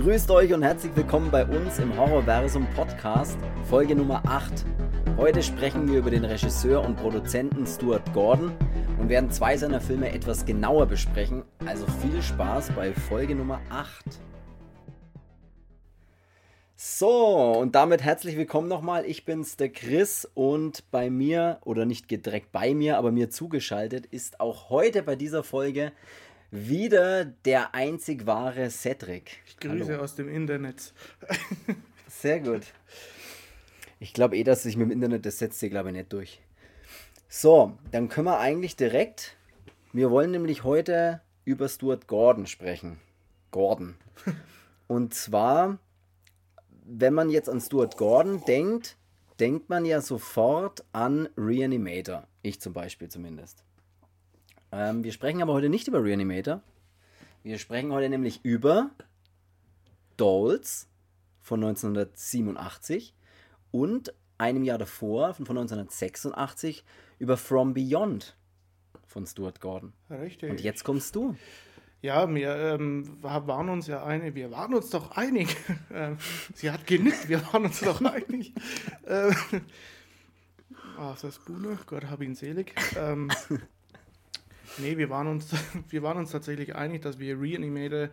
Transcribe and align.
Grüßt 0.00 0.30
euch 0.30 0.54
und 0.54 0.62
herzlich 0.62 0.96
willkommen 0.96 1.30
bei 1.30 1.44
uns 1.44 1.78
im 1.78 1.94
Horrorversum 1.94 2.66
Podcast, 2.74 3.36
Folge 3.68 3.94
Nummer 3.94 4.22
8. 4.24 4.64
Heute 5.18 5.42
sprechen 5.42 5.86
wir 5.92 5.98
über 5.98 6.10
den 6.10 6.24
Regisseur 6.24 6.82
und 6.82 6.96
Produzenten 6.96 7.66
Stuart 7.66 8.10
Gordon 8.14 8.50
und 8.98 9.10
werden 9.10 9.30
zwei 9.30 9.58
seiner 9.58 9.78
Filme 9.78 10.10
etwas 10.10 10.46
genauer 10.46 10.86
besprechen. 10.86 11.42
Also 11.66 11.84
viel 12.00 12.22
Spaß 12.22 12.70
bei 12.74 12.94
Folge 12.94 13.34
Nummer 13.34 13.60
8. 13.68 14.06
So, 16.76 17.58
und 17.58 17.74
damit 17.74 18.00
herzlich 18.00 18.38
willkommen 18.38 18.68
nochmal. 18.68 19.04
Ich 19.04 19.26
bin's, 19.26 19.58
der 19.58 19.68
Chris, 19.68 20.26
und 20.32 20.90
bei 20.90 21.10
mir, 21.10 21.58
oder 21.62 21.84
nicht 21.84 22.10
direkt 22.10 22.52
bei 22.52 22.72
mir, 22.72 22.96
aber 22.96 23.12
mir 23.12 23.28
zugeschaltet, 23.28 24.06
ist 24.06 24.40
auch 24.40 24.70
heute 24.70 25.02
bei 25.02 25.14
dieser 25.14 25.42
Folge 25.42 25.92
wieder 26.50 27.24
der 27.24 27.74
einzig 27.74 28.26
wahre 28.26 28.70
Cedric. 28.70 29.38
Ich 29.46 29.56
grüße 29.58 29.92
Hallo. 29.92 30.02
aus 30.02 30.16
dem 30.16 30.28
Internet. 30.28 30.92
Sehr 32.08 32.40
gut. 32.40 32.62
Ich 33.98 34.12
glaube 34.12 34.36
eh, 34.36 34.44
dass 34.44 34.62
sich 34.62 34.76
mit 34.76 34.86
dem 34.86 34.92
Internet, 34.92 35.26
das 35.26 35.38
setzt 35.38 35.60
sich 35.60 35.70
glaube 35.70 35.90
ich 35.90 35.96
nicht 35.96 36.12
durch. 36.12 36.40
So, 37.28 37.78
dann 37.92 38.08
können 38.08 38.26
wir 38.26 38.40
eigentlich 38.40 38.74
direkt, 38.74 39.36
wir 39.92 40.10
wollen 40.10 40.32
nämlich 40.32 40.64
heute 40.64 41.20
über 41.44 41.68
Stuart 41.68 42.08
Gordon 42.08 42.46
sprechen. 42.46 42.98
Gordon. 43.50 43.94
Und 44.88 45.14
zwar, 45.14 45.78
wenn 46.84 47.14
man 47.14 47.30
jetzt 47.30 47.48
an 47.48 47.60
Stuart 47.60 47.96
Gordon 47.96 48.42
denkt, 48.46 48.96
denkt 49.38 49.68
man 49.68 49.84
ja 49.84 50.00
sofort 50.00 50.84
an 50.92 51.28
Reanimator. 51.36 52.26
Ich 52.42 52.60
zum 52.60 52.72
Beispiel 52.72 53.08
zumindest. 53.08 53.64
Ähm, 54.72 55.04
wir 55.04 55.12
sprechen 55.12 55.42
aber 55.42 55.52
heute 55.52 55.68
nicht 55.68 55.88
über 55.88 56.02
Reanimator. 56.02 56.62
Wir 57.42 57.58
sprechen 57.58 57.92
heute 57.92 58.08
nämlich 58.08 58.44
über 58.44 58.90
Dolls 60.16 60.88
von 61.40 61.64
1987 61.64 63.14
und 63.70 64.14
einem 64.38 64.62
Jahr 64.62 64.78
davor, 64.78 65.34
von 65.34 65.46
1986, 65.46 66.84
über 67.18 67.36
From 67.36 67.74
Beyond 67.74 68.36
von 69.06 69.26
Stuart 69.26 69.60
Gordon. 69.60 69.92
Richtig. 70.08 70.50
Und 70.50 70.60
jetzt 70.60 70.84
kommst 70.84 71.14
du. 71.16 71.36
Ja, 72.02 72.32
wir 72.32 72.56
ähm, 72.56 73.22
waren 73.22 73.68
uns 73.68 73.86
ja 73.86 74.02
einig, 74.04 74.34
wir 74.34 74.50
waren 74.50 74.74
uns 74.74 74.90
doch 74.90 75.10
einig. 75.16 75.56
Ähm, 75.92 76.18
sie 76.54 76.70
hat 76.70 76.86
genickt, 76.86 77.28
wir 77.28 77.44
waren 77.52 77.64
uns 77.64 77.80
doch 77.80 78.00
einig. 78.04 78.52
ähm, 79.08 79.34
ah, 80.98 81.16
das 81.20 81.40
Buhne, 81.40 81.76
Gott 81.86 82.04
hab 82.04 82.22
ihn 82.22 82.36
selig. 82.36 82.74
Ähm, 82.96 83.28
Nee, 84.80 84.96
wir 84.96 85.10
waren 85.10 85.26
uns, 85.26 85.50
wir 85.88 86.02
waren 86.02 86.18
uns 86.18 86.30
tatsächlich 86.30 86.74
einig, 86.74 87.02
dass 87.02 87.18
wir 87.18 87.40
Reanimator 87.40 88.08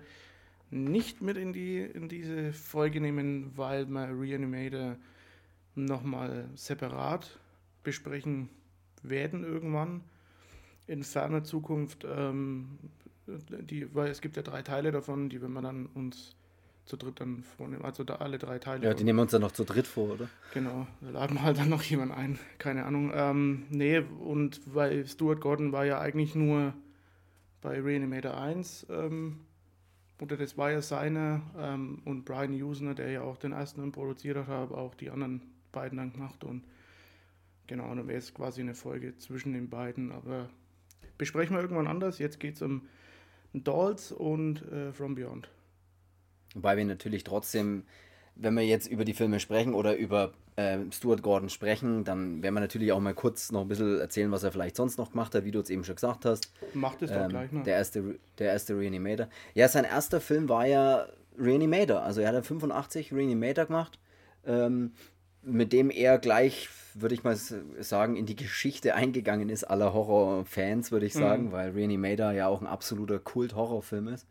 nicht 0.70 1.22
mit 1.22 1.38
in, 1.38 1.54
die, 1.54 1.80
in 1.80 2.10
diese 2.10 2.52
Folge 2.52 3.00
nehmen, 3.00 3.52
weil 3.56 3.86
wir 3.86 4.10
Reanimator 4.10 4.98
nochmal 5.76 6.50
separat 6.56 7.40
besprechen 7.84 8.50
werden 9.04 9.44
irgendwann 9.44 10.02
in 10.88 11.04
ferner 11.04 11.44
Zukunft. 11.44 12.06
Ähm, 12.06 12.78
die, 13.28 13.94
weil 13.94 14.10
es 14.10 14.22
gibt 14.22 14.36
ja 14.38 14.44
drei 14.44 14.62
Teile 14.62 14.92
davon, 14.92 15.30
die 15.30 15.42
wenn 15.42 15.54
wir 15.54 15.62
dann 15.62 15.86
uns 15.88 16.36
zu 16.88 16.98
dritt 16.98 17.20
dann 17.20 17.44
vornehmen. 17.44 17.84
Also 17.84 18.04
da 18.04 18.16
alle 18.16 18.38
drei 18.38 18.60
Teile. 18.60 18.86
Ja, 18.86 18.94
die 18.94 19.04
nehmen 19.04 19.20
wir 19.20 19.24
uns 19.24 19.32
dann 19.32 19.42
noch 19.42 19.52
zu 19.52 19.64
dritt 19.64 19.88
vor, 19.88 20.14
oder? 20.14 20.30
Genau, 20.54 20.88
da 21.02 21.10
laden 21.10 21.36
wir 21.36 21.44
halt 21.44 21.58
dann 21.58 21.70
noch 21.70 21.84
jemand 21.84 22.12
ein. 22.12 22.40
Keine 22.58 22.86
Ahnung. 22.86 23.12
Ähm, 23.14 23.66
nee, 23.70 24.00
und 24.00 24.62
weil 24.74 25.06
Stuart 25.06 25.42
Gordon 25.42 25.72
war 25.72 25.86
ja 25.86 26.00
eigentlich 26.00 26.36
nur 26.36 26.74
bei 27.62 27.82
Reanimator 27.82 28.38
1, 28.38 28.88
ähm, 28.89 29.39
oder 30.20 30.38
das 30.38 30.58
war 30.58 30.72
ja 30.72 30.82
seine, 30.82 31.42
ähm, 31.58 32.02
und 32.06 32.26
Brian 32.26 32.54
Usner, 32.61 32.95
der 32.95 33.11
ja 33.11 33.22
auch 33.22 33.38
den 33.38 33.52
ersten 33.52 33.92
produziert 33.92 34.38
hat, 34.38 34.48
hat 34.48 34.72
auch 34.72 34.95
die 34.95 35.10
anderen 35.10 35.42
beiden 35.72 35.98
dann 35.98 36.14
gemacht 36.14 36.44
und 36.44 36.64
genau, 37.67 37.94
dann 37.94 38.08
wäre 38.08 38.17
es 38.17 38.34
quasi 38.34 38.61
eine 38.61 38.73
Folge 38.73 39.17
zwischen 39.17 39.54
den 39.54 39.70
beiden, 39.70 40.11
aber 40.11 40.50
besprechen 41.17 41.56
wir 41.56 41.61
irgendwann 41.61 41.88
anders. 41.88 42.20
Jetzt 42.20 42.40
geht 42.40 42.56
es 42.56 42.61
um 42.61 42.88
Dolls 43.54 44.11
und 44.11 44.61
äh, 44.72 44.92
From 44.92 45.16
Beyond. 45.16 45.50
Wobei 46.54 46.78
wir 46.78 46.86
natürlich 46.86 47.24
trotzdem, 47.24 47.84
wenn 48.36 48.54
wir 48.54 48.66
jetzt 48.66 48.88
über 48.88 49.06
die 49.06 49.14
Filme 49.14 49.40
sprechen 49.40 49.74
oder 49.74 49.96
über 49.96 50.34
äh, 50.58 50.80
Stuart 50.92 51.22
Gordon 51.22 51.50
sprechen, 51.50 52.04
dann 52.04 52.42
werden 52.42 52.56
wir 52.56 52.62
natürlich 52.62 52.92
auch 52.92 53.00
mal 53.00 53.14
kurz 53.14 53.52
noch 53.52 53.62
ein 53.62 53.68
bisschen 53.68 54.00
erzählen, 54.00 54.32
was 54.32 54.44
er 54.44 54.52
vielleicht 54.52 54.76
sonst 54.76 54.98
noch 54.98 55.12
gemacht 55.12 55.36
hat, 55.36 55.46
wie 55.46 55.52
du 55.52 55.60
es 55.60 55.70
eben 55.70 55.84
schon 55.84 55.96
gesagt 55.96 56.26
hast. 56.26 56.52
Macht 56.74 57.02
es 57.04 57.12
ähm, 57.12 57.18
doch 57.18 57.30
gleich 57.30 57.52
mal. 57.52 57.64
Der 57.64 57.76
erste, 57.76 58.16
der 58.40 58.52
erste 58.52 58.78
Reanimator. 58.78 59.28
Ja, 59.54 59.68
sein 59.68 59.86
erster 59.86 60.20
Film 60.20 60.50
war 60.50 60.66
ja 60.66 61.08
Reanimator. 61.38 62.02
Also 62.02 62.22
er 62.22 62.30
hat 62.30 62.36
ja 62.36 62.42
85 62.42 63.14
Reanimator 63.14 63.66
gemacht, 63.66 64.00
ähm, 64.46 64.94
mit 65.44 65.72
dem 65.74 65.92
er 65.92 66.18
gleich, 66.18 66.70
würde 66.94 67.14
ich 67.14 67.24
mal 67.24 67.36
sagen, 67.36 68.16
in 68.16 68.26
die 68.26 68.36
Geschichte 68.36 68.96
eingegangen 68.96 69.50
ist 69.50 69.64
aller 69.64 69.94
Horrorfans, 69.94 70.92
würde 70.92 71.06
ich 71.06 71.16
mhm. 71.16 71.20
sagen, 71.20 71.44
mhm. 71.46 71.52
weil 71.52 71.70
Reanimator 71.72 72.32
ja 72.32 72.48
auch 72.48 72.62
ein 72.62 72.68
absoluter 72.68 73.20
Kult-Horrorfilm 73.20 74.08
ist. 74.08 74.26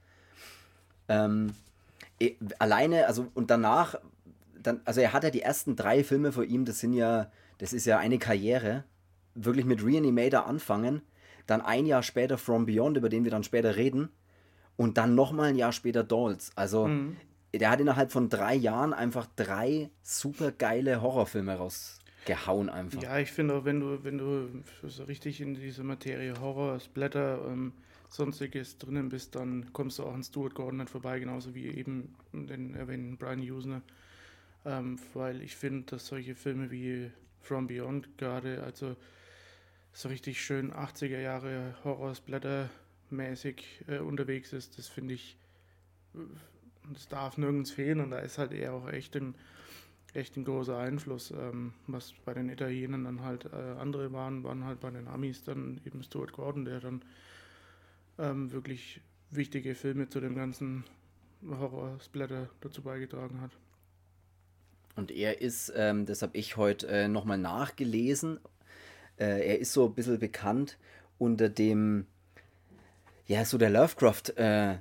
Ähm, 1.08 1.54
alleine, 2.58 3.06
also 3.06 3.28
und 3.34 3.50
danach, 3.50 3.96
dann, 4.62 4.80
also 4.84 5.00
er 5.00 5.12
hat 5.12 5.24
ja 5.24 5.30
die 5.30 5.42
ersten 5.42 5.76
drei 5.76 6.02
Filme 6.02 6.32
vor 6.32 6.44
ihm, 6.44 6.64
das 6.64 6.80
sind 6.80 6.92
ja, 6.92 7.30
das 7.58 7.72
ist 7.72 7.86
ja 7.86 7.98
eine 7.98 8.18
Karriere, 8.18 8.84
wirklich 9.34 9.66
mit 9.66 9.84
Reanimator 9.84 10.46
anfangen, 10.46 11.02
dann 11.46 11.60
ein 11.60 11.86
Jahr 11.86 12.02
später 12.02 12.38
From 12.38 12.66
Beyond, 12.66 12.96
über 12.96 13.08
den 13.08 13.24
wir 13.24 13.30
dann 13.30 13.44
später 13.44 13.76
reden, 13.76 14.08
und 14.76 14.98
dann 14.98 15.14
nochmal 15.14 15.50
ein 15.50 15.56
Jahr 15.56 15.72
später 15.72 16.04
Dolls. 16.04 16.52
Also 16.54 16.88
mhm. 16.88 17.16
der 17.54 17.70
hat 17.70 17.80
innerhalb 17.80 18.12
von 18.12 18.28
drei 18.28 18.54
Jahren 18.54 18.92
einfach 18.92 19.26
drei 19.36 19.90
super 20.02 20.52
geile 20.52 21.00
Horrorfilme 21.00 21.56
rausgehauen 21.56 22.68
einfach. 22.68 23.02
Ja, 23.02 23.18
ich 23.18 23.32
finde 23.32 23.54
auch, 23.54 23.64
wenn 23.64 23.80
du, 23.80 24.04
wenn 24.04 24.18
du 24.18 24.48
so 24.82 25.04
richtig 25.04 25.40
in 25.40 25.54
diese 25.54 25.82
Materie 25.82 26.34
Horror, 26.40 26.80
Splatter, 26.80 27.40
ähm, 27.46 27.72
sonstiges 28.16 28.78
drinnen 28.78 29.10
bist, 29.10 29.34
dann 29.34 29.72
kommst 29.72 29.98
du 29.98 30.04
auch 30.04 30.14
an 30.14 30.24
Stuart 30.24 30.54
Gordon 30.54 30.78
nicht 30.78 30.90
vorbei, 30.90 31.20
genauso 31.20 31.54
wie 31.54 31.66
eben 31.66 32.14
den 32.32 32.74
erwähnten 32.74 33.18
Brian 33.18 33.40
Usner. 33.40 33.82
Ähm, 34.64 34.98
weil 35.14 35.42
ich 35.42 35.54
finde, 35.54 35.84
dass 35.84 36.06
solche 36.06 36.34
Filme 36.34 36.70
wie 36.70 37.10
From 37.40 37.66
Beyond 37.66 38.18
gerade, 38.18 38.62
also 38.64 38.96
so 39.92 40.08
richtig 40.08 40.42
schön 40.42 40.72
80er 40.72 41.20
Jahre 41.20 41.76
Horror-Splatter-mäßig 41.84 43.84
äh, 43.86 43.98
unterwegs 43.98 44.52
ist, 44.52 44.78
das 44.78 44.88
finde 44.88 45.14
ich, 45.14 45.36
das 46.92 47.08
darf 47.08 47.38
nirgends 47.38 47.70
fehlen 47.70 48.00
und 48.00 48.10
da 48.10 48.18
ist 48.18 48.38
halt 48.38 48.52
eher 48.52 48.72
auch 48.72 48.88
echt 48.88 49.14
ein, 49.16 49.34
echt 50.14 50.36
ein 50.36 50.44
großer 50.44 50.78
Einfluss. 50.78 51.30
Ähm, 51.30 51.74
was 51.86 52.12
bei 52.24 52.34
den 52.34 52.48
Italienern 52.48 53.04
dann 53.04 53.22
halt 53.22 53.44
äh, 53.44 53.78
andere 53.78 54.12
waren, 54.12 54.42
waren 54.42 54.64
halt 54.64 54.80
bei 54.80 54.90
den 54.90 55.06
Amis 55.06 55.44
dann 55.44 55.80
eben 55.84 56.02
Stuart 56.02 56.32
Gordon, 56.32 56.64
der 56.64 56.80
dann 56.80 57.02
ähm, 58.18 58.52
wirklich 58.52 59.00
wichtige 59.30 59.74
Filme 59.74 60.08
zu 60.08 60.20
dem 60.20 60.34
ganzen 60.34 60.84
Horror-Splatter 61.48 62.48
dazu 62.60 62.82
beigetragen 62.82 63.40
hat. 63.40 63.52
Und 64.96 65.10
er 65.10 65.40
ist, 65.42 65.72
ähm, 65.76 66.06
das 66.06 66.22
habe 66.22 66.36
ich 66.36 66.56
heute 66.56 66.88
äh, 66.88 67.08
nochmal 67.08 67.38
nachgelesen, 67.38 68.40
äh, 69.18 69.46
er 69.46 69.58
ist 69.58 69.72
so 69.72 69.86
ein 69.86 69.94
bisschen 69.94 70.18
bekannt 70.18 70.78
unter 71.18 71.48
dem, 71.48 72.06
ja, 73.26 73.44
so 73.44 73.58
der 73.58 73.70
Lovecraft- 73.70 74.36
äh, 74.36 74.78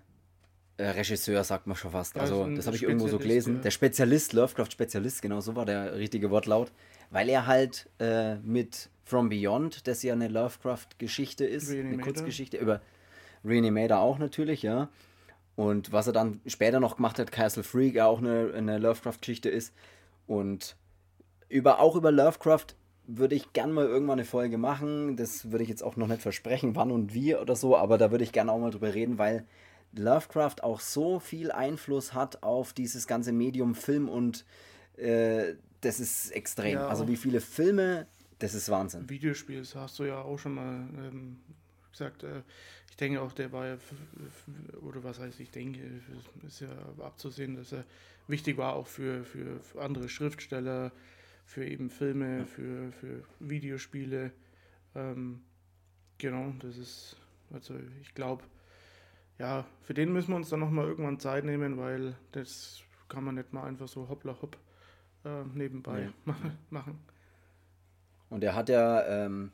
äh 0.77 0.89
Regisseur, 0.89 1.43
sagt 1.43 1.67
man 1.67 1.75
schon 1.75 1.91
fast. 1.91 2.17
Also, 2.17 2.49
das 2.53 2.65
habe 2.65 2.75
ich 2.75 2.83
irgendwo 2.83 3.07
so 3.07 3.17
gelesen. 3.17 3.55
Ja. 3.55 3.61
Der 3.61 3.71
Spezialist, 3.71 4.33
Lovecraft-Spezialist, 4.33 5.21
genau 5.21 5.39
so 5.39 5.55
war 5.55 5.65
der 5.65 5.97
richtige 5.97 6.29
Wortlaut. 6.31 6.71
Weil 7.11 7.29
er 7.29 7.45
halt 7.45 7.89
äh, 7.99 8.35
mit 8.37 8.89
From 9.05 9.29
Beyond, 9.29 9.87
das 9.87 10.03
ja 10.03 10.13
eine 10.13 10.27
Lovecraft-Geschichte 10.27 11.45
ist, 11.45 11.69
eine 11.71 11.97
Kurzgeschichte 11.99 12.57
über 12.57 12.81
Reanimator 13.45 13.99
auch 13.99 14.17
natürlich, 14.17 14.61
ja. 14.61 14.89
Und 15.55 15.91
was 15.93 16.07
er 16.07 16.13
dann 16.13 16.41
später 16.45 16.79
noch 16.79 16.97
gemacht 16.97 17.19
hat, 17.19 17.31
Castle 17.31 17.63
Freak, 17.63 17.95
ja 17.95 18.07
auch 18.07 18.19
eine, 18.19 18.51
eine 18.55 18.77
Lovecraft-Geschichte 18.77 19.49
ist. 19.49 19.73
Und 20.27 20.75
über, 21.47 21.79
auch 21.79 21.95
über 21.95 22.11
Lovecraft 22.11 22.75
würde 23.07 23.35
ich 23.35 23.53
gern 23.53 23.71
mal 23.71 23.85
irgendwann 23.85 24.19
eine 24.19 24.25
Folge 24.25 24.57
machen. 24.57 25.15
Das 25.15 25.51
würde 25.51 25.63
ich 25.63 25.69
jetzt 25.69 25.83
auch 25.83 25.95
noch 25.95 26.07
nicht 26.07 26.21
versprechen, 26.21 26.75
wann 26.75 26.91
und 26.91 27.13
wie 27.13 27.35
oder 27.35 27.55
so, 27.55 27.77
aber 27.77 27.97
da 27.97 28.11
würde 28.11 28.23
ich 28.23 28.31
gerne 28.31 28.51
auch 28.51 28.59
mal 28.59 28.71
drüber 28.71 28.93
reden, 28.93 29.17
weil 29.17 29.45
Lovecraft 29.93 30.63
auch 30.63 30.79
so 30.79 31.19
viel 31.19 31.51
Einfluss 31.51 32.13
hat 32.13 32.43
auf 32.43 32.73
dieses 32.73 33.07
ganze 33.07 33.31
Medium 33.31 33.75
Film 33.75 34.09
und 34.09 34.45
äh, 34.97 35.53
das 35.81 35.99
ist 35.99 36.31
extrem. 36.31 36.73
Ja, 36.73 36.87
also 36.87 37.07
wie 37.07 37.15
viele 37.15 37.41
Filme, 37.41 38.07
das 38.39 38.53
ist 38.53 38.69
Wahnsinn. 38.69 39.09
Videospiel, 39.09 39.59
das 39.59 39.75
hast 39.75 39.99
du 39.99 40.03
ja 40.03 40.21
auch 40.21 40.37
schon 40.37 40.55
mal 40.55 40.87
ähm, 40.97 41.37
gesagt. 41.97 42.23
Äh, 42.23 42.43
ich 42.89 42.97
denke 42.97 43.21
auch, 43.21 43.31
der 43.33 43.51
war 43.51 43.67
ja, 43.67 43.77
oder 44.81 45.03
was 45.03 45.19
heißt, 45.19 45.39
ich 45.39 45.51
denke, 45.51 45.79
ist 46.45 46.61
ja 46.61 46.69
abzusehen, 46.99 47.55
dass 47.55 47.71
er 47.71 47.83
wichtig 48.27 48.57
war 48.57 48.73
auch 48.73 48.87
für, 48.87 49.23
für, 49.23 49.59
andere 49.79 50.09
Schriftsteller, 50.09 50.91
für 51.45 51.65
eben 51.65 51.89
Filme, 51.89 52.39
ja. 52.39 52.45
für, 52.45 52.91
für 52.93 53.23
Videospiele. 53.39 54.31
Ähm, 54.95 55.41
genau, 56.17 56.53
das 56.59 56.77
ist, 56.77 57.17
also 57.51 57.75
ich 58.01 58.13
glaube, 58.15 58.43
ja, 59.37 59.65
für 59.81 59.93
den 59.93 60.13
müssen 60.13 60.29
wir 60.29 60.37
uns 60.37 60.49
dann 60.49 60.61
nochmal 60.61 60.87
irgendwann 60.87 61.19
Zeit 61.19 61.43
nehmen, 61.43 61.77
weil 61.77 62.15
das 62.31 62.81
kann 63.09 63.23
man 63.23 63.35
nicht 63.35 63.51
mal 63.53 63.65
einfach 63.65 63.87
so 63.87 64.07
hoppla 64.07 64.35
hopp 64.41 64.57
äh, 65.25 65.43
nebenbei 65.53 66.09
Nee. 66.25 66.33
machen. 66.69 66.99
Und 68.29 68.43
er 68.43 68.55
hat 68.55 68.69
ja, 68.69 69.25
ähm, 69.25 69.51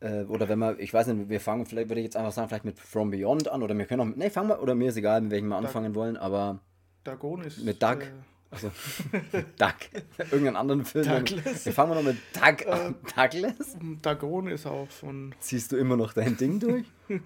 äh, 0.00 0.22
oder 0.24 0.48
wenn 0.48 0.58
wir, 0.58 0.78
ich 0.78 0.92
weiß 0.94 1.06
nicht, 1.08 1.28
wir 1.28 1.40
fangen, 1.40 1.66
vielleicht 1.66 1.88
würde 1.88 2.00
ich 2.00 2.04
jetzt 2.04 2.16
einfach 2.16 2.32
sagen, 2.32 2.48
vielleicht 2.48 2.64
mit 2.64 2.78
From 2.78 3.10
Beyond 3.10 3.48
an, 3.48 3.62
oder 3.62 3.76
wir 3.76 3.86
können 3.86 4.00
auch, 4.12 4.16
nee, 4.16 4.30
fangen 4.30 4.48
wir, 4.48 4.62
oder 4.62 4.74
mir 4.74 4.88
ist 4.90 4.96
egal, 4.96 5.20
mit 5.20 5.30
welchem 5.32 5.48
wir 5.48 5.56
anfangen 5.56 5.94
wollen, 5.94 6.16
aber 6.16 6.60
Dagon 7.04 7.42
ist. 7.42 7.64
Mit 7.64 7.82
Doug. 7.82 8.02
Äh, 8.02 8.10
Also, 8.50 8.70
Doug. 9.58 9.74
Irgendeinen 10.18 10.56
anderen 10.56 10.84
Film. 10.84 11.04
Douglas. 11.06 11.66
Wir 11.66 11.72
fangen 11.72 11.90
wir 11.90 11.96
noch 11.96 12.02
mit 12.02 12.16
Doug 12.34 12.66
an. 12.66 12.94
Douglas? 13.14 13.76
Dagon 14.02 14.48
ist 14.48 14.66
auch 14.66 14.88
von. 14.88 15.34
Ziehst 15.40 15.72
du 15.72 15.76
immer 15.76 15.96
noch 15.98 16.12
dein 16.14 16.36
Ding 16.36 16.58
durch? 16.58 16.86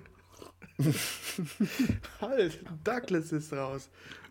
Halt, 2.20 2.64
Douglas 2.82 3.32
ist 3.32 3.52
raus. 3.52 3.88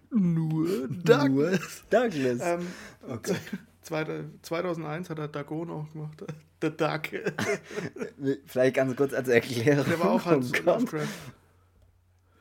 Nur 0.10 0.88
Douglas. 0.90 1.84
Douglas. 1.90 2.40
Ähm, 2.42 2.68
Okay. 3.08 3.36
Zweite- 3.82 4.26
2001 4.42 5.10
hat 5.10 5.20
er 5.20 5.28
Dagon 5.28 5.70
auch 5.70 5.92
gemacht. 5.92 6.24
The 6.62 6.70
Duck. 6.70 7.02
Vielleicht 8.46 8.76
ganz 8.76 8.96
kurz 8.96 9.14
als 9.14 9.28
Erklärung. 9.28 9.86
Der 9.90 10.00
war 10.00 10.12
auch 10.12 10.26
halt 10.26 10.44
Oh. 10.44 10.64
Lovecraft. 10.64 11.08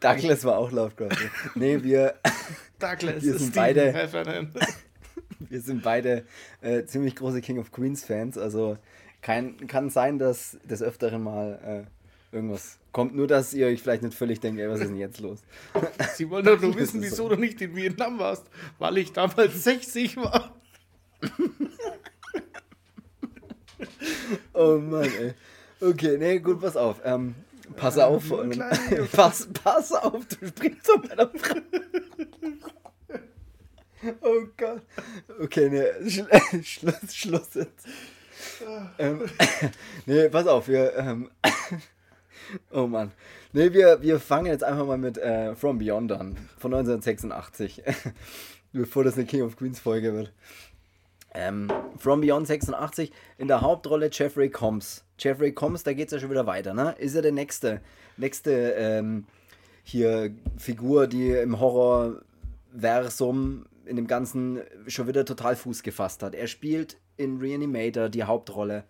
Douglas 0.00 0.44
war 0.44 0.56
auch 0.58 0.70
Lovecraft. 0.70 1.16
nee, 1.54 1.82
wir, 1.82 2.14
Douglas 2.78 3.22
Wir 3.22 3.32
sind 3.38 3.38
Stephen 3.38 3.52
beide- 3.54 3.92
Heffernan. 3.92 4.52
wir 5.40 5.60
sind 5.60 5.82
beide 5.82 6.24
äh, 6.62 6.84
ziemlich 6.84 7.16
große 7.16 7.40
King 7.40 7.58
of 7.58 7.70
Queens 7.72 8.04
Fans. 8.04 8.38
Also 8.38 8.78
kein, 9.22 9.66
kann 9.66 9.90
sein, 9.90 10.18
dass 10.18 10.58
des 10.64 10.82
Öfteren 10.82 11.22
mal 11.22 11.86
äh, 12.32 12.34
irgendwas 12.36 12.78
kommt. 12.92 13.14
Nur, 13.14 13.26
dass 13.26 13.52
ihr 13.52 13.66
euch 13.66 13.82
vielleicht 13.82 14.02
nicht 14.02 14.14
völlig 14.16 14.40
denkt, 14.40 14.60
ey, 14.60 14.68
was 14.70 14.80
ist 14.80 14.88
denn 14.88 14.96
jetzt 14.96 15.20
los? 15.20 15.40
Sie 16.14 16.28
wollen 16.30 16.44
doch 16.46 16.60
nur 16.60 16.74
wissen, 16.76 17.02
wieso 17.02 17.16
so. 17.16 17.28
du 17.30 17.36
nicht 17.36 17.60
in 17.60 17.76
Vietnam 17.76 18.18
warst. 18.18 18.46
Weil 18.78 18.98
ich 18.98 19.12
damals 19.12 19.64
60 19.64 20.16
war. 20.18 20.54
Oh 24.52 24.78
Mann, 24.78 25.04
ey. 25.04 25.34
Okay, 25.80 26.16
nee, 26.18 26.38
gut, 26.38 26.60
pass 26.60 26.76
auf. 26.76 27.00
Ähm, 27.04 27.34
pass 27.76 27.98
auf. 27.98 28.30
ähm, 28.30 28.52
Junge. 28.52 29.08
pass, 29.12 29.48
pass 29.52 29.92
auf, 29.92 30.24
du 30.26 30.46
sprichst 30.46 30.84
zu 30.84 30.98
meiner 30.98 31.28
Frau. 31.28 31.56
Oh 34.22 34.46
Gott. 34.56 34.80
Okay, 35.42 35.68
nee, 35.68 36.08
Sch 36.08 36.22
Schluss, 36.62 37.14
Schluss 37.14 37.54
jetzt. 37.54 37.86
Ähm, 38.98 39.26
nee, 40.06 40.26
pass 40.30 40.46
auf, 40.46 40.68
wir. 40.68 40.96
Ähm, 40.96 41.30
oh 42.70 42.86
Mann. 42.86 43.12
Nee, 43.52 43.74
wir, 43.74 44.00
wir 44.00 44.18
fangen 44.18 44.46
jetzt 44.46 44.64
einfach 44.64 44.86
mal 44.86 44.96
mit 44.96 45.18
äh, 45.18 45.54
From 45.54 45.78
Beyond 45.78 46.12
an. 46.12 46.36
Von 46.58 46.72
1986. 46.72 47.82
Bevor 48.72 49.04
das 49.04 49.14
eine 49.14 49.26
King 49.26 49.42
of 49.42 49.56
Queens 49.56 49.80
Folge 49.80 50.14
wird. 50.14 50.32
Ähm, 51.34 51.70
From 51.96 52.20
Beyond 52.20 52.46
86, 52.46 53.12
in 53.38 53.48
der 53.48 53.60
Hauptrolle 53.60 54.10
Jeffrey 54.12 54.50
Combs. 54.50 55.04
Jeffrey 55.18 55.52
Combs, 55.52 55.82
da 55.82 55.92
geht 55.92 56.06
es 56.06 56.12
ja 56.12 56.18
schon 56.18 56.30
wieder 56.30 56.46
weiter, 56.46 56.74
ne? 56.74 56.94
Ist 56.98 57.14
er 57.14 57.22
der 57.22 57.32
nächste, 57.32 57.80
nächste 58.16 58.72
ähm, 58.72 59.26
hier 59.82 60.32
Figur, 60.56 61.06
die 61.06 61.30
im 61.30 61.60
Horrorversum 61.60 63.66
in 63.84 63.96
dem 63.96 64.06
Ganzen 64.06 64.60
schon 64.86 65.08
wieder 65.08 65.24
total 65.24 65.56
Fuß 65.56 65.82
gefasst 65.82 66.22
hat. 66.22 66.34
Er 66.34 66.46
spielt 66.46 66.98
in 67.16 67.38
Reanimator 67.38 68.08
die 68.08 68.24
Hauptrolle. 68.24 68.84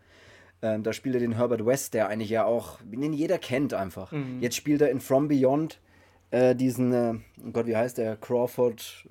Ähm, 0.63 0.83
da 0.83 0.93
spielt 0.93 1.17
er 1.17 1.21
den 1.21 1.37
Herbert 1.37 1.65
West, 1.65 1.95
der 1.95 2.09
eigentlich 2.09 2.31
ja 2.31 2.45
auch, 2.45 2.79
den 2.83 3.13
jeder 3.13 3.39
kennt 3.39 3.75
einfach. 3.75 4.13
Jetzt 4.41 4.57
spielt 4.57 4.83
er 4.83 4.91
in 4.91 5.01
From 5.01 5.29
Beyond 5.29 5.81
äh, 6.31 6.55
diesen, 6.55 6.93
äh, 6.93 7.15
oh 7.45 7.51
Gott, 7.51 7.67
wie 7.67 7.77
heißt 7.77 7.99
der? 7.99 8.17
Crawford, 8.17 9.07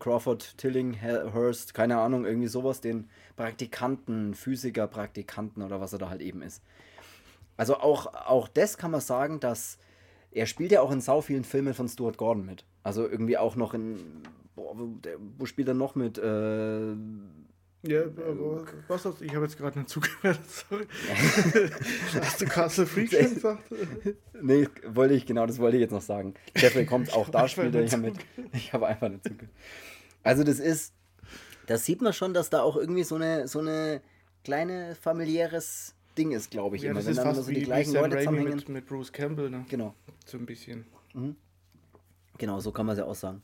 Crawford 0.00 0.58
Tillinghurst, 0.58 1.74
keine 1.74 1.98
Ahnung, 1.98 2.24
irgendwie 2.24 2.48
sowas, 2.48 2.80
den 2.80 3.08
Praktikanten, 3.36 4.34
Physiker, 4.34 4.88
Praktikanten 4.88 5.62
oder 5.62 5.80
was 5.80 5.92
er 5.92 6.00
da 6.00 6.10
halt 6.10 6.22
eben 6.22 6.42
ist. 6.42 6.62
Also 7.56 7.76
auch, 7.76 8.06
auch 8.14 8.48
das 8.48 8.78
kann 8.78 8.90
man 8.90 9.00
sagen, 9.00 9.38
dass 9.38 9.78
er 10.32 10.46
spielt 10.46 10.72
ja 10.72 10.80
auch 10.80 10.90
in 10.90 11.00
sau 11.00 11.20
vielen 11.20 11.44
Filmen 11.44 11.74
von 11.74 11.88
Stuart 11.88 12.16
Gordon 12.16 12.46
mit. 12.46 12.64
Also 12.82 13.08
irgendwie 13.08 13.36
auch 13.36 13.56
noch 13.56 13.74
in, 13.74 14.22
boah, 14.56 14.74
wo 15.38 15.44
spielt 15.44 15.68
er 15.68 15.74
noch 15.74 15.94
mit? 15.94 16.18
Äh, 16.18 16.94
Ja, 17.82 18.02
aber 18.02 18.66
was 18.88 19.04
hast? 19.06 19.22
Ich 19.22 19.34
habe 19.34 19.46
jetzt 19.46 19.56
gerade 19.56 19.78
nicht 19.78 19.88
zugehört, 19.88 20.38
sorry. 20.48 20.86
Hast 22.20 22.40
du 22.40 22.44
Castle 22.44 22.86
Freak 22.86 23.10
schon 23.10 23.34
gesagt? 23.34 23.64
nee, 24.42 24.68
wollte 24.86 25.14
ich, 25.14 25.24
genau, 25.24 25.46
das 25.46 25.58
wollte 25.58 25.78
ich 25.78 25.80
jetzt 25.80 25.92
noch 25.92 26.02
sagen. 26.02 26.34
Jeffrey 26.56 26.84
kommt 26.84 27.12
auch 27.14 27.30
da 27.30 27.46
er 27.46 27.70
nicht 27.70 27.92
ja 27.92 27.98
mit. 27.98 28.16
Ich 28.52 28.72
habe 28.74 28.86
einfach 28.86 29.08
nicht 29.08 29.24
zugehört. 29.24 29.50
Also 30.22 30.44
das 30.44 30.58
ist, 30.58 30.92
das 31.66 31.86
sieht 31.86 32.02
man 32.02 32.12
schon, 32.12 32.34
dass 32.34 32.50
da 32.50 32.60
auch 32.60 32.76
irgendwie 32.76 33.04
so 33.04 33.14
eine, 33.14 33.48
so 33.48 33.60
eine 33.60 34.02
kleine 34.44 34.94
familiäres 34.94 35.94
Ding 36.18 36.32
ist, 36.32 36.50
glaube 36.50 36.76
ich. 36.76 36.82
Ja, 36.82 36.90
immer. 36.90 36.98
das 36.98 37.06
Wenn 37.06 37.12
ist 37.12 37.16
dann 37.18 37.26
fast 37.28 37.40
so 37.40 37.48
wie, 37.48 37.54
die 37.54 37.60
wie 37.62 37.64
gleichen 37.64 37.92
Sam 37.92 38.02
Leute 38.02 38.16
Raimi 38.16 38.26
zusammenhängen. 38.26 38.56
mit, 38.56 38.68
mit 38.68 38.86
Bruce 38.86 39.10
Campbell, 39.10 39.48
ne? 39.48 39.64
Genau. 39.70 39.94
So 40.26 40.36
ein 40.36 40.44
bisschen. 40.44 40.84
Genau, 42.36 42.60
so 42.60 42.72
kann 42.72 42.84
man 42.84 42.92
es 42.92 42.98
ja 42.98 43.06
auch 43.06 43.14
sagen. 43.14 43.40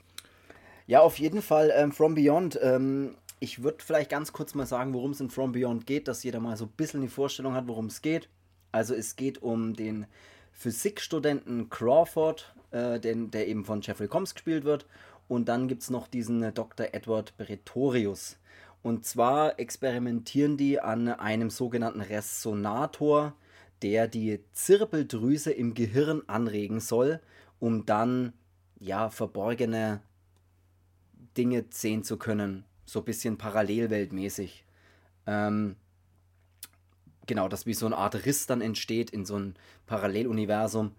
Ja, 0.87 1.01
auf 1.01 1.19
jeden 1.19 1.41
Fall 1.41 1.73
ähm, 1.75 1.91
From 1.91 2.15
Beyond. 2.15 2.59
Ähm, 2.63 3.15
ich 3.39 3.63
würde 3.63 3.85
vielleicht 3.85 4.11
ganz 4.11 4.33
kurz 4.33 4.55
mal 4.55 4.67
sagen, 4.67 4.95
worum 4.95 5.11
es 5.11 5.21
in 5.21 5.31
From 5.31 5.53
Beyond 5.53 5.87
geht, 5.87 6.09
dass 6.09 6.23
jeder 6.23 6.41
mal 6.41 6.57
so 6.57 6.65
ein 6.65 6.73
bisschen 6.77 7.03
die 7.03 7.09
Vorstellung 7.09 7.55
hat, 7.55 7.69
worum 7.69 7.87
es 7.87 8.03
geht. 8.03 8.29
Also 8.73 8.95
es 8.95 9.17
geht 9.17 9.43
um 9.43 9.75
den 9.75 10.07
Physikstudenten 10.53 11.69
Crawford, 11.69 12.55
äh, 12.71 12.99
den, 12.99 13.31
der 13.31 13.47
eben 13.49 13.65
von 13.65 13.83
Jeffrey 13.83 14.09
Combs 14.09 14.35
gespielt 14.35 14.65
wird. 14.65 14.87
Und 15.29 15.49
dann 15.49 15.69
gibt 15.69 15.83
es 15.83 15.91
noch 15.91 16.09
diesen 16.09 16.55
Dr. 16.55 16.89
Edward 16.93 17.37
Pretorius. 17.37 18.39
Und 18.83 19.05
zwar 19.05 19.59
experimentieren 19.59 20.57
die 20.57 20.81
an 20.81 21.09
einem 21.09 21.51
sogenannten 21.51 22.01
Resonator, 22.01 23.35
der 23.83 24.09
die 24.09 24.41
Zirbeldrüse 24.53 25.53
im 25.53 25.75
Gehirn 25.75 26.23
anregen 26.27 26.81
soll, 26.81 27.21
um 27.59 27.85
dann 27.85 28.33
ja 28.79 29.11
verborgene 29.11 30.01
Dinge 31.37 31.65
sehen 31.71 32.05
zu 32.05 32.17
können. 32.17 32.65
So 32.87 33.01
ein 33.01 33.05
bisschen 33.05 33.37
parallelweltmäßig. 33.37 34.65
Ähm, 35.27 35.77
genau, 37.27 37.49
dass 37.49 37.67
wie 37.67 37.75
so 37.75 37.87
eine 37.87 37.97
Art 37.97 38.25
Riss 38.25 38.47
dann 38.47 38.63
entsteht 38.63 39.11
in 39.11 39.27
so 39.27 39.39
ein 39.39 39.55
Paralleluniversum. 39.87 40.95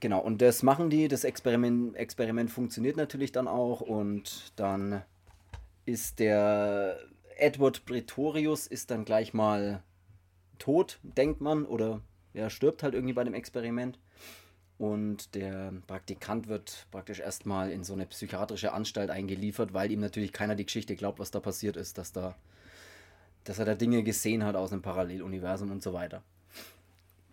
Genau, 0.00 0.20
und 0.20 0.40
das 0.40 0.62
machen 0.62 0.90
die. 0.90 1.08
Das 1.08 1.24
Experiment, 1.24 1.96
Experiment 1.96 2.50
funktioniert 2.50 2.96
natürlich 2.96 3.32
dann 3.32 3.48
auch. 3.48 3.80
Und 3.80 4.52
dann 4.56 5.02
ist 5.84 6.20
der 6.20 6.98
Edward 7.36 7.84
Pretorius 7.84 8.66
ist 8.66 8.90
dann 8.90 9.04
gleich 9.04 9.34
mal 9.34 9.82
tot, 10.58 11.00
denkt 11.02 11.40
man. 11.40 11.64
Oder 11.64 12.00
er 12.32 12.50
stirbt 12.50 12.84
halt 12.84 12.94
irgendwie 12.94 13.14
bei 13.14 13.24
dem 13.24 13.34
Experiment. 13.34 13.98
Und 14.78 15.34
der 15.34 15.72
Praktikant 15.88 16.46
wird 16.46 16.86
praktisch 16.92 17.18
erstmal 17.18 17.72
in 17.72 17.82
so 17.82 17.94
eine 17.94 18.06
psychiatrische 18.06 18.72
Anstalt 18.72 19.10
eingeliefert, 19.10 19.74
weil 19.74 19.90
ihm 19.90 19.98
natürlich 20.00 20.32
keiner 20.32 20.54
die 20.54 20.64
Geschichte 20.64 20.94
glaubt, 20.94 21.18
was 21.18 21.32
da 21.32 21.40
passiert 21.40 21.76
ist, 21.76 21.98
dass 21.98 22.12
da, 22.12 22.36
dass 23.42 23.58
er 23.58 23.64
da 23.64 23.74
Dinge 23.74 24.04
gesehen 24.04 24.44
hat 24.44 24.54
aus 24.54 24.72
einem 24.72 24.82
Paralleluniversum 24.82 25.72
und 25.72 25.82
so 25.82 25.92
weiter. 25.94 26.22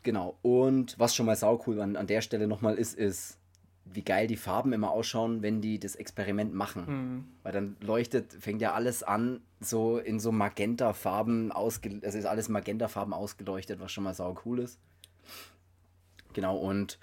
Genau. 0.02 0.38
Und 0.42 0.98
was 0.98 1.16
schon 1.16 1.28
mal 1.28 1.36
saucool 1.36 1.80
an, 1.82 1.96
an 1.96 2.08
der 2.08 2.22
Stelle 2.22 2.48
nochmal 2.48 2.75
ist, 2.75 2.98
ist, 2.98 3.38
wie 3.86 4.02
geil 4.02 4.25
die 4.25 4.38
Farben 4.38 4.74
immer 4.74 4.90
ausschauen, 4.90 5.44
wenn 5.44 5.62
die 5.62 5.80
das 5.80 5.96
Experiment 5.96 6.56
machen. 6.56 6.86
Mhm. 6.88 7.25
Weil 7.44 7.52
dann 7.52 7.78
leuchtet, 7.80 8.34
fängt 8.34 8.62
ja 8.62 8.74
alles 8.74 9.04
an, 9.04 9.42
so 9.60 10.00
in 10.00 10.20
so 10.20 10.32
Magenta-Farben 10.32 11.52
ausge... 11.52 12.00
Es 12.02 12.16
ist 12.16 12.25
alles 12.25 12.50
Magenta-Farben 12.50 13.14
ausgeleuchtet, 13.14 13.80
was 13.80 13.92
schon 13.92 14.04
mal 14.04 14.16
sau 14.16 14.36
cool 14.46 14.60
ist. 14.60 14.80
Genau, 16.34 16.58
und 16.58 16.98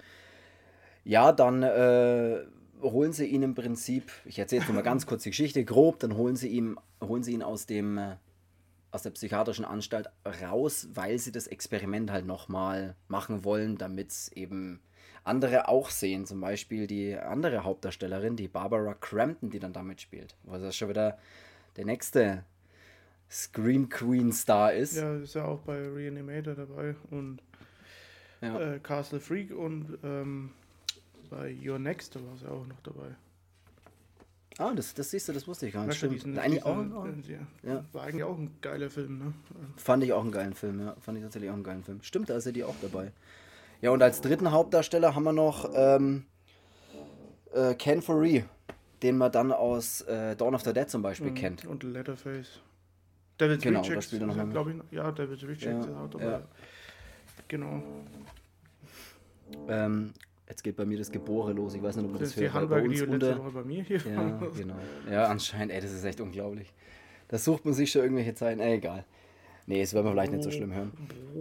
ja, 1.03 1.31
dann 1.31 1.63
äh, 1.63 2.39
holen 2.81 3.13
sie 3.13 3.25
ihn 3.25 3.43
im 3.43 3.55
Prinzip, 3.55 4.11
ich 4.25 4.39
erzähle 4.39 4.61
jetzt 4.61 4.67
nur 4.67 4.75
mal 4.75 4.81
ganz 4.81 5.05
kurz 5.05 5.23
die 5.23 5.29
Geschichte, 5.29 5.63
grob, 5.65 5.99
dann 5.99 6.15
holen 6.15 6.35
sie 6.35 6.49
ihn, 6.49 6.77
holen 7.01 7.23
sie 7.23 7.33
ihn 7.33 7.43
aus 7.43 7.65
dem, 7.65 7.97
äh, 7.97 8.15
aus 8.91 9.03
der 9.03 9.11
psychiatrischen 9.11 9.65
Anstalt 9.65 10.09
raus, 10.43 10.87
weil 10.93 11.17
sie 11.19 11.31
das 11.31 11.47
Experiment 11.47 12.11
halt 12.11 12.25
nochmal 12.25 12.95
machen 13.07 13.43
wollen, 13.43 13.77
damit 13.77 14.11
es 14.11 14.31
eben 14.33 14.81
andere 15.23 15.67
auch 15.67 15.89
sehen. 15.89 16.25
Zum 16.25 16.41
Beispiel 16.41 16.85
die 16.85 17.17
andere 17.17 17.63
Hauptdarstellerin, 17.63 18.35
die 18.35 18.47
Barbara 18.47 18.93
Crampton, 18.93 19.49
die 19.49 19.59
dann 19.59 19.73
damit 19.73 20.01
spielt. 20.01 20.35
Was 20.43 20.61
das 20.61 20.75
schon 20.75 20.89
wieder 20.89 21.17
der 21.77 21.85
nächste 21.85 22.43
Scream 23.31 23.89
Queen 23.89 24.31
Star 24.31 24.73
ist. 24.73 24.95
Ja, 24.97 25.15
ist 25.15 25.33
ja 25.33 25.45
auch 25.45 25.61
bei 25.61 25.77
Reanimator 25.87 26.53
dabei 26.53 26.95
und 27.09 27.41
Ja. 28.41 28.59
äh, 28.75 28.79
Castle 28.79 29.19
Freak 29.19 29.55
und 29.55 29.97
ähm, 30.03 30.51
bei 31.35 31.55
Your 31.65 31.79
Next 31.79 32.15
war 32.15 32.37
sie 32.37 32.47
auch 32.47 32.65
noch 32.67 32.79
dabei. 32.83 33.15
Ah, 34.59 34.71
das, 34.75 34.93
das 34.93 35.09
siehst 35.09 35.27
du, 35.27 35.33
das 35.33 35.47
wusste 35.47 35.65
ich 35.67 35.73
gar 35.73 35.85
nicht. 35.87 35.97
Stimmt. 35.97 36.13
diesen- 36.13 36.37
Eigentlich 36.37 36.63
auch, 36.63 36.75
diesen- 37.15 37.23
äh, 37.63 37.69
ja. 37.69 37.83
War 37.91 38.03
eigentlich 38.03 38.23
auch 38.23 38.37
ein 38.37 38.51
geiler 38.61 38.89
Film, 38.91 39.17
ne? 39.17 39.33
Fand 39.77 40.03
ich 40.03 40.13
auch 40.13 40.21
einen 40.21 40.31
geilen 40.31 40.53
Film, 40.53 40.79
ja. 40.79 40.95
Fand 41.01 41.17
ich 41.17 41.23
tatsächlich 41.23 41.49
auch 41.49 41.55
einen 41.55 41.63
geilen 41.63 41.83
Film. 41.83 42.03
Stimmt, 42.03 42.29
da 42.29 42.35
ist 42.37 42.45
ja 42.45 42.51
die 42.51 42.63
auch 42.63 42.75
dabei. 42.81 43.11
Ja, 43.81 43.89
und 43.91 44.01
als 44.03 44.21
dritten 44.21 44.51
Hauptdarsteller 44.51 45.15
haben 45.15 45.23
wir 45.23 45.33
noch 45.33 45.69
ähm, 45.73 46.25
äh, 47.53 47.73
Ken 47.75 48.01
Foree, 48.03 48.43
den 49.01 49.17
man 49.17 49.31
dann 49.31 49.51
aus 49.51 50.01
äh, 50.01 50.35
Dawn 50.35 50.53
of 50.53 50.61
the 50.61 50.71
Dead 50.71 50.87
zum 50.89 51.01
Beispiel 51.01 51.31
Mhm. 51.31 51.35
kennt. 51.35 51.65
Und 51.65 51.81
Letterface. 51.83 52.59
David 53.39 53.61
Genau, 53.63 53.79
Richards, 53.81 53.95
das 53.95 54.05
spielt 54.19 54.21
er 54.37 54.45
glaube 54.45 54.71
ich. 54.71 54.77
Ja, 54.95 55.11
David 55.11 55.41
Richards 55.43 55.87
Ja, 55.87 55.91
ist 55.91 55.97
auch 55.97 56.09
dabei. 56.11 56.25
ja. 56.25 56.41
Genau. 57.47 57.81
Ähm, 59.67 60.13
jetzt 60.53 60.63
geht 60.63 60.75
bei 60.75 60.85
mir 60.85 60.97
das 60.97 61.11
Gebore 61.11 61.51
los. 61.53 61.73
Ich 61.73 61.81
weiß 61.81 61.95
nicht, 61.95 62.05
ob 62.05 62.11
man 62.11 62.19
Das 62.19 62.29
das, 62.29 62.37
die 62.37 62.51
hört. 62.51 62.69
die 62.85 62.87
uns 62.87 62.99
letzte 62.99 63.39
unter, 63.39 63.51
bei 63.51 63.63
mir 63.63 63.83
hier 63.83 63.97
Ja, 63.97 64.39
genau. 64.55 64.75
Ja, 65.11 65.25
anscheinend, 65.25 65.73
ey, 65.73 65.81
das 65.81 65.91
ist 65.91 66.03
echt 66.05 66.21
unglaublich. 66.21 66.71
Da 67.27 67.37
sucht 67.37 67.65
man 67.65 67.73
sich 67.73 67.91
schon 67.91 68.03
irgendwelche 68.03 68.35
Zeichen. 68.35 68.59
Ey, 68.59 68.75
egal. 68.75 69.03
Nee, 69.65 69.81
das 69.81 69.93
werden 69.93 70.05
wir 70.05 70.11
vielleicht 70.11 70.33
nicht 70.33 70.43
so 70.43 70.51
schlimm 70.51 70.73
hören. 70.73 70.91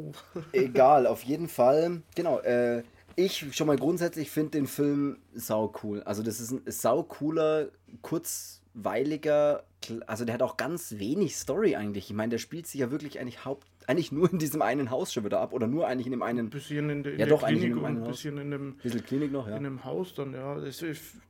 Egal, 0.53 1.09
auf 1.09 1.25
jeden 1.25 1.49
Fall. 1.49 2.03
Genau, 2.15 2.39
äh, 2.39 2.85
ich 3.17 3.55
schon 3.55 3.67
mal 3.67 3.77
grundsätzlich 3.77 4.31
finde 4.31 4.53
den 4.53 4.69
Film 4.69 5.19
sau 5.35 5.73
cool. 5.83 6.05
Also 6.05 6.23
das 6.23 6.39
ist 6.39 6.53
ein 6.53 6.63
sau 6.67 7.03
cooler, 7.03 7.67
kurzweiliger, 8.01 8.62
kl- 8.75 10.03
also 10.07 10.25
der 10.25 10.35
hat 10.35 10.43
auch 10.43 10.57
ganz 10.57 10.99
wenig 10.99 11.37
Story 11.37 11.77
eigentlich. 11.77 12.11
Ich 12.11 12.17
meine, 12.17 12.31
der 12.31 12.39
spielt 12.39 12.67
sich 12.67 12.81
ja 12.81 12.91
wirklich 12.91 13.21
eigentlich 13.21 13.45
haupt, 13.45 13.67
eigentlich 13.87 14.13
nur 14.13 14.31
in 14.33 14.39
diesem 14.39 14.63
einen 14.63 14.91
Haus 14.91 15.13
schon 15.13 15.25
wieder 15.25 15.41
ab 15.41 15.53
oder 15.53 15.67
nur 15.67 15.87
eigentlich 15.87 16.07
in 16.07 16.13
dem 16.13 16.23
einen 16.23 16.47
Ein 16.47 16.51
bisschen 16.51 16.89
in, 16.89 17.03
der- 17.03 17.13
in 17.15 17.19
Ja, 17.19 17.27
der 17.27 17.35
doch, 17.37 17.43
in 17.49 17.57
Klinik 17.59 17.73
einem 17.77 17.85
und 17.85 18.03
ein 18.03 18.05
bisschen 18.05 18.39
in 18.39 18.51
dem, 18.51 18.77
bisschen 18.77 19.05
Klinik 19.05 19.33
noch, 19.33 19.47
ja. 19.49 19.57
in 19.57 19.67
einem 19.67 19.85
Haus 19.85 20.15
dann, 20.15 20.33
ja. 20.33 20.55
Das 20.59 20.85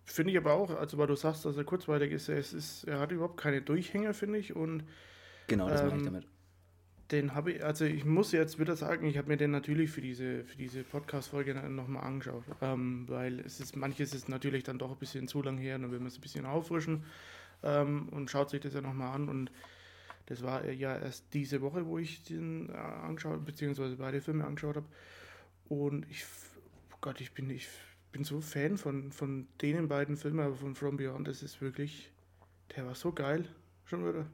finde 0.04 0.32
ich 0.32 0.36
aber 0.38 0.52
auch, 0.52 0.70
also 0.70 0.98
weil 0.98 1.06
du 1.06 1.16
sagst, 1.16 1.44
dass 1.44 1.56
er 1.56 1.64
kurzweilig 1.64 2.12
ist, 2.12 2.28
es 2.28 2.52
ist, 2.52 2.84
er 2.84 3.00
hat 3.00 3.10
überhaupt 3.12 3.38
keine 3.38 3.62
Durchhänge, 3.62 4.12
finde 4.14 4.38
ich. 4.38 4.54
Und 4.54 4.84
Genau, 5.48 5.68
das 5.68 5.82
meine 5.82 5.94
ich 5.94 5.98
ähm, 6.00 6.04
damit. 6.04 6.26
Den 7.12 7.34
habe 7.34 7.52
ich, 7.52 7.64
also 7.64 7.84
ich 7.84 8.04
muss 8.04 8.32
jetzt 8.32 8.58
wieder 8.58 8.74
sagen, 8.74 9.06
ich 9.06 9.18
habe 9.18 9.28
mir 9.28 9.36
den 9.36 9.50
natürlich 9.50 9.90
für 9.90 10.00
diese, 10.00 10.44
für 10.44 10.56
diese 10.56 10.82
Podcast-Folge 10.82 11.54
nochmal 11.54 12.04
angeschaut. 12.04 12.44
Ähm, 12.60 13.04
weil 13.08 13.40
es 13.40 13.60
ist, 13.60 13.76
manches 13.76 14.14
ist 14.14 14.28
natürlich 14.28 14.64
dann 14.64 14.78
doch 14.78 14.90
ein 14.90 14.98
bisschen 14.98 15.28
zu 15.28 15.42
lang 15.42 15.58
her, 15.58 15.78
dann 15.78 15.90
will 15.90 15.98
man 15.98 16.08
es 16.08 16.16
ein 16.16 16.22
bisschen 16.22 16.46
auffrischen 16.46 17.04
ähm, 17.62 18.08
und 18.08 18.30
schaut 18.30 18.50
sich 18.50 18.60
das 18.60 18.74
ja 18.74 18.80
nochmal 18.80 19.14
an. 19.14 19.28
Und 19.28 19.52
das 20.26 20.42
war 20.42 20.68
ja 20.70 20.96
erst 20.96 21.34
diese 21.34 21.60
Woche, 21.60 21.86
wo 21.86 21.98
ich 21.98 22.24
den 22.24 22.70
äh, 22.70 22.72
angeschaut, 22.72 23.44
beziehungsweise 23.44 23.96
beide 23.96 24.20
Filme 24.20 24.44
angeschaut 24.44 24.76
habe. 24.76 24.86
Und 25.68 26.10
ich, 26.10 26.24
oh 26.92 26.98
Gott, 27.00 27.20
ich 27.20 27.32
bin, 27.32 27.50
ich 27.50 27.68
bin 28.10 28.24
so 28.24 28.40
Fan 28.40 28.78
von, 28.78 29.12
von 29.12 29.46
denen 29.60 29.88
beiden 29.88 30.16
Filmen, 30.16 30.40
aber 30.40 30.54
von 30.54 30.74
From 30.74 30.96
Beyond, 30.96 31.28
das 31.28 31.42
ist 31.42 31.60
wirklich, 31.60 32.10
der 32.74 32.86
war 32.86 32.94
so 32.94 33.12
geil. 33.12 33.46
Schon 33.84 34.06
wieder. 34.06 34.26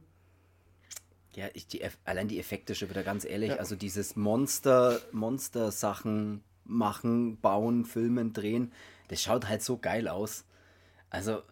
Ja, 1.38 1.46
ich, 1.54 1.68
die, 1.68 1.80
allein 2.04 2.26
die 2.26 2.40
Effekte 2.40 2.74
schon 2.74 2.90
wieder 2.90 3.04
ganz 3.04 3.24
ehrlich. 3.24 3.50
Ja. 3.50 3.56
Also 3.56 3.76
dieses 3.76 4.16
Monster, 4.16 5.00
Monster-Sachen 5.12 6.42
machen, 6.64 7.38
bauen, 7.40 7.84
filmen, 7.84 8.32
drehen, 8.32 8.72
das 9.06 9.22
schaut 9.22 9.48
halt 9.48 9.62
so 9.62 9.78
geil 9.78 10.08
aus. 10.08 10.44
Also, 11.10 11.42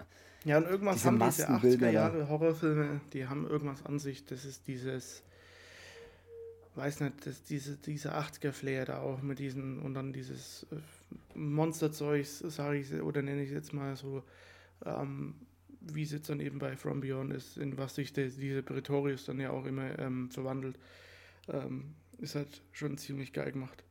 Ja, 0.45 0.59
und 0.59 0.65
irgendwas 0.67 0.97
Diese 0.97 1.07
haben 1.07 1.21
diese 1.21 1.51
Maskenbilder 1.51 1.87
80er 1.87 1.93
da. 1.93 1.93
Jahre 1.93 2.29
Horrorfilme, 2.29 3.01
die 3.13 3.29
haben 3.29 3.47
irgendwas 3.47 3.87
an 3.87 4.01
sich. 4.01 4.27
Das 4.27 4.45
ist 4.45 4.67
dieses, 4.67 5.23
weiß 6.75 7.01
nicht, 7.01 7.25
das, 7.25 7.45
diese, 7.45 7.77
dieser 7.77 8.19
80er-Flair 8.19 8.87
da 8.87 8.99
auch 8.99 9.23
mit 9.23 9.39
diesen, 9.39 9.79
und 9.79 9.95
dann 9.95 10.13
dieses 10.13 10.67
äh, 10.73 11.39
Monsterzeug, 11.39 12.27
sage 12.27 12.79
ich, 12.79 12.93
oder 12.93 13.23
nenne 13.23 13.43
ich 13.43 13.51
es 13.51 13.55
jetzt 13.55 13.73
mal 13.73 13.95
so, 13.95 14.25
ähm, 14.85 15.35
wie 15.95 16.03
es 16.03 16.13
jetzt 16.13 16.29
dann 16.29 16.41
eben 16.41 16.59
bei 16.59 16.77
From 16.77 17.01
Beyond 17.01 17.33
ist, 17.33 17.57
in 17.57 17.77
was 17.79 17.95
sich 17.95 18.13
der, 18.13 18.29
diese 18.29 18.63
Pretorius 18.63 19.25
dann 19.25 19.41
ja 19.41 19.51
auch 19.51 19.65
immer 19.65 19.99
ähm, 19.99 20.31
verwandelt. 20.31 20.79
Ähm, 21.49 21.95
ist 22.19 22.35
halt 22.35 22.63
schon 22.73 22.97
ziemlich 22.99 23.33
geil 23.33 23.53
gemacht. 23.53 23.85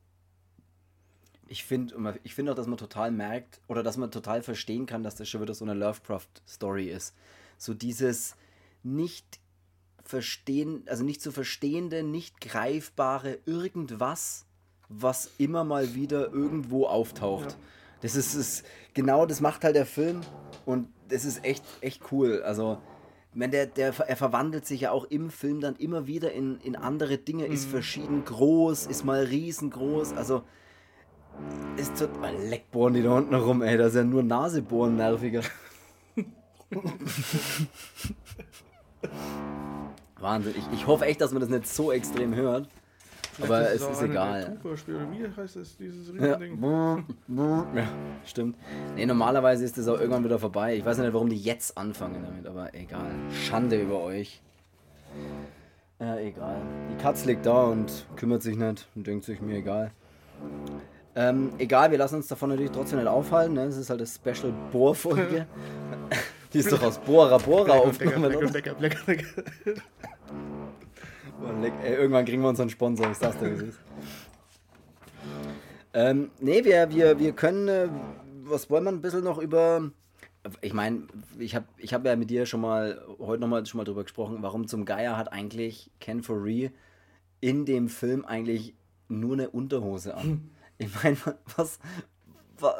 ich 1.48 1.64
finde 1.64 2.18
ich 2.24 2.34
find 2.34 2.48
auch, 2.50 2.54
dass 2.54 2.66
man 2.66 2.76
total 2.76 3.10
merkt 3.10 3.60
oder 3.68 3.82
dass 3.82 3.96
man 3.96 4.10
total 4.10 4.42
verstehen 4.42 4.86
kann, 4.86 5.02
dass 5.02 5.14
das 5.14 5.28
schon 5.28 5.40
wieder 5.42 5.54
so 5.54 5.64
eine 5.64 5.74
Lovecraft-Story 5.74 6.88
ist. 6.88 7.14
So 7.56 7.72
dieses 7.72 8.34
nicht 8.82 9.40
verstehen, 10.04 10.82
also 10.86 11.04
nicht 11.04 11.20
zu 11.20 11.32
verstehende, 11.32 12.02
nicht 12.02 12.40
greifbare 12.40 13.38
irgendwas, 13.46 14.44
was 14.88 15.30
immer 15.38 15.64
mal 15.64 15.94
wieder 15.94 16.32
irgendwo 16.32 16.86
auftaucht. 16.86 17.52
Ja. 17.52 17.58
Das 18.02 18.14
ist, 18.14 18.34
ist 18.34 18.64
genau, 18.94 19.26
das 19.26 19.40
macht 19.40 19.64
halt 19.64 19.74
der 19.76 19.86
Film 19.86 20.20
und 20.64 20.88
das 21.08 21.24
ist 21.24 21.44
echt, 21.44 21.64
echt 21.80 22.02
cool. 22.12 22.42
Also, 22.42 22.78
ich 23.32 23.38
meine, 23.38 23.52
der, 23.52 23.66
der, 23.66 23.94
er 24.06 24.16
verwandelt 24.16 24.66
sich 24.66 24.82
ja 24.82 24.90
auch 24.90 25.04
im 25.04 25.30
Film 25.30 25.60
dann 25.60 25.76
immer 25.76 26.06
wieder 26.06 26.32
in, 26.32 26.58
in 26.60 26.76
andere 26.76 27.18
Dinge, 27.18 27.46
ist 27.46 27.68
verschieden 27.68 28.24
groß, 28.24 28.86
ist 28.86 29.04
mal 29.04 29.24
riesengroß, 29.24 30.14
also 30.14 30.42
ist 31.76 31.98
total 31.98 32.34
oh, 32.34 32.48
leck 32.48 32.70
bohren 32.70 32.94
die 32.94 33.02
da 33.02 33.10
unten 33.14 33.34
rum, 33.34 33.60
ey, 33.62 33.76
das 33.76 33.88
ist 33.88 33.96
ja 33.96 34.04
nur 34.04 34.22
Nasebohren 34.22 34.96
nerviger. 34.96 35.42
Wahnsinn, 40.18 40.54
ich, 40.56 40.64
ich 40.72 40.86
hoffe 40.86 41.04
echt, 41.04 41.20
dass 41.20 41.32
man 41.32 41.40
das 41.40 41.50
nicht 41.50 41.68
so 41.68 41.92
extrem 41.92 42.34
hört. 42.34 42.68
Aber 43.38 43.46
Vielleicht 43.46 43.74
es 43.74 43.82
auch 43.82 43.90
ist 43.92 43.98
einer 44.02 44.12
der 44.12 44.12
egal. 44.12 44.58
Wie 45.12 45.40
heißt 45.40 45.56
das, 45.56 45.76
dieses 45.76 46.08
Ja. 46.08 46.36
Riesending? 46.36 46.62
ja, 47.76 47.88
stimmt. 48.24 48.56
Nee, 48.94 49.06
normalerweise 49.06 49.64
ist 49.64 49.76
das 49.76 49.88
auch 49.88 49.98
irgendwann 49.98 50.24
wieder 50.24 50.38
vorbei. 50.38 50.76
Ich 50.76 50.84
weiß 50.84 50.98
nicht, 50.98 51.12
warum 51.12 51.28
die 51.28 51.36
jetzt 51.40 51.76
anfangen 51.76 52.22
damit, 52.24 52.46
aber 52.46 52.74
egal. 52.74 53.10
Schande 53.30 53.80
über 53.80 54.02
euch. 54.02 54.40
Ja, 55.98 56.18
egal. 56.18 56.56
Die 56.90 57.02
Katz 57.02 57.24
liegt 57.24 57.46
da 57.46 57.64
und 57.64 58.06
kümmert 58.16 58.42
sich 58.42 58.56
nicht 58.56 58.86
und 58.94 59.06
denkt 59.06 59.24
sich, 59.24 59.40
mir 59.40 59.56
egal. 59.56 59.90
Ähm, 61.14 61.50
egal, 61.58 61.90
wir 61.90 61.98
lassen 61.98 62.16
uns 62.16 62.28
davon 62.28 62.50
natürlich 62.50 62.72
trotzdem 62.72 62.98
nicht 62.98 63.08
aufhalten. 63.08 63.54
Ne? 63.54 63.64
Das 63.66 63.76
ist 63.78 63.88
halt 63.88 64.00
das 64.02 64.14
Special 64.14 64.52
Bohr-Folge. 64.72 65.46
Die 66.52 66.58
ist 66.58 66.70
doch 66.70 66.82
aus 66.82 66.98
Bora 66.98 67.38
Bora 67.38 67.64
Black 67.64 67.82
und 67.82 67.88
aufgenommen. 67.88 68.52
Decker, 68.52 68.72
oder? 68.72 68.78
Black 68.78 68.96
und 69.00 69.06
Decker, 69.08 69.82
ey, 71.82 71.94
irgendwann 71.94 72.24
kriegen 72.24 72.42
wir 72.42 72.48
unseren 72.48 72.70
Sponsor, 72.70 73.10
ich 73.10 73.18
sag's 73.18 73.38
dir, 73.38 73.50
wie 73.50 73.54
es 73.54 73.62
ist. 73.62 73.78
Ähm, 75.94 76.30
nee, 76.40 76.64
wir, 76.64 76.90
wir, 76.90 77.18
wir 77.18 77.32
können, 77.32 77.68
äh, 77.68 77.88
was 78.44 78.68
wollen 78.68 78.84
wir 78.84 78.92
ein 78.92 79.00
bisschen 79.00 79.24
noch 79.24 79.38
über. 79.38 79.90
Ich 80.60 80.74
meine, 80.74 81.06
ich 81.38 81.54
habe 81.56 81.66
ich 81.78 81.94
hab 81.94 82.04
ja 82.04 82.14
mit 82.16 82.30
dir 82.30 82.46
schon 82.46 82.60
mal, 82.60 83.02
heute 83.18 83.40
nochmal 83.40 83.66
schon 83.66 83.78
mal 83.78 83.84
drüber 83.84 84.02
gesprochen, 84.02 84.38
warum 84.40 84.68
zum 84.68 84.84
Geier 84.84 85.16
hat 85.16 85.32
eigentlich 85.32 85.90
Ken 85.98 86.22
Foree 86.22 86.70
in 87.40 87.64
dem 87.64 87.88
Film 87.88 88.24
eigentlich 88.24 88.74
nur 89.08 89.32
eine 89.32 89.50
Unterhose 89.50 90.14
an. 90.14 90.50
Ich 90.78 90.88
meine, 91.02 91.16
was. 91.56 91.78
wa, 92.58 92.74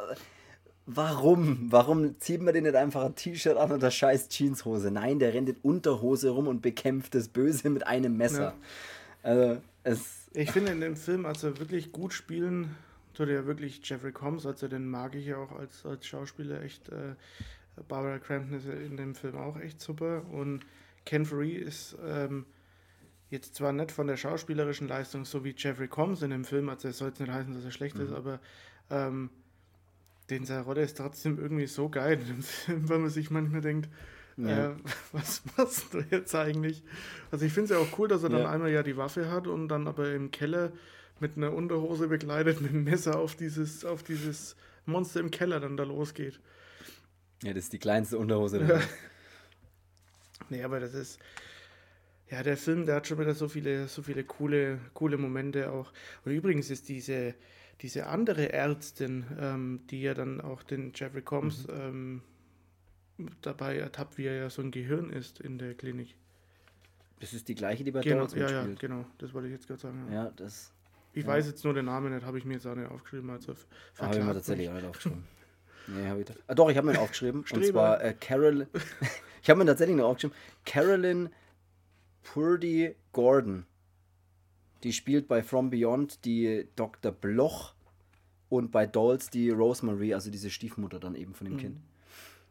warum? 0.87 1.71
Warum 1.71 2.19
zieht 2.19 2.41
man 2.41 2.53
den 2.53 2.63
nicht 2.63 2.75
einfach 2.75 3.03
ein 3.03 3.13
T-Shirt 3.13 3.57
an 3.57 3.71
und 3.71 3.83
eine 3.83 3.91
scheiß 3.91 4.29
Jeanshose? 4.29 4.89
Nein, 4.89 5.19
der 5.19 5.33
rennt 5.33 5.49
in 5.49 5.57
Unterhose 5.61 6.29
rum 6.29 6.47
und 6.47 6.61
bekämpft 6.61 7.13
das 7.13 7.27
Böse 7.27 7.69
mit 7.69 7.85
einem 7.85 8.17
Messer. 8.17 8.41
Ja. 8.41 8.55
Also, 9.23 9.61
es. 9.83 10.29
Ich 10.33 10.51
finde 10.51 10.71
in 10.71 10.81
dem 10.81 10.95
Film, 10.95 11.25
also 11.25 11.59
wirklich 11.59 11.91
gut 11.91 12.13
spielen, 12.13 12.75
tut 13.13 13.29
er 13.29 13.45
wirklich 13.45 13.81
Jeffrey 13.83 14.11
Combs, 14.11 14.45
also 14.45 14.67
den 14.67 14.87
mag 14.87 15.15
ich 15.15 15.25
ja 15.27 15.37
auch 15.37 15.51
als, 15.51 15.85
als 15.85 16.07
Schauspieler 16.07 16.61
echt. 16.61 16.89
Äh, 16.89 17.15
Barbara 17.87 18.19
Crampton 18.19 18.57
ist 18.57 18.65
ja 18.65 18.73
in 18.73 18.97
dem 18.97 19.13
Film 19.15 19.37
auch 19.37 19.59
echt 19.59 19.79
super 19.81 20.23
und 20.31 20.61
Ken 21.05 21.25
Foree 21.25 21.55
ist 21.55 21.95
ähm, 22.05 22.45
jetzt 23.29 23.55
zwar 23.55 23.71
nicht 23.71 23.91
von 23.91 24.07
der 24.07 24.17
schauspielerischen 24.17 24.87
Leistung 24.87 25.25
so 25.25 25.43
wie 25.43 25.53
Jeffrey 25.55 25.87
Combs 25.87 26.21
in 26.21 26.31
dem 26.31 26.43
Film, 26.43 26.69
also 26.69 26.87
es 26.87 26.97
soll 26.97 27.09
jetzt 27.09 27.19
nicht 27.19 27.31
heißen, 27.31 27.53
dass 27.53 27.63
er 27.63 27.71
schlecht 27.71 27.97
ist, 27.99 28.11
aber 28.11 28.39
ähm, 28.89 29.29
den 30.29 30.45
Rolle 30.45 30.81
ist 30.81 30.97
trotzdem 30.97 31.39
irgendwie 31.39 31.67
so 31.67 31.89
geil 31.89 32.19
Film, 32.41 32.89
weil 32.89 32.99
man 32.99 33.09
sich 33.09 33.29
manchmal 33.31 33.61
denkt, 33.61 33.89
Ja. 34.37 34.71
äh, 34.71 34.75
was 35.11 35.41
machst 35.57 35.93
du 35.93 35.99
jetzt 36.11 36.33
eigentlich? 36.35 36.83
Also 37.31 37.45
ich 37.45 37.53
finde 37.53 37.65
es 37.73 37.79
ja 37.79 37.83
auch 37.85 37.97
cool, 37.99 38.07
dass 38.07 38.23
er 38.23 38.29
dann 38.29 38.41
Ja. 38.41 38.49
einmal 38.51 38.71
ja 38.71 38.83
die 38.83 38.97
Waffe 38.97 39.31
hat 39.31 39.47
und 39.47 39.67
dann 39.69 39.87
aber 39.87 40.11
im 40.13 40.31
Keller 40.31 40.71
mit 41.19 41.37
einer 41.37 41.53
Unterhose 41.53 42.07
bekleidet, 42.07 42.61
mit 42.61 42.71
einem 42.71 42.83
Messer 42.83 43.17
auf 43.17 43.35
dieses, 43.35 43.83
auf 43.85 44.03
dieses 44.03 44.55
Monster 44.85 45.19
im 45.19 45.31
Keller 45.31 45.59
dann 45.59 45.75
da 45.77 45.83
losgeht. 45.83 46.39
Ja, 47.43 47.53
das 47.53 47.65
ist 47.65 47.73
die 47.73 47.79
kleinste 47.79 48.17
Unterhose. 48.17 48.63
Ja. 48.63 48.81
Nee, 50.49 50.63
aber 50.63 50.79
das 50.79 50.93
ist. 50.93 51.19
Ja, 52.29 52.43
der 52.43 52.57
Film, 52.57 52.85
der 52.85 52.95
hat 52.95 53.07
schon 53.07 53.19
wieder 53.19 53.33
so 53.33 53.47
viele, 53.47 53.87
so 53.87 54.01
viele 54.01 54.23
coole, 54.23 54.79
coole 54.93 55.17
Momente 55.17 55.71
auch. 55.71 55.91
Und 56.25 56.31
übrigens 56.33 56.69
ist 56.69 56.89
diese, 56.89 57.33
diese 57.81 58.07
andere 58.07 58.51
Ärztin, 58.53 59.25
ähm, 59.39 59.81
die 59.89 60.01
ja 60.01 60.13
dann 60.13 60.41
auch 60.41 60.63
den 60.63 60.91
Jeffrey 60.95 61.21
Combs 61.21 61.67
ähm, 61.69 62.21
dabei 63.41 63.77
ertappt, 63.77 64.17
wie 64.17 64.25
er 64.25 64.35
ja 64.35 64.49
so 64.49 64.61
ein 64.61 64.71
Gehirn 64.71 65.11
ist 65.11 65.39
in 65.39 65.57
der 65.57 65.73
Klinik. 65.75 66.15
Das 67.19 67.33
ist 67.33 67.47
die 67.47 67.55
gleiche, 67.55 67.83
die 67.83 67.91
bei 67.91 68.01
Genau, 68.01 68.19
Dolls 68.19 68.33
ja, 68.33 68.41
ja, 68.49 68.63
mitspielt. 68.63 68.79
genau, 68.79 69.05
das 69.17 69.33
wollte 69.33 69.47
ich 69.47 69.53
jetzt 69.53 69.67
gerade 69.67 69.79
sagen. 69.79 70.07
Ja. 70.11 70.25
Ja, 70.25 70.31
das 70.35 70.71
Ich 71.13 71.23
ja. 71.23 71.29
weiß 71.29 71.47
jetzt 71.47 71.63
nur 71.63 71.73
den 71.73 71.85
Namen 71.85 72.13
nicht, 72.13 72.25
habe 72.25 72.37
ich 72.37 72.45
mir 72.45 72.53
jetzt 72.55 72.67
auch 72.67 72.75
nicht 72.75 72.89
aufgeschrieben. 72.89 73.29
Also 73.29 73.55
habe 73.99 74.17
ich 74.17 74.23
mir 74.23 74.33
tatsächlich 74.33 74.69
auch 74.69 74.73
nicht 74.73 74.85
aufgeschrieben. 74.85 75.23
Nee, 75.89 76.05
habe 76.09 76.19
ich. 76.19 76.27
Ah, 76.47 76.53
doch, 76.53 76.69
ich 76.69 76.75
habe 76.75 76.87
mir 76.87 76.95
ihn 76.95 76.99
aufgeschrieben. 76.99 77.45
und 77.49 77.65
zwar 77.65 78.03
äh, 78.03 78.13
Carol. 78.13 78.67
ich 79.41 79.49
habe 79.49 79.59
mir 79.59 79.65
tatsächlich 79.65 79.95
noch 79.95 80.09
aufgeschrieben. 80.09 80.35
Carolyn 80.65 81.29
Purdy 82.23 82.93
Gordon. 83.13 83.65
Die 84.83 84.93
spielt 84.93 85.27
bei 85.27 85.41
From 85.43 85.69
Beyond 85.69 86.25
die 86.25 86.67
Dr. 86.75 87.11
Bloch 87.11 87.73
und 88.49 88.71
bei 88.71 88.85
Dolls 88.85 89.29
die 89.29 89.49
Rosemary, 89.49 90.13
also 90.13 90.31
diese 90.31 90.49
Stiefmutter 90.49 90.99
dann 90.99 91.15
eben 91.15 91.33
von 91.33 91.45
dem 91.47 91.57
Kind. 91.57 91.77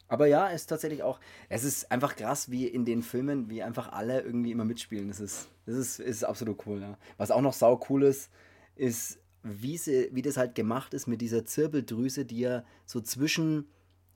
Aber 0.08 0.26
ja, 0.26 0.46
ist 0.48 0.66
tatsächlich 0.66 1.02
auch, 1.02 1.18
es 1.48 1.64
ist 1.64 1.90
einfach 1.90 2.14
krass, 2.14 2.50
wie 2.50 2.66
in 2.66 2.84
den 2.84 3.02
Filmen, 3.02 3.50
wie 3.50 3.62
einfach 3.62 3.90
alle 3.92 4.20
irgendwie 4.20 4.52
immer 4.52 4.64
mitspielen. 4.64 5.08
Das 5.08 5.18
ist, 5.20 5.48
das 5.66 5.74
ist, 5.76 5.98
ist 5.98 6.24
absolut 6.24 6.64
cool, 6.66 6.80
ja. 6.80 6.96
Was 7.16 7.30
auch 7.32 7.40
noch 7.40 7.54
sau 7.54 7.80
cool 7.88 8.04
ist, 8.04 8.30
ist, 8.76 9.18
wie, 9.42 9.76
sie, 9.76 10.08
wie 10.12 10.22
das 10.22 10.36
halt 10.36 10.54
gemacht 10.54 10.94
ist 10.94 11.06
mit 11.08 11.20
dieser 11.20 11.44
Zirbeldrüse, 11.44 12.24
die 12.24 12.40
ja 12.40 12.64
so 12.84 13.00
zwischen 13.00 13.66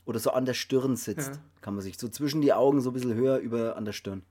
oder 0.04 0.18
so 0.18 0.30
an 0.30 0.44
der 0.44 0.54
Stirn 0.54 0.96
sitzt, 0.96 1.34
Ja. 1.34 1.40
kann 1.60 1.74
man 1.74 1.82
sich, 1.82 1.98
so 1.98 2.08
zwischen 2.08 2.40
die 2.40 2.52
Augen 2.52 2.80
so 2.80 2.90
ein 2.90 2.94
bisschen 2.94 3.14
höher 3.14 3.38
über 3.38 3.76
an 3.76 3.84
der 3.84 3.92
Stirn. 3.92 4.22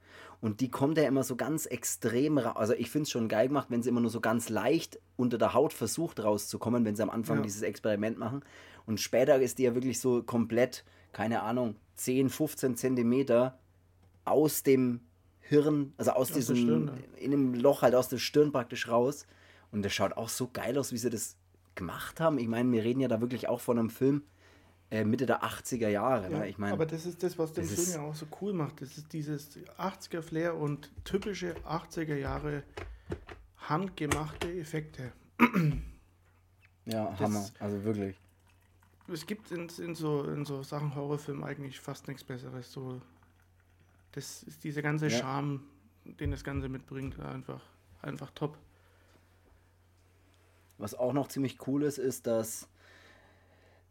Und 0.42 0.62
die 0.62 0.70
kommt 0.70 0.98
ja 0.98 1.04
immer 1.04 1.24
so 1.24 1.36
ganz 1.36 1.66
extrem 1.66 2.38
raus. 2.38 2.56
Also 2.56 2.74
ich 2.74 2.90
finde 2.90 3.04
es 3.04 3.12
schon 3.12 3.28
geil 3.28 3.50
gemacht, 3.50 3.68
wenn 3.70 3.84
sie 3.84 3.90
immer 3.90 4.00
nur 4.00 4.10
so 4.10 4.22
ganz 4.22 4.48
leicht 4.50 5.00
unter 5.18 5.38
der 5.38 5.54
Haut 5.54 5.74
versucht 5.74 6.24
rauszukommen, 6.24 6.86
wenn 6.86 6.96
sie 6.96 7.04
am 7.04 7.10
Anfang 7.10 7.38
Ja. 7.38 7.44
dieses 7.44 7.62
Experiment 7.62 8.18
machen. 8.18 8.42
Und 8.86 9.02
später 9.02 9.40
ist 9.42 9.60
die 9.60 9.64
ja 9.64 9.76
wirklich 9.76 10.00
so 10.00 10.24
komplett, 10.24 10.86
keine 11.12 11.42
Ahnung, 11.42 11.76
10, 11.96 12.30
15 12.30 12.76
Zentimeter 12.78 13.60
aus 14.24 14.64
dem 14.64 15.02
Hirn, 15.42 15.94
also 15.98 16.12
aus, 16.12 16.28
der 16.28 16.38
diesem, 16.38 16.56
Stirn, 16.56 16.88
ja. 16.88 17.18
in 17.18 17.32
dem 17.32 17.54
Loch 17.56 17.82
halt 17.82 17.96
aus 17.96 18.08
der 18.08 18.18
Stirn 18.20 18.52
praktisch 18.52 18.88
raus. 18.88 19.26
Und 19.72 19.84
das 19.84 19.94
schaut 19.94 20.14
auch 20.14 20.30
so 20.30 20.50
geil 20.52 20.78
aus, 20.78 20.94
wie 20.94 20.98
sie 20.98 21.10
das 21.10 21.36
gemacht 21.76 22.20
haben. 22.22 22.38
Ich 22.38 22.48
meine, 22.48 22.72
wir 22.72 22.84
reden 22.84 23.02
ja 23.02 23.08
da 23.08 23.20
wirklich 23.20 23.50
auch 23.50 23.60
von 23.60 23.78
einem 23.78 23.90
Film 23.90 24.24
äh, 24.92 25.04
Mitte 25.04 25.26
der 25.26 25.44
80er 25.44 25.88
Jahre. 25.90 26.32
Ja, 26.32 26.40
ne? 26.40 26.50
Ich 26.50 26.58
meine, 26.58 26.74
aber 26.74 26.86
das 26.86 27.06
ist 27.06 27.22
das, 27.24 27.38
was 27.38 27.54
den 27.54 27.66
Film 27.66 27.88
ja 27.92 28.02
auch 28.02 28.16
so 28.16 28.26
cool 28.42 28.54
macht. 28.54 28.82
Das 28.82 28.98
ist 28.98 29.14
dieses 29.14 29.58
80er-Flair 29.78 30.56
und 30.56 30.90
typische 31.06 31.56
80er 31.68 32.16
Jahre 32.16 32.64
handgemachte 33.58 34.52
Effekte. 34.52 35.12
ja, 36.86 37.06
das- 37.12 37.20
Hammer. 37.20 37.50
Also 37.60 37.84
wirklich. 37.84 38.16
Es 39.12 39.26
gibt 39.26 39.52
in, 39.52 39.68
in, 39.80 39.96
so, 39.96 40.24
in 40.24 40.46
so 40.46 40.62
Sachen 40.62 40.94
Horrorfilm 40.94 41.44
eigentlich 41.44 41.80
fast 41.80 42.08
nichts 42.08 42.24
Besseres. 42.24 42.72
So, 42.72 43.02
das 44.12 44.44
ist 44.44 44.64
dieser 44.64 44.82
ganze 44.84 45.08
Ja. 45.08 45.18
Charme, 45.20 45.64
den 46.06 46.30
das 46.32 46.44
Ganze 46.44 46.70
mitbringt, 46.70 47.20
einfach, 47.20 47.62
einfach 48.04 48.30
top. 48.32 48.58
Was 50.78 50.94
auch 50.94 51.14
noch 51.14 51.28
ziemlich 51.28 51.68
cool 51.68 51.84
ist, 51.84 51.98
ist, 51.98 52.28
dass 52.28 52.68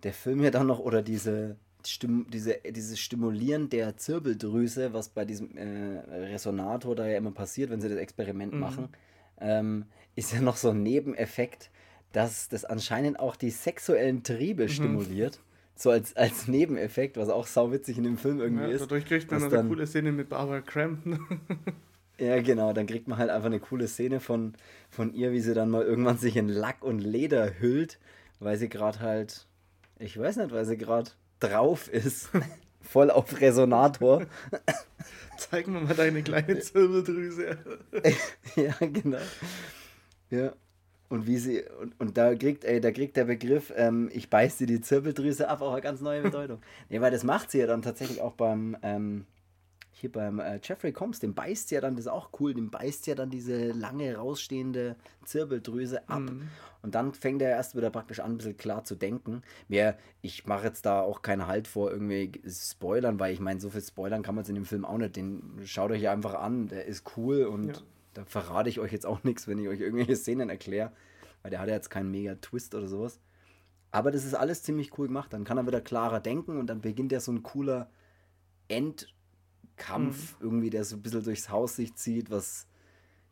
der 0.03 0.13
Film 0.13 0.43
ja 0.43 0.51
dann 0.51 0.67
noch, 0.67 0.79
oder 0.79 1.03
diese, 1.03 1.57
Stim 1.87 2.27
diese, 2.33 2.55
dieses 2.69 2.99
Stimulieren 2.99 3.69
der 3.69 3.97
Zirbeldrüse, 3.97 4.93
was 4.93 5.09
bei 5.09 5.25
diesem 5.25 5.57
äh, 5.57 5.99
Resonator 6.11 6.95
da 6.97 7.07
ja 7.07 7.17
immer 7.17 7.31
passiert, 7.33 7.71
wenn 7.71 7.81
sie 7.81 7.89
das 7.89 7.99
Experiment 7.99 8.55
Mhm. 8.55 8.61
machen, 8.61 8.89
ähm, 9.41 9.85
ist 10.17 10.33
ja 10.33 10.41
noch 10.41 10.57
so 10.57 10.71
ein 10.71 10.83
Nebeneffekt, 10.83 11.71
dass 12.13 12.49
das 12.49 12.65
anscheinend 12.65 13.21
auch 13.21 13.37
die 13.37 13.51
sexuellen 13.51 14.23
Triebe 14.23 14.65
Mhm. 14.65 14.69
stimuliert. 14.69 15.41
So 15.77 15.91
als, 15.91 16.17
als 16.17 16.49
Nebeneffekt, 16.49 17.17
was 17.17 17.29
auch 17.29 17.47
sauwitzig 17.47 17.99
in 17.99 18.05
dem 18.05 18.19
Film 18.19 18.41
irgendwie 18.41 18.65
Ja, 18.65 18.71
ist. 18.71 18.81
dadurch 18.81 19.07
kriegt 19.07 19.31
man 19.31 19.43
eine 19.45 19.69
coole 19.69 19.87
Szene 19.87 20.11
mit 20.11 20.29
Barbara 20.29 20.61
Crampton. 20.61 21.21
Ja, 22.21 22.41
genau, 22.43 22.73
dann 22.73 22.89
kriegt 22.89 23.07
man 23.07 23.17
halt 23.19 23.31
einfach 23.31 23.47
eine 23.47 23.61
coole 23.61 23.87
Szene 23.87 24.19
von, 24.19 24.55
von 24.91 25.15
ihr, 25.15 25.31
wie 25.31 25.39
sie 25.41 25.55
dann 25.55 25.71
mal 25.71 25.85
irgendwann 25.85 26.19
sich 26.19 26.37
in 26.37 26.49
Lack 26.49 26.83
und 26.83 26.99
Leder 26.99 27.61
hüllt, 27.61 28.01
weil 28.41 28.57
sie 28.57 28.69
gerade 28.69 28.99
halt, 28.99 29.47
ich 29.99 30.19
weiß 30.19 30.37
nicht, 30.37 30.51
weil 30.51 30.65
sie 30.65 30.77
gerade 30.77 31.11
drauf 31.41 31.89
ist. 31.89 32.31
Voll 32.81 33.11
auf 33.11 33.41
Resonator. 33.41 34.27
Zeig 35.37 35.67
mir 35.67 35.81
mal 35.81 35.95
deine 35.95 36.23
kleine 36.23 36.59
Zirbeldrüse. 36.59 37.59
ja, 38.57 38.75
genau. 38.81 39.19
Ja. 40.31 40.53
Und 41.11 41.27
wie 41.27 41.39
sie, 41.39 41.65
und, 41.81 41.99
und 42.01 42.17
da 42.19 42.35
kriegt, 42.35 42.65
ey, 42.65 42.81
da 42.81 42.91
kriegt 42.91 43.17
der 43.17 43.25
Begriff, 43.25 43.73
ähm, 43.77 44.11
ich 44.13 44.29
beiß 44.31 44.59
dir 44.59 44.67
die 44.67 44.81
Zirbeldrüse 44.81 45.49
ab, 45.49 45.63
auch 45.63 45.73
eine 45.73 45.81
ganz 45.81 46.01
neue 46.01 46.23
Bedeutung. 46.23 46.61
nee, 46.89 47.01
weil 47.01 47.11
das 47.11 47.25
macht 47.25 47.51
sie 47.51 47.59
ja 47.59 47.67
dann 47.67 47.83
tatsächlich 47.83 48.21
auch 48.21 48.35
beim, 48.35 48.77
ähm, 48.83 49.25
hier 49.99 50.13
beim 50.13 50.39
äh, 50.39 50.61
Jeffrey 50.63 50.93
Combs, 50.93 51.19
dem 51.21 51.35
beißt 51.35 51.71
ja 51.71 51.81
dann, 51.81 51.97
das 51.97 52.07
ist 52.07 52.11
auch 52.11 52.31
cool, 52.41 52.55
dem 52.55 52.71
beißt 52.71 53.07
ja 53.07 53.15
dann 53.15 53.31
diese 53.31 53.73
lange 53.73 54.17
rausstehende 54.17 54.97
Zirbeldrüse 55.25 56.09
ab. 56.09 56.21
Mhm. 56.21 56.49
Und 56.83 56.95
dann 56.95 57.13
fängt 57.13 57.43
er 57.43 57.51
erst 57.51 57.77
wieder 57.77 57.91
praktisch 57.91 58.21
an, 58.21 58.33
ein 58.33 58.37
bisschen 58.39 58.57
klar 58.57 58.85
zu 58.85 58.95
denken. 58.95 59.43
Mehr, 59.69 59.99
ich 60.23 60.47
mache 60.47 60.67
jetzt 60.67 60.87
da 60.87 61.01
auch 61.01 61.23
keinen 61.23 61.47
Halt 61.47 61.67
vor 61.67 61.91
irgendwie 61.91 62.41
Spoilern, 62.49 63.19
weil 63.19 63.33
ich 63.35 63.41
meine, 63.41 63.61
so 63.61 63.71
viel 63.71 63.83
Spoilern 63.83 64.23
kann 64.23 64.35
man 64.35 64.43
es 64.43 64.49
in 64.49 64.55
dem 64.55 64.65
Film 64.65 64.85
auch 64.85 64.99
nicht. 64.99 65.17
Den 65.17 65.61
schaut 65.65 65.91
euch 65.91 66.09
einfach 66.09 66.35
an, 66.35 66.69
der 66.69 66.87
ist 66.87 67.17
cool 67.17 67.45
und 67.45 67.69
Ja. 67.69 67.83
da 68.15 68.25
verrate 68.25 68.69
ich 68.69 68.79
euch 68.79 68.93
jetzt 68.93 69.07
auch 69.07 69.25
nichts, 69.25 69.49
wenn 69.49 69.59
ich 69.59 69.69
euch 69.69 69.81
irgendwelche 69.81 70.17
Szenen 70.17 70.49
erkläre, 70.51 70.93
weil 71.43 71.51
der 71.51 71.61
hat 71.61 71.69
ja 71.69 71.75
jetzt 71.75 71.91
keinen 71.91 72.11
mega 72.11 72.37
Twist 72.37 72.75
oder 72.75 72.87
sowas. 72.87 73.21
Aber 73.91 74.11
das 74.11 74.25
ist 74.25 74.35
alles 74.35 74.63
ziemlich 74.63 74.97
cool 74.99 75.09
gemacht. 75.09 75.33
Dann 75.33 75.45
kann 75.45 75.59
er 75.59 75.67
wieder 75.67 75.81
klarer 75.81 76.21
denken 76.21 76.59
und 76.59 76.69
dann 76.69 76.81
beginnt 76.81 77.11
ja 77.11 77.21
so 77.21 77.33
ein 77.33 77.43
cooler 77.43 77.91
Endkampf, 79.79 80.37
irgendwie, 80.41 80.71
der 80.71 80.85
so 80.85 80.97
ein 80.97 81.03
bisschen 81.03 81.25
durchs 81.25 81.51
Haus 81.51 81.77
sich 81.77 81.95
zieht, 81.95 82.31
was 82.31 82.67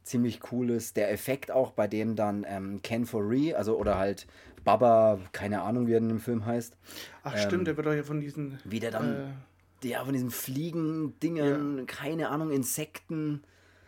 ziemlich 0.03 0.41
cool 0.53 0.71
ist. 0.71 0.97
Der 0.97 1.11
Effekt 1.13 1.51
auch, 1.51 1.73
bei 1.73 1.89
dem 1.89 2.15
dann 2.17 2.45
ähm, 2.49 2.81
Ken 2.83 3.07
Foree, 3.07 3.55
also 3.55 3.77
oder 3.77 3.99
halt 3.99 4.27
Baba, 4.65 5.19
keine 5.33 5.63
Ahnung, 5.63 5.87
wie 5.87 5.93
er 5.93 5.99
in 5.99 6.09
dem 6.09 6.21
Film 6.21 6.45
heißt, 6.47 6.77
Ach 7.23 7.35
Ähm, 7.35 7.41
stimmt, 7.41 7.67
der 7.67 7.77
wird 7.77 7.87
doch 7.87 7.93
ja 7.95 8.03
von 8.03 8.21
diesen... 8.21 8.59
wie 8.65 8.81
der 8.81 8.91
dann, 8.91 9.35
Äh, 9.83 9.89
ja, 9.89 10.05
von 10.05 10.13
diesen 10.13 10.31
Fliegen-Dingern, 10.31 11.87
keine 11.87 12.29
Ahnung, 12.31 12.51
Insekten. 12.51 13.43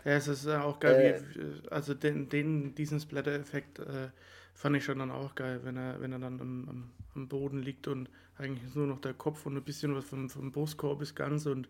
ja, 0.04 0.12
es 0.12 0.28
ist 0.28 0.46
äh, 0.46 0.56
auch 0.56 0.78
geil, 0.80 1.24
wie, 1.34 1.40
äh, 1.40 1.70
also 1.70 1.94
den, 1.94 2.28
den, 2.28 2.74
diesen 2.74 3.00
Splatter-Effekt 3.00 3.78
äh, 3.80 4.08
fand 4.54 4.76
ich 4.76 4.84
schon 4.84 4.98
dann 4.98 5.10
auch 5.10 5.34
geil, 5.34 5.60
wenn 5.64 5.76
er, 5.76 6.00
wenn 6.00 6.12
er 6.12 6.18
dann 6.18 6.40
am, 6.40 6.68
am, 6.68 6.90
am 7.14 7.28
Boden 7.28 7.62
liegt 7.62 7.86
und 7.88 8.08
eigentlich 8.38 8.74
nur 8.74 8.86
noch 8.86 9.00
der 9.00 9.14
Kopf 9.14 9.46
und 9.46 9.56
ein 9.56 9.62
bisschen 9.62 9.94
was 9.94 10.04
vom, 10.04 10.28
vom 10.30 10.52
Brustkorb 10.52 11.00
ist 11.02 11.14
ganz 11.16 11.46
und 11.46 11.68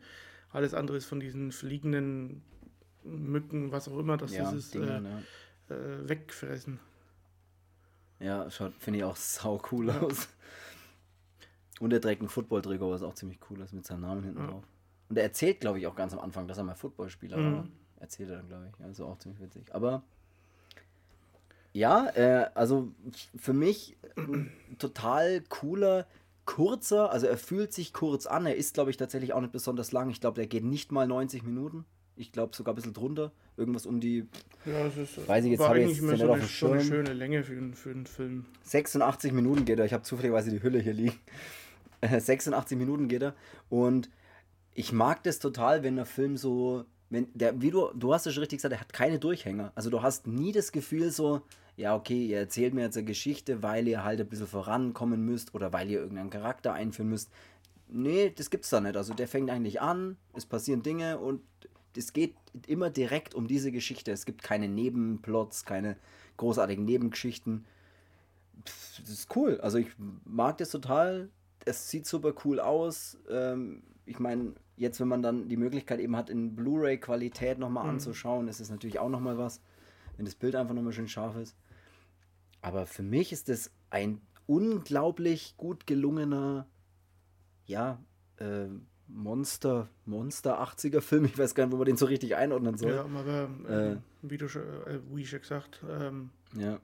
alles 0.51 0.75
andere 0.75 0.97
ist 0.97 1.07
von 1.07 1.21
diesen 1.21 1.53
fliegenden 1.53 2.43
Mücken, 3.05 3.73
was 3.73 3.89
auch 3.89 3.99
immer 3.99 4.17
das 4.17 4.33
ja, 4.33 4.51
ist, 4.51 4.75
Dinger, 4.75 4.97
äh, 4.97 5.01
ne? 5.01 5.23
äh, 5.71 6.09
wegfressen. 6.09 6.81
Ja, 8.21 8.51
schaut, 8.51 8.75
finde 8.79 8.99
ich 8.99 9.05
auch 9.05 9.17
sau 9.17 9.63
cool 9.71 9.89
Ja. 9.89 10.01
aus. 10.01 10.29
Und 11.81 11.93
er 11.93 12.01
trägt 12.01 12.21
einen 12.21 12.29
Football-Trikot, 12.29 12.91
was 12.91 13.03
auch 13.03 13.15
ziemlich 13.15 13.39
cool 13.49 13.61
ist, 13.61 13.73
mit 13.73 13.87
seinem 13.87 14.01
Namen 14.01 14.25
hinten 14.25 14.41
Ja. 14.41 14.47
drauf. 14.49 14.65
Und 15.09 15.17
er 15.17 15.23
erzählt, 15.23 15.61
glaube 15.61 15.79
ich, 15.79 15.87
auch 15.87 15.95
ganz 15.95 16.13
am 16.13 16.19
Anfang, 16.19 16.49
dass 16.49 16.59
er 16.59 16.65
mal 16.65 16.75
Footballspieler 16.75 17.39
Mhm. 17.39 17.57
war. 17.57 17.69
Erzählt 18.01 18.31
er 18.31 18.37
dann, 18.39 18.49
glaube 18.49 18.69
ich. 18.73 18.85
Also 18.85 19.07
auch 19.07 19.19
ziemlich 19.19 19.41
witzig. 19.41 19.73
Aber 19.75 20.03
ja, 21.73 22.09
äh, 22.17 22.51
also 22.55 22.93
für 23.37 23.53
mich 23.53 23.97
total 24.79 25.43
cooler, 25.49 26.07
kurzer, 26.49 27.13
also 27.13 27.27
er 27.27 27.37
fühlt 27.37 27.75
sich 27.75 27.93
kurz 27.93 28.27
an. 28.27 28.47
Er 28.47 28.57
ist, 28.57 28.73
glaube 28.75 28.91
ich, 28.91 28.97
tatsächlich 28.97 29.35
auch 29.35 29.41
nicht 29.43 29.53
besonders 29.53 29.93
lang. 29.93 30.09
Ich 30.09 30.21
glaube, 30.21 30.37
der 30.37 30.47
geht 30.47 30.65
nicht 30.65 30.91
mal 30.93 31.07
90 31.07 31.43
Minuten. 31.43 31.85
Ich 32.17 32.33
glaube 32.33 32.57
sogar 32.57 32.73
ein 32.73 32.77
bisschen 32.77 32.95
drunter. 32.95 33.33
Irgendwas 33.59 33.85
um 33.87 34.01
die 34.01 34.27
Ja, 34.65 34.87
es 34.87 34.97
ist, 34.97 35.29
Weiß 35.29 35.45
ich 35.45 35.53
jetzt, 35.53 35.61
habe 35.61 35.79
ich 35.81 35.89
jetzt 36.01 36.19
so 36.19 36.31
auf 36.31 36.37
eine, 36.37 36.45
so 36.47 36.73
eine 36.73 36.81
schöne 36.83 37.13
Länge 37.13 37.45
für, 37.45 37.53
einen- 37.53 37.75
für 37.75 37.91
einen 37.91 38.07
Film. 38.07 38.47
86 38.63 39.33
Minuten 39.33 39.67
geht 39.67 39.79
er. 39.79 39.85
Ich 39.85 39.93
habe 39.93 40.03
zufälligerweise 40.05 40.51
die 40.51 40.63
Hülle 40.63 40.79
hier 40.81 40.95
liegen. 40.95 41.19
Äh, 42.01 42.19
86 42.21 42.79
Minuten 42.79 43.09
geht 43.09 43.23
er. 43.23 43.35
Und 43.69 44.09
ich 44.75 44.93
mag 44.93 45.23
das 45.25 45.39
total, 45.41 45.83
wenn 45.83 45.97
der 45.97 46.07
Film 46.07 46.37
so. 46.37 46.85
Wenn 47.11 47.29
der, 47.35 47.61
wie 47.61 47.71
du, 47.71 47.89
du 47.95 48.15
hast 48.15 48.27
es 48.27 48.35
schon 48.35 48.43
richtig 48.43 48.59
gesagt, 48.59 48.73
er 48.73 48.81
hat 48.81 48.93
keine 48.93 49.19
Durchhänger. 49.19 49.73
Also 49.75 49.91
du 49.91 50.01
hast 50.03 50.27
nie 50.27 50.53
das 50.53 50.73
Gefühl 50.73 51.11
so, 51.11 51.43
ja, 51.79 51.95
okay, 51.95 52.27
ihr 52.27 52.39
erzählt 52.39 52.75
mir 52.75 52.83
jetzt 52.83 52.97
eine 52.97 53.07
Geschichte, 53.07 53.63
weil 53.63 53.87
ihr 53.87 54.03
halt 54.03 54.21
ein 54.21 54.27
bisschen 54.29 54.49
vorankommen 54.49 55.25
müsst 55.25 55.55
oder 55.55 55.73
weil 55.73 55.89
ihr 55.89 56.01
irgendeinen 56.01 56.29
Charakter 56.31 56.73
einführen 56.73 57.09
müsst. 57.09 57.31
Nee, 57.89 58.31
das 58.37 58.51
gibt's 58.51 58.69
da 58.69 58.81
nicht. 58.81 58.97
Also 58.97 59.15
der 59.15 59.29
fängt 59.29 59.49
eigentlich 59.49 59.81
an, 59.81 60.17
es 60.35 60.45
passieren 60.45 60.83
Dinge 60.83 61.19
und 61.19 61.41
es 61.97 62.13
geht 62.13 62.35
immer 62.67 62.91
direkt 62.91 63.35
um 63.35 63.47
diese 63.47 63.71
Geschichte. 63.73 64.11
Es 64.11 64.25
gibt 64.27 64.43
keine 64.43 64.69
Nebenplots, 64.69 65.65
keine 65.65 65.97
großartigen 66.37 66.85
Nebengeschichten. 66.85 67.65
Pff, 68.67 69.01
Das 69.01 69.11
ist 69.11 69.37
cool. 69.37 69.61
Also 69.61 69.79
ich 69.79 69.89
mag 70.25 70.59
das 70.59 70.71
total. 70.71 71.29
Es 71.65 71.89
sieht 71.91 72.07
super 72.07 72.35
cool 72.45 72.59
aus. 72.61 73.19
Ähm, 73.31 73.83
ich 74.05 74.19
meine, 74.19 74.55
jetzt, 74.77 74.99
wenn 75.01 75.09
man 75.09 75.23
dann 75.23 75.49
die 75.49 75.57
Möglichkeit 75.57 76.01
eben 76.01 76.17
hat, 76.17 76.29
in 76.29 76.57
Blu-ray-Qualität 76.57 77.59
nochmal 77.59 77.85
Mhm. 77.85 77.91
anzuschauen, 77.91 78.49
ist 78.49 78.61
es 78.61 78.69
natürlich 78.71 78.99
auch 78.99 79.09
nochmal 79.11 79.39
was, 79.39 79.61
wenn 80.17 80.25
das 80.25 80.35
Bild 80.35 80.57
einfach 80.57 80.75
nochmal 80.75 80.93
schön 80.93 81.09
scharf 81.09 81.37
ist. 81.37 81.55
Aber 82.69 82.85
für 82.85 83.03
mich 83.03 83.33
ist 83.33 83.49
es 83.49 83.71
ein 83.89 84.21
unglaublich 84.47 85.55
gut 85.57 85.87
gelungener, 85.87 86.67
ja, 87.65 87.99
äh, 88.37 88.67
Monster, 89.07 89.89
Monster 90.05 90.61
80er 90.61 91.01
Film. 91.01 91.25
Ich 91.25 91.39
weiß 91.39 91.55
gar 91.55 91.65
nicht, 91.65 91.73
wo 91.73 91.79
man 91.79 91.87
den 91.87 91.97
so 91.97 92.05
richtig 92.05 92.37
einordnen 92.37 92.77
soll. 92.77 92.93
Ja, 92.93 93.05
aber 93.07 93.49
Äh. 93.67 93.93
äh, 93.93 93.97
wie 94.21 94.37
du 94.37 94.49
schon, 94.49 94.63
äh, 94.85 95.01
wie 95.15 95.25
schon 95.27 95.41
gesagt, 95.41 95.83
ähm, 95.89 96.29
Ja, 96.53 96.79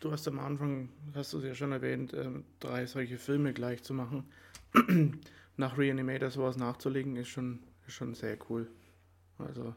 du 0.00 0.10
hast 0.10 0.26
am 0.26 0.38
Anfang, 0.38 0.88
hast 1.14 1.34
du 1.34 1.38
es 1.38 1.44
ja 1.44 1.54
schon 1.54 1.72
erwähnt, 1.72 2.14
ähm, 2.14 2.44
drei 2.58 2.86
solche 2.86 3.18
Filme 3.18 3.52
gleich 3.52 3.82
zu 3.82 3.92
machen. 3.92 4.24
Nach 5.58 5.76
Reanimator 5.76 6.30
sowas 6.30 6.56
nachzulegen, 6.56 7.16
ist 7.16 7.28
schon, 7.28 7.58
ist 7.86 7.92
schon 7.92 8.14
sehr 8.14 8.38
cool. 8.48 8.70
Also 9.36 9.74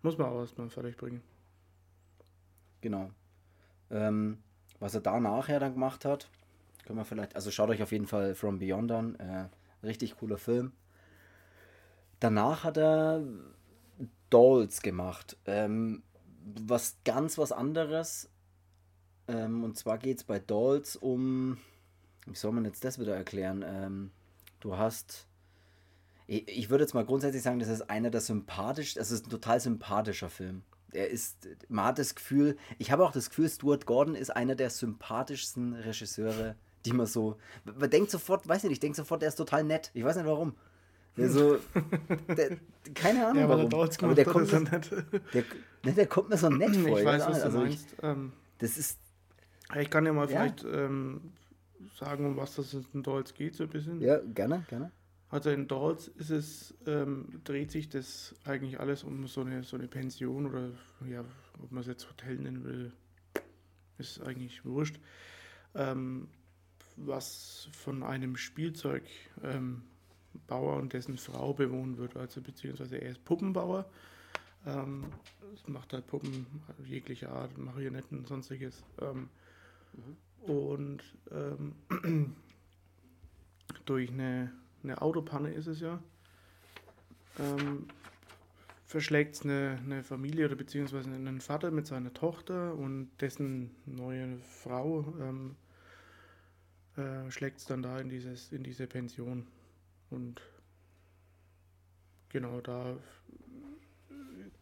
muss 0.00 0.16
man 0.16 0.28
auch 0.28 0.40
erstmal 0.40 0.70
fertig 0.70 0.96
bringen. 0.96 1.20
genau. 2.80 3.10
Ähm, 3.90 4.38
was 4.80 4.94
er 4.94 5.00
da 5.00 5.20
nachher 5.20 5.60
dann 5.60 5.74
gemacht 5.74 6.04
hat, 6.04 6.28
Können 6.84 6.98
wir 6.98 7.04
vielleicht, 7.04 7.34
also 7.34 7.50
schaut 7.50 7.70
euch 7.70 7.82
auf 7.82 7.92
jeden 7.92 8.06
Fall 8.06 8.34
From 8.34 8.58
Beyond 8.58 8.92
an. 8.92 9.14
Äh, 9.16 9.48
richtig 9.84 10.16
cooler 10.16 10.38
Film. 10.38 10.72
Danach 12.20 12.64
hat 12.64 12.78
er 12.78 13.22
Dolls 14.30 14.82
gemacht. 14.82 15.36
Ähm, 15.46 16.02
was 16.44 16.96
ganz 17.04 17.38
was 17.38 17.52
anderes. 17.52 18.30
Ähm, 19.28 19.64
und 19.64 19.76
zwar 19.76 19.98
geht 19.98 20.18
es 20.18 20.24
bei 20.24 20.38
Dolls 20.38 20.96
um. 20.96 21.58
Wie 22.26 22.36
soll 22.36 22.52
man 22.52 22.64
jetzt 22.64 22.84
das 22.84 22.98
wieder 22.98 23.16
erklären? 23.16 23.64
Ähm, 23.66 24.10
du 24.60 24.76
hast. 24.76 25.26
Ich, 26.28 26.70
würde 26.70 26.82
jetzt 26.82 26.94
mal 26.94 27.04
grundsätzlich 27.04 27.42
sagen, 27.42 27.60
das 27.60 27.68
ist 27.68 27.88
einer 27.88 28.10
der 28.10 28.20
sympathischsten. 28.20 29.00
Es 29.00 29.12
ist 29.12 29.26
ein 29.26 29.30
total 29.30 29.60
sympathischer 29.60 30.28
Film. 30.28 30.62
Er 30.92 31.10
ist. 31.10 31.48
Man 31.68 31.84
hat 31.86 31.98
das 31.98 32.14
Gefühl. 32.14 32.56
Ich 32.78 32.90
habe 32.90 33.04
auch 33.04 33.12
das 33.12 33.28
Gefühl, 33.28 33.48
Stuart 33.48 33.86
Gordon 33.86 34.14
ist 34.14 34.30
einer 34.30 34.54
der 34.54 34.70
sympathischsten 34.70 35.74
Regisseure, 35.74 36.56
die 36.84 36.92
man 36.92 37.06
so. 37.06 37.36
Man 37.64 37.90
denkt 37.90 38.10
sofort, 38.10 38.46
weiß 38.48 38.62
nicht, 38.64 38.72
ich 38.72 38.80
denke 38.80 38.96
sofort, 38.96 39.22
der 39.22 39.28
ist 39.28 39.36
total 39.36 39.64
nett. 39.64 39.90
Ich 39.94 40.04
weiß 40.04 40.16
nicht 40.16 40.26
warum. 40.26 40.54
Der 41.16 41.30
so, 41.30 41.58
der, 42.36 42.58
keine 42.94 43.26
Ahnung 43.26 43.42
ja, 43.42 43.48
warum. 43.48 43.70
Der 43.70 43.78
aber 44.02 44.14
der 44.14 44.24
kommt, 44.26 44.48
so 44.48 44.58
nett. 44.58 44.90
Der, 45.32 45.44
ne, 45.82 45.92
der 45.92 46.06
kommt 46.06 46.28
mir 46.28 46.36
so 46.36 46.50
nett 46.50 46.76
vor. 46.76 46.98
Ich 46.98 47.04
weiß, 47.04 47.26
was 47.26 47.38
du 47.38 47.44
also 47.44 47.58
meinst. 47.58 47.92
Ich, 47.92 48.02
ähm, 48.02 48.32
das 48.58 48.76
ist. 48.76 48.98
Ich 49.80 49.90
kann 49.90 50.04
ja 50.06 50.12
mal 50.12 50.30
ja. 50.30 50.42
vielleicht 50.42 50.64
ähm, 50.64 51.32
sagen, 51.98 52.26
um 52.26 52.36
was 52.36 52.56
das 52.56 52.76
in 52.92 53.02
Dolls 53.02 53.34
geht, 53.34 53.54
so 53.54 53.64
ein 53.64 53.70
bisschen. 53.70 54.00
Ja, 54.00 54.18
gerne, 54.18 54.64
gerne. 54.68 54.92
Also 55.36 55.50
in 55.50 55.68
Dolls 55.68 56.08
ist 56.08 56.30
es, 56.30 56.74
ähm, 56.86 57.42
dreht 57.44 57.70
sich 57.70 57.90
das 57.90 58.34
eigentlich 58.46 58.80
alles 58.80 59.04
um 59.04 59.26
so 59.26 59.42
eine, 59.42 59.64
so 59.64 59.76
eine 59.76 59.86
Pension 59.86 60.46
oder 60.46 60.70
ja, 61.06 61.22
ob 61.62 61.70
man 61.70 61.82
es 61.82 61.88
jetzt 61.88 62.08
Hotel 62.08 62.36
nennen 62.36 62.64
will, 62.64 62.90
ist 63.98 64.22
eigentlich 64.22 64.64
wurscht. 64.64 64.98
Ähm, 65.74 66.28
was 66.96 67.68
von 67.72 68.02
einem 68.02 68.38
Spielzeugbauer 68.38 69.02
ähm, 69.42 69.82
und 70.48 70.94
dessen 70.94 71.18
Frau 71.18 71.52
bewohnt 71.52 71.98
wird, 71.98 72.16
also 72.16 72.40
beziehungsweise 72.40 72.96
er 72.96 73.10
ist 73.10 73.22
Puppenbauer. 73.26 73.84
Ähm, 74.64 75.04
macht 75.66 75.92
halt 75.92 76.06
Puppen 76.06 76.46
jeglicher 76.86 77.30
Art, 77.30 77.58
Marionetten 77.58 78.20
und 78.20 78.26
sonstiges. 78.26 78.82
Ähm, 79.02 79.28
mhm. 79.92 80.50
Und 80.50 81.02
ähm, 81.30 81.74
durch 83.84 84.10
eine, 84.10 84.50
eine 84.86 85.02
Autopanne 85.02 85.50
ist 85.52 85.66
es 85.66 85.80
ja, 85.80 86.00
ähm, 87.38 87.86
verschlägt 88.84 89.34
es 89.34 89.42
eine, 89.42 89.78
eine 89.84 90.04
Familie 90.04 90.46
oder 90.46 90.54
beziehungsweise 90.54 91.10
einen 91.10 91.40
Vater 91.40 91.70
mit 91.70 91.86
seiner 91.86 92.14
Tochter 92.14 92.74
und 92.74 93.10
dessen 93.20 93.74
neue 93.84 94.38
Frau 94.38 95.12
ähm, 95.20 95.56
äh, 96.96 97.30
schlägt 97.30 97.58
es 97.58 97.66
dann 97.66 97.82
da 97.82 97.98
in, 97.98 98.08
dieses, 98.08 98.52
in 98.52 98.62
diese 98.62 98.86
Pension. 98.86 99.46
Und 100.10 100.40
genau 102.28 102.60
da 102.60 102.96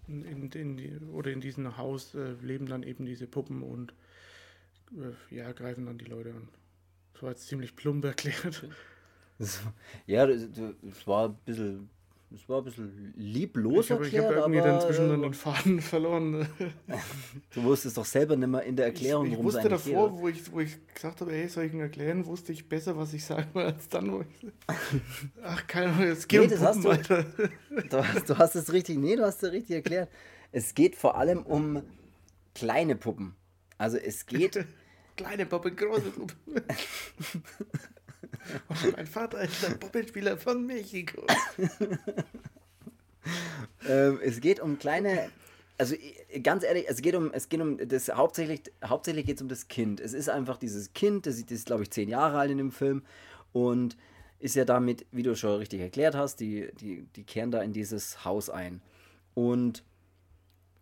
in, 0.08 0.50
in 0.50 0.76
die, 0.76 0.96
oder 1.12 1.30
in 1.32 1.40
diesem 1.40 1.76
Haus 1.76 2.14
äh, 2.14 2.32
leben 2.40 2.66
dann 2.66 2.82
eben 2.82 3.04
diese 3.04 3.26
Puppen 3.26 3.62
und 3.62 3.92
äh, 4.92 5.34
ja, 5.34 5.52
greifen 5.52 5.86
dann 5.86 5.98
die 5.98 6.06
Leute 6.06 6.30
an. 6.30 6.48
Das 7.12 7.22
war 7.22 7.30
jetzt 7.30 7.46
ziemlich 7.46 7.76
plump 7.76 8.04
erklärt. 8.04 8.68
Ja, 10.06 10.26
das, 10.26 10.42
das 10.82 11.06
war 11.06 11.28
ein 11.28 11.36
bisschen 11.44 11.90
es 12.34 12.48
war 12.48 12.58
ein 12.58 12.64
bisschen 12.64 13.14
lieblos. 13.16 13.86
Ich 13.86 13.92
habe 13.92 14.04
hab 14.04 14.12
irgendwie 14.12 14.58
aber, 14.58 14.68
dann 14.68 14.80
zwischendurch 14.80 15.20
den 15.20 15.34
Faden 15.34 15.80
verloren. 15.80 16.48
du 17.54 17.62
wusstest 17.62 17.96
doch 17.96 18.04
selber 18.04 18.36
nicht 18.36 18.48
mehr 18.48 18.62
in 18.62 18.76
der 18.76 18.86
Erklärung, 18.86 19.30
worum 19.30 19.46
es 19.46 19.56
eigentlich 19.56 19.84
geht. 19.84 19.92
Ich 19.92 19.96
wusste 19.96 20.08
davor, 20.08 20.20
wo 20.20 20.28
ich, 20.28 20.52
wo 20.52 20.60
ich 20.60 20.76
gesagt 20.94 21.20
habe, 21.20 21.32
hey, 21.32 21.48
soll 21.48 21.64
ich 21.64 21.72
ihn 21.72 21.80
erklären, 21.80 22.26
wusste 22.26 22.52
ich 22.52 22.68
besser, 22.68 22.96
was 22.96 23.12
ich 23.12 23.24
sagen 23.24 23.48
will, 23.54 23.66
als 23.66 23.88
dann, 23.88 24.10
wo 24.10 24.22
ich... 24.22 24.52
Ach, 25.42 25.66
keine 25.66 25.92
Ahnung, 25.92 26.08
es 26.08 26.26
geht 26.26 26.40
nee, 26.40 26.56
um 26.56 26.82
Puppen, 26.82 26.90
hast 26.90 27.10
du, 27.10 27.48
du, 27.90 28.08
hast, 28.08 28.30
du 28.30 28.38
hast 28.38 28.54
es 28.56 28.72
richtig, 28.72 28.98
nee, 28.98 29.16
du 29.16 29.24
hast 29.24 29.42
es 29.42 29.52
richtig 29.52 29.76
erklärt. 29.76 30.10
Es 30.50 30.74
geht 30.74 30.96
vor 30.96 31.16
allem 31.16 31.42
um 31.42 31.82
kleine 32.54 32.96
Puppen. 32.96 33.36
Also 33.78 33.96
es 33.96 34.26
geht... 34.26 34.66
kleine 35.16 35.46
Puppen, 35.46 35.76
große 35.76 36.10
Puppen. 36.10 36.62
Und 38.68 38.96
mein 38.96 39.06
Vater 39.06 39.40
ist 39.40 39.64
ein 39.64 39.78
Puppenspieler 39.78 40.36
von 40.36 40.66
Mexiko. 40.66 41.26
ähm, 43.88 44.20
es 44.22 44.40
geht 44.40 44.60
um 44.60 44.78
kleine. 44.78 45.30
Also 45.76 45.96
ganz 46.42 46.62
ehrlich, 46.62 46.84
es 46.88 47.02
geht 47.02 47.16
um, 47.16 47.32
es 47.32 47.48
geht 47.48 47.60
um 47.60 47.78
das 47.88 48.08
hauptsächlich, 48.08 48.62
hauptsächlich 48.84 49.26
geht 49.26 49.36
es 49.36 49.42
um 49.42 49.48
das 49.48 49.66
Kind. 49.66 50.00
Es 50.00 50.12
ist 50.12 50.28
einfach 50.28 50.56
dieses 50.56 50.92
Kind, 50.92 51.26
das, 51.26 51.40
das 51.42 51.50
ist, 51.50 51.66
glaube 51.66 51.82
ich, 51.82 51.90
zehn 51.90 52.08
Jahre 52.08 52.38
alt 52.38 52.50
in 52.50 52.58
dem 52.58 52.70
Film 52.70 53.02
und 53.52 53.96
ist 54.38 54.54
ja 54.54 54.64
damit, 54.64 55.06
wie 55.10 55.22
du 55.22 55.34
schon 55.34 55.56
richtig 55.58 55.80
erklärt 55.80 56.14
hast, 56.14 56.36
die, 56.36 56.70
die, 56.78 57.06
die 57.16 57.24
kehren 57.24 57.50
da 57.50 57.62
in 57.62 57.72
dieses 57.72 58.24
Haus 58.24 58.50
ein. 58.50 58.82
Und 59.34 59.82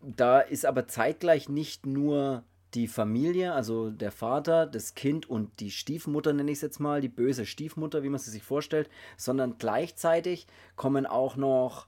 da 0.01 0.39
ist 0.41 0.65
aber 0.65 0.87
zeitgleich 0.87 1.49
nicht 1.49 1.85
nur 1.85 2.43
die 2.73 2.87
Familie, 2.87 3.53
also 3.53 3.91
der 3.91 4.11
Vater, 4.11 4.65
das 4.65 4.95
Kind 4.95 5.29
und 5.29 5.59
die 5.59 5.71
Stiefmutter, 5.71 6.33
nenne 6.33 6.51
ich 6.51 6.57
es 6.57 6.61
jetzt 6.61 6.79
mal, 6.79 7.01
die 7.01 7.09
böse 7.09 7.45
Stiefmutter, 7.45 8.03
wie 8.03 8.09
man 8.09 8.19
sie 8.19 8.31
sich 8.31 8.43
vorstellt, 8.43 8.89
sondern 9.17 9.57
gleichzeitig 9.57 10.47
kommen 10.75 11.05
auch 11.05 11.35
noch 11.35 11.87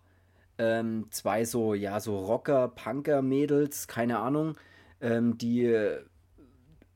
ähm, 0.57 1.07
zwei 1.09 1.45
so, 1.45 1.73
ja, 1.73 1.99
so 1.99 2.17
Rocker, 2.19 2.67
Punker-Mädels, 2.67 3.87
keine 3.87 4.19
Ahnung, 4.19 4.55
ähm, 5.01 5.37
die 5.37 5.75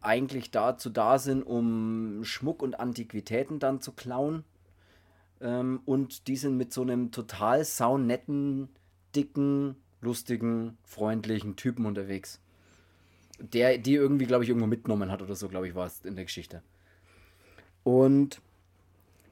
eigentlich 0.01 0.51
dazu 0.51 0.89
da 0.89 1.19
sind, 1.19 1.43
um 1.43 2.23
Schmuck 2.23 2.61
und 2.61 2.79
Antiquitäten 2.79 3.59
dann 3.59 3.81
zu 3.81 3.91
klauen. 3.91 4.43
Ähm, 5.41 5.81
und 5.85 6.27
die 6.27 6.37
sind 6.37 6.57
mit 6.57 6.71
so 6.71 6.83
einem 6.83 7.11
total 7.11 7.65
saunetten, 7.65 8.69
dicken, 9.15 9.75
lustigen, 9.99 10.77
freundlichen 10.83 11.55
Typen 11.55 11.85
unterwegs 11.85 12.39
der 13.39 13.77
die 13.77 13.95
irgendwie, 13.95 14.25
glaube 14.25 14.43
ich, 14.43 14.49
irgendwo 14.49 14.67
mitgenommen 14.67 15.11
hat 15.11 15.21
oder 15.21 15.35
so, 15.35 15.47
glaube 15.47 15.67
ich, 15.67 15.75
war 15.75 15.87
es 15.87 16.03
in 16.03 16.15
der 16.15 16.25
Geschichte. 16.25 16.61
Und 17.83 18.41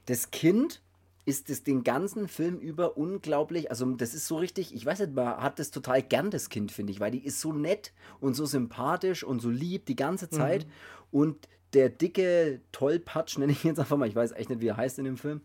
das 0.05 0.31
Kind 0.31 0.81
ist 1.25 1.49
es 1.49 1.61
den 1.61 1.83
ganzen 1.83 2.29
Film 2.29 2.57
über 2.57 2.97
unglaublich, 2.97 3.69
also 3.69 3.85
das 3.91 4.13
ist 4.13 4.27
so 4.27 4.37
richtig, 4.37 4.73
ich 4.73 4.85
weiß 4.85 4.99
nicht, 4.99 5.13
man 5.13 5.41
hat 5.41 5.59
das 5.59 5.71
total 5.71 6.01
gern, 6.01 6.31
das 6.31 6.47
Kind, 6.47 6.71
finde 6.71 6.93
ich, 6.93 7.01
weil 7.01 7.11
die 7.11 7.25
ist 7.25 7.41
so 7.41 7.51
nett 7.51 7.91
und 8.21 8.33
so 8.33 8.45
sympathisch 8.45 9.25
und 9.25 9.41
so 9.41 9.49
lieb 9.49 9.85
die 9.85 9.97
ganze 9.97 10.29
Zeit. 10.29 10.65
Mhm. 10.65 10.71
Und 11.11 11.47
der 11.73 11.89
dicke 11.89 12.61
Tollpatsch, 12.71 13.37
nenne 13.37 13.51
ich 13.51 13.65
jetzt 13.65 13.79
einfach 13.79 13.97
mal, 13.97 14.07
ich 14.07 14.15
weiß 14.15 14.31
echt 14.31 14.49
nicht, 14.49 14.61
wie 14.61 14.67
er 14.67 14.77
heißt 14.77 14.99
in 14.99 15.05
dem 15.05 15.17
Film, 15.17 15.41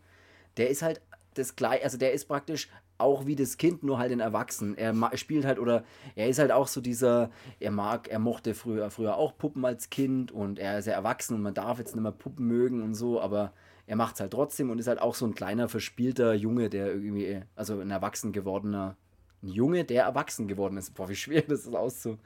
der 0.56 0.70
ist 0.70 0.82
halt 0.82 1.00
das 1.34 1.56
gleiche, 1.56 1.82
also 1.82 1.98
der 1.98 2.12
ist 2.12 2.26
praktisch 2.26 2.68
auch 3.02 3.26
wie 3.26 3.36
das 3.36 3.58
Kind, 3.58 3.82
nur 3.82 3.98
halt 3.98 4.12
in 4.12 4.20
Erwachsenen. 4.20 4.78
Er 4.78 4.94
spielt 5.16 5.44
halt 5.44 5.58
oder 5.58 5.84
er 6.14 6.28
ist 6.28 6.38
halt 6.38 6.52
auch 6.52 6.68
so 6.68 6.80
dieser, 6.80 7.30
er 7.60 7.70
mag, 7.70 8.08
er 8.08 8.18
mochte 8.18 8.54
früher, 8.54 8.90
früher 8.90 9.16
auch 9.16 9.36
Puppen 9.36 9.64
als 9.64 9.90
Kind 9.90 10.32
und 10.32 10.58
er 10.58 10.78
ist 10.78 10.86
ja 10.86 10.94
erwachsen 10.94 11.34
und 11.34 11.42
man 11.42 11.54
darf 11.54 11.78
jetzt 11.78 11.94
nicht 11.94 12.02
mehr 12.02 12.12
Puppen 12.12 12.46
mögen 12.46 12.82
und 12.82 12.94
so, 12.94 13.20
aber 13.20 13.52
er 13.86 13.96
macht 13.96 14.14
es 14.14 14.20
halt 14.20 14.32
trotzdem 14.32 14.70
und 14.70 14.78
ist 14.78 14.86
halt 14.86 15.00
auch 15.00 15.14
so 15.14 15.26
ein 15.26 15.34
kleiner, 15.34 15.68
verspielter 15.68 16.34
Junge, 16.34 16.70
der 16.70 16.86
irgendwie, 16.86 17.42
also 17.56 17.80
ein 17.80 17.90
erwachsen 17.90 18.32
gewordener, 18.32 18.96
ein 19.42 19.48
Junge, 19.48 19.84
der 19.84 20.04
erwachsen 20.04 20.48
geworden 20.48 20.76
ist. 20.76 20.94
Boah, 20.94 21.08
wie 21.08 21.16
schwer 21.16 21.42
das 21.42 21.66
ist 21.66 21.74
auszu, 21.74 22.18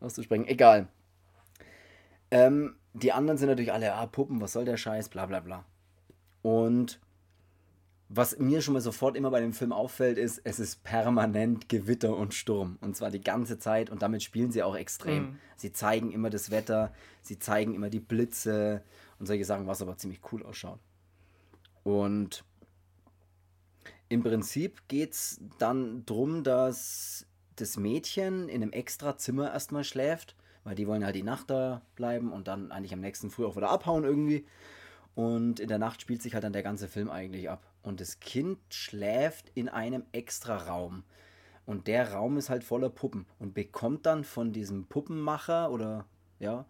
auszusprechen. 0.00 0.46
Egal. 0.46 0.88
Ähm, 2.30 2.76
die 2.94 3.12
anderen 3.12 3.38
sind 3.38 3.48
natürlich 3.48 3.72
alle, 3.72 3.94
ah, 3.94 4.06
Puppen, 4.06 4.40
was 4.40 4.52
soll 4.52 4.64
der 4.64 4.76
Scheiß, 4.76 5.08
bla 5.08 5.26
bla 5.26 5.40
bla. 5.40 5.64
Und 6.42 7.00
was 8.08 8.38
mir 8.38 8.60
schon 8.60 8.74
mal 8.74 8.80
sofort 8.80 9.16
immer 9.16 9.30
bei 9.30 9.40
dem 9.40 9.52
Film 9.52 9.72
auffällt, 9.72 10.18
ist, 10.18 10.40
es 10.44 10.58
ist 10.58 10.84
permanent 10.84 11.68
Gewitter 11.68 12.16
und 12.16 12.34
Sturm. 12.34 12.78
Und 12.80 12.96
zwar 12.96 13.10
die 13.10 13.22
ganze 13.22 13.58
Zeit. 13.58 13.90
Und 13.90 14.02
damit 14.02 14.22
spielen 14.22 14.52
sie 14.52 14.62
auch 14.62 14.76
extrem. 14.76 15.22
Mhm. 15.22 15.38
Sie 15.56 15.72
zeigen 15.72 16.12
immer 16.12 16.30
das 16.30 16.50
Wetter, 16.50 16.92
sie 17.22 17.38
zeigen 17.38 17.74
immer 17.74 17.90
die 17.90 18.00
Blitze 18.00 18.82
und 19.18 19.26
solche 19.26 19.44
Sachen, 19.44 19.66
was 19.66 19.82
aber 19.82 19.96
ziemlich 19.96 20.20
cool 20.32 20.42
ausschaut. 20.42 20.80
Und 21.82 22.44
im 24.08 24.22
Prinzip 24.22 24.86
geht 24.88 25.12
es 25.12 25.40
dann 25.58 26.04
darum, 26.06 26.44
dass 26.44 27.26
das 27.56 27.76
Mädchen 27.76 28.48
in 28.48 28.62
einem 28.62 28.72
extra 28.72 29.16
Zimmer 29.16 29.52
erstmal 29.52 29.84
schläft, 29.84 30.36
weil 30.64 30.74
die 30.74 30.86
wollen 30.86 31.04
halt 31.04 31.16
die 31.16 31.22
Nacht 31.22 31.50
da 31.50 31.82
bleiben 31.94 32.32
und 32.32 32.48
dann 32.48 32.70
eigentlich 32.70 32.92
am 32.92 33.00
nächsten 33.00 33.30
Früh 33.30 33.44
auch 33.44 33.56
wieder 33.56 33.70
abhauen 33.70 34.04
irgendwie. 34.04 34.46
Und 35.14 35.60
in 35.60 35.68
der 35.68 35.78
Nacht 35.78 36.02
spielt 36.02 36.22
sich 36.22 36.34
halt 36.34 36.44
dann 36.44 36.52
der 36.52 36.62
ganze 36.62 36.88
Film 36.88 37.10
eigentlich 37.10 37.48
ab. 37.48 37.66
Und 37.84 38.00
das 38.00 38.18
Kind 38.18 38.58
schläft 38.70 39.52
in 39.54 39.68
einem 39.68 40.04
extra 40.12 40.56
Raum. 40.56 41.04
Und 41.66 41.86
der 41.86 42.12
Raum 42.12 42.36
ist 42.38 42.50
halt 42.50 42.64
voller 42.64 42.90
Puppen 42.90 43.26
und 43.38 43.54
bekommt 43.54 44.06
dann 44.06 44.24
von 44.24 44.52
diesem 44.52 44.86
Puppenmacher 44.86 45.70
oder 45.70 46.06
ja, 46.40 46.66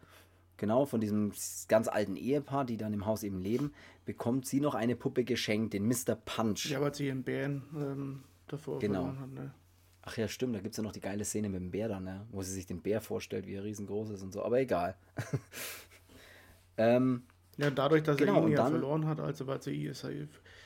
genau, 0.56 0.86
von 0.86 1.00
diesem 1.00 1.32
ganz 1.68 1.88
alten 1.88 2.16
Ehepaar, 2.16 2.64
die 2.64 2.76
dann 2.76 2.92
im 2.92 3.06
Haus 3.06 3.22
eben 3.22 3.40
leben, 3.40 3.72
bekommt 4.04 4.46
sie 4.46 4.60
noch 4.60 4.74
eine 4.74 4.96
Puppe 4.96 5.24
geschenkt, 5.24 5.72
den 5.72 5.86
Mr. 5.86 6.16
Punch. 6.16 6.66
Ja, 6.66 6.80
weil 6.80 6.94
sie 6.94 7.06
ihren 7.06 7.22
Bären 7.22 7.62
ähm, 7.76 8.24
davor 8.48 8.78
genau. 8.80 9.06
hat. 9.06 9.30
Ne? 9.30 9.54
Ach 10.02 10.16
ja, 10.16 10.28
stimmt, 10.28 10.54
da 10.54 10.60
gibt 10.60 10.72
es 10.72 10.76
ja 10.76 10.82
noch 10.82 10.92
die 10.92 11.00
geile 11.00 11.24
Szene 11.24 11.48
mit 11.48 11.60
dem 11.60 11.70
Bär 11.70 11.88
dann, 11.88 12.04
ne? 12.04 12.26
wo 12.30 12.42
sie 12.42 12.52
sich 12.52 12.66
den 12.66 12.82
Bär 12.82 13.00
vorstellt, 13.00 13.46
wie 13.46 13.54
er 13.54 13.64
riesengroß 13.64 14.10
ist 14.10 14.22
und 14.22 14.32
so, 14.32 14.44
aber 14.44 14.60
egal. 14.60 14.96
ähm, 16.76 17.22
Ja, 17.56 17.70
dadurch, 17.70 18.02
dass 18.02 18.16
genau, 18.16 18.42
er 18.42 18.46
ihn 18.46 18.52
ja 18.52 18.56
dann, 18.58 18.72
verloren 18.72 19.06
hat, 19.06 19.20
also 19.20 19.46
weil 19.46 19.62
sie, 19.62 19.92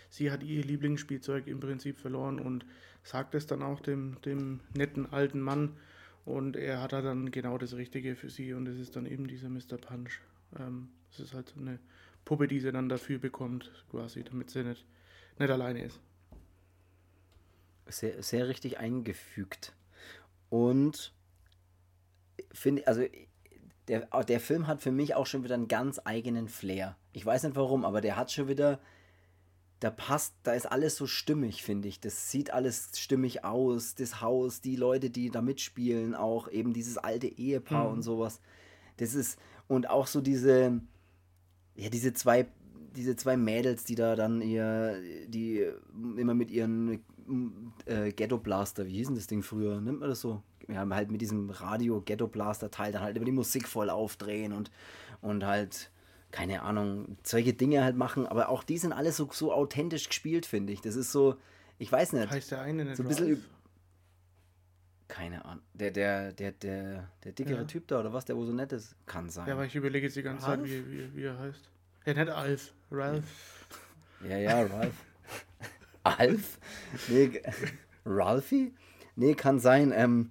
sie 0.08 0.30
hat 0.30 0.42
ihr 0.42 0.64
Lieblingsspielzeug 0.64 1.46
im 1.46 1.60
Prinzip 1.60 1.98
verloren 1.98 2.38
und 2.38 2.64
sagt 3.02 3.34
es 3.34 3.46
dann 3.46 3.62
auch 3.62 3.80
dem, 3.80 4.20
dem 4.22 4.60
netten 4.74 5.06
alten 5.12 5.40
Mann 5.40 5.76
und 6.24 6.56
er 6.56 6.82
hat 6.82 6.92
dann 6.92 7.30
genau 7.30 7.56
das 7.58 7.74
Richtige 7.74 8.14
für 8.16 8.28
sie 8.28 8.52
und 8.52 8.66
es 8.66 8.78
ist 8.78 8.96
dann 8.96 9.06
eben 9.06 9.26
dieser 9.26 9.48
Mr. 9.48 9.78
Punch. 9.80 10.20
Ähm, 10.58 10.88
es 11.10 11.20
ist 11.20 11.34
halt 11.34 11.48
so 11.48 11.60
eine 11.60 11.78
Puppe, 12.24 12.48
die 12.48 12.60
sie 12.60 12.70
dann 12.70 12.88
dafür 12.88 13.18
bekommt, 13.18 13.70
quasi, 13.90 14.22
damit 14.22 14.50
sie 14.50 14.62
nicht, 14.62 14.84
nicht 15.38 15.50
alleine 15.50 15.84
ist. 15.84 16.00
Sehr, 17.86 18.22
sehr 18.22 18.48
richtig 18.48 18.78
eingefügt. 18.78 19.72
Und 20.50 21.14
finde, 22.52 22.86
also 22.86 23.04
der, 23.88 24.06
der 24.24 24.40
Film 24.40 24.66
hat 24.66 24.82
für 24.82 24.92
mich 24.92 25.14
auch 25.14 25.26
schon 25.26 25.44
wieder 25.44 25.54
einen 25.54 25.68
ganz 25.68 26.00
eigenen 26.04 26.48
Flair. 26.48 26.96
Ich 27.12 27.24
weiß 27.24 27.44
nicht 27.44 27.56
warum, 27.56 27.84
aber 27.86 28.02
der 28.02 28.16
hat 28.16 28.30
schon 28.30 28.48
wieder, 28.48 28.80
da 29.80 29.90
passt, 29.90 30.34
da 30.42 30.54
ist 30.54 30.66
alles 30.66 30.96
so 30.96 31.06
stimmig, 31.06 31.62
finde 31.62 31.88
ich. 31.88 32.00
Das 32.00 32.30
sieht 32.30 32.52
alles 32.52 32.90
stimmig 32.96 33.44
aus, 33.44 33.94
das 33.94 34.20
Haus, 34.20 34.60
die 34.60 34.76
Leute, 34.76 35.10
die 35.10 35.30
da 35.30 35.40
mitspielen, 35.40 36.14
auch 36.14 36.50
eben 36.50 36.72
dieses 36.72 36.98
alte 36.98 37.28
Ehepaar 37.28 37.88
mhm. 37.88 37.94
und 37.94 38.02
sowas. 38.02 38.40
Das 38.96 39.14
ist, 39.14 39.38
und 39.68 39.88
auch 39.88 40.08
so 40.08 40.20
diese, 40.20 40.80
ja, 41.76 41.90
diese 41.90 42.12
zwei, 42.12 42.48
diese 42.96 43.14
zwei 43.14 43.36
Mädels, 43.36 43.84
die 43.84 43.94
da 43.94 44.16
dann 44.16 44.40
ihr, 44.40 45.00
die 45.28 45.64
immer 46.16 46.34
mit 46.34 46.50
ihren 46.50 47.00
äh, 47.86 48.10
Ghetto 48.10 48.38
Blaster, 48.38 48.86
wie 48.86 48.96
hieß 48.96 49.08
denn 49.08 49.16
das 49.16 49.28
Ding 49.28 49.42
früher? 49.42 49.80
Nimmt 49.80 50.00
man 50.00 50.08
das 50.08 50.20
so? 50.20 50.42
Wir 50.66 50.80
haben 50.80 50.92
halt 50.92 51.10
mit 51.10 51.20
diesem 51.20 51.50
Radio 51.50 52.00
Ghetto 52.00 52.26
Blaster 52.26 52.70
Teil 52.70 52.92
dann 52.92 53.02
halt 53.02 53.16
immer 53.16 53.26
die 53.26 53.32
Musik 53.32 53.68
voll 53.68 53.90
aufdrehen 53.90 54.52
und, 54.52 54.72
und 55.20 55.46
halt, 55.46 55.90
keine 56.30 56.62
Ahnung, 56.62 57.16
solche 57.22 57.54
Dinge 57.54 57.82
halt 57.82 57.96
machen. 57.96 58.26
Aber 58.26 58.48
auch 58.48 58.62
die 58.62 58.78
sind 58.78 58.92
alle 58.92 59.12
so, 59.12 59.28
so 59.32 59.52
authentisch 59.52 60.08
gespielt, 60.08 60.46
finde 60.46 60.72
ich. 60.72 60.80
Das 60.80 60.96
ist 60.96 61.12
so, 61.12 61.36
ich 61.78 61.90
weiß 61.90 62.12
nicht. 62.12 62.30
Heißt 62.30 62.50
der 62.50 62.60
eine 62.60 62.84
nicht 62.84 62.96
so 62.96 63.02
ein 63.02 63.08
bisschen 63.08 63.42
keine 65.08 65.44
Ahnung. 65.44 65.64
Der, 65.72 65.90
der, 65.90 66.32
der, 66.32 66.52
der, 66.52 67.08
der 67.24 67.32
dickere 67.32 67.58
ja. 67.58 67.64
Typ 67.64 67.88
da 67.88 68.00
oder 68.00 68.12
was, 68.12 68.26
der 68.26 68.36
wo 68.36 68.44
so 68.44 68.52
nett 68.52 68.72
ist, 68.72 68.94
kann 69.06 69.30
sein. 69.30 69.48
Ja, 69.48 69.54
aber 69.54 69.64
ich 69.64 69.74
überlege 69.74 70.06
jetzt 70.06 70.16
die 70.16 70.22
ganze 70.22 70.46
Ralph? 70.46 70.60
Zeit, 70.60 70.70
wie, 70.70 70.92
wie, 70.92 71.16
wie 71.16 71.24
er 71.24 71.38
heißt. 71.38 71.70
Ja, 72.04 72.14
nicht 72.14 72.28
Alf, 72.28 72.72
Ralph. 72.90 73.66
Ja, 74.28 74.36
ja, 74.36 74.62
Ralph. 74.62 75.04
Alf? 76.04 76.58
Nee, 77.08 77.42
Ralphie? 78.06 78.74
Nee, 79.16 79.34
kann 79.34 79.58
sein. 79.58 79.92
Ähm, 79.94 80.30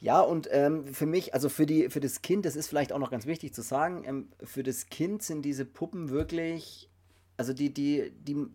ja, 0.00 0.20
und 0.20 0.48
ähm, 0.52 0.86
für 0.86 1.06
mich, 1.06 1.34
also 1.34 1.48
für, 1.48 1.66
die, 1.66 1.88
für 1.88 2.00
das 2.00 2.22
Kind, 2.22 2.44
das 2.44 2.56
ist 2.56 2.68
vielleicht 2.68 2.92
auch 2.92 2.98
noch 2.98 3.10
ganz 3.10 3.26
wichtig 3.26 3.52
zu 3.52 3.62
sagen, 3.62 4.04
ähm, 4.06 4.28
für 4.42 4.62
das 4.62 4.86
Kind 4.86 5.22
sind 5.22 5.42
diese 5.42 5.64
Puppen 5.64 6.10
wirklich, 6.10 6.88
also 7.36 7.52
die, 7.52 7.72
die, 7.72 8.12
die, 8.20 8.46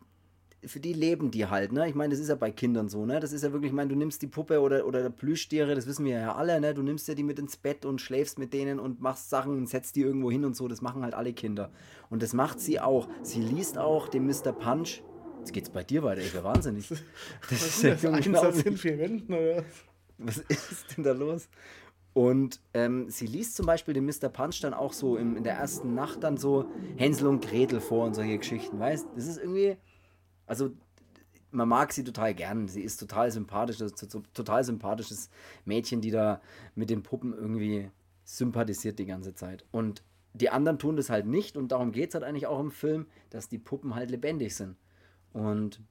für 0.65 0.79
die 0.79 0.93
leben 0.93 1.32
die 1.32 1.47
halt, 1.47 1.73
ne? 1.73 1.89
Ich 1.89 1.95
meine, 1.95 2.12
das 2.12 2.21
ist 2.21 2.29
ja 2.29 2.36
bei 2.36 2.51
Kindern 2.51 2.88
so, 2.88 3.06
ne? 3.06 3.19
Das 3.19 3.34
ist 3.34 3.43
ja 3.43 3.51
wirklich, 3.51 3.71
ich 3.71 3.75
meine, 3.75 3.89
du 3.89 3.95
nimmst 3.95 4.21
die 4.21 4.27
Puppe 4.27 4.62
oder, 4.62 4.88
oder 4.88 5.10
Plüschtiere, 5.10 5.75
das 5.75 5.86
wissen 5.86 6.06
wir 6.06 6.13
ja 6.13 6.36
alle, 6.36 6.62
ne? 6.62 6.73
Du 6.73 6.82
nimmst 6.82 7.10
ja 7.10 7.13
die 7.13 7.23
mit 7.23 7.38
ins 7.39 7.58
Bett 7.58 7.84
und 7.84 7.99
schläfst 7.99 8.39
mit 8.39 8.53
denen 8.53 8.79
und 8.79 9.01
machst 9.01 9.29
Sachen 9.29 9.58
und 9.58 9.67
setzt 9.67 9.97
die 9.97 10.01
irgendwo 10.01 10.32
hin 10.32 10.45
und 10.45 10.56
so. 10.56 10.69
Das 10.69 10.82
machen 10.82 11.03
halt 11.03 11.13
alle 11.13 11.34
Kinder. 11.34 11.71
Und 12.10 12.23
das 12.23 12.34
macht 12.34 12.62
sie 12.62 12.79
auch. 12.79 13.10
Sie 13.21 13.41
liest 13.41 13.77
auch 13.77 14.08
den 14.08 14.25
Mr. 14.25 14.53
Punch 14.53 15.01
Jetzt 15.43 15.51
geht's 15.51 15.69
bei 15.69 15.84
dir 15.84 16.03
weiter, 16.03 16.21
ich 16.21 16.34
wäre 16.34 16.45
wahnsinnig. 16.45 16.88
Das 16.88 17.01
was 17.51 17.67
ist 17.67 17.84
ja 17.84 17.95
das? 17.95 18.06
Einsatz 18.06 18.62
in 18.62 18.77
vier 18.77 18.97
Wänden, 18.97 19.34
oder? 19.34 19.65
Was 20.23 20.38
ist 20.47 20.97
denn 20.97 21.03
da 21.03 21.12
los? 21.12 21.47
Und 22.13 22.59
ähm, 22.73 23.09
sie 23.09 23.25
liest 23.25 23.55
zum 23.55 23.65
Beispiel 23.65 23.93
den 23.93 24.05
Mr. 24.05 24.29
Punch 24.29 24.62
dann 24.62 24.73
auch 24.73 24.93
so 24.93 25.17
im, 25.17 25.36
in 25.36 25.43
der 25.43 25.55
ersten 25.55 25.95
Nacht 25.95 26.23
dann 26.23 26.38
so 26.38 26.65
Hänsel 26.95 27.27
und 27.27 27.43
Gretel 27.43 27.81
vor 27.81 28.05
und 28.05 28.13
solche 28.13 28.38
Geschichten, 28.38 28.79
weißt 28.79 29.07
Das 29.15 29.27
ist 29.27 29.38
irgendwie, 29.38 29.77
also 30.45 30.71
man 31.49 31.67
mag 31.67 31.91
sie 31.91 32.03
total 32.03 32.33
gern. 32.33 32.67
Sie 32.67 32.81
ist 32.81 32.97
total 32.97 33.31
sympathisch, 33.31 33.77
total 34.33 34.63
sympathisches 34.63 35.29
Mädchen, 35.65 36.01
die 36.01 36.12
da 36.12 36.41
mit 36.75 36.89
den 36.89 37.03
Puppen 37.03 37.33
irgendwie 37.33 37.89
sympathisiert 38.23 38.99
die 38.99 39.05
ganze 39.05 39.33
Zeit. 39.33 39.65
Und 39.71 40.03
die 40.33 40.49
anderen 40.49 40.79
tun 40.79 40.95
das 40.95 41.09
halt 41.09 41.27
nicht 41.27 41.57
und 41.57 41.71
darum 41.71 41.91
geht 41.91 42.09
es 42.09 42.15
halt 42.15 42.23
eigentlich 42.23 42.47
auch 42.47 42.59
im 42.59 42.71
Film, 42.71 43.05
dass 43.29 43.49
die 43.49 43.59
Puppen 43.59 43.95
halt 43.95 44.09
lebendig 44.09 44.55
sind. 44.55 44.77
Und 45.31 45.81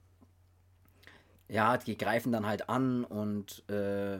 ja, 1.53 1.77
die 1.77 1.95
greifen 1.97 2.31
dann 2.31 2.47
halt 2.47 2.67
an 2.67 3.03
und 3.03 3.63
äh, 3.69 4.17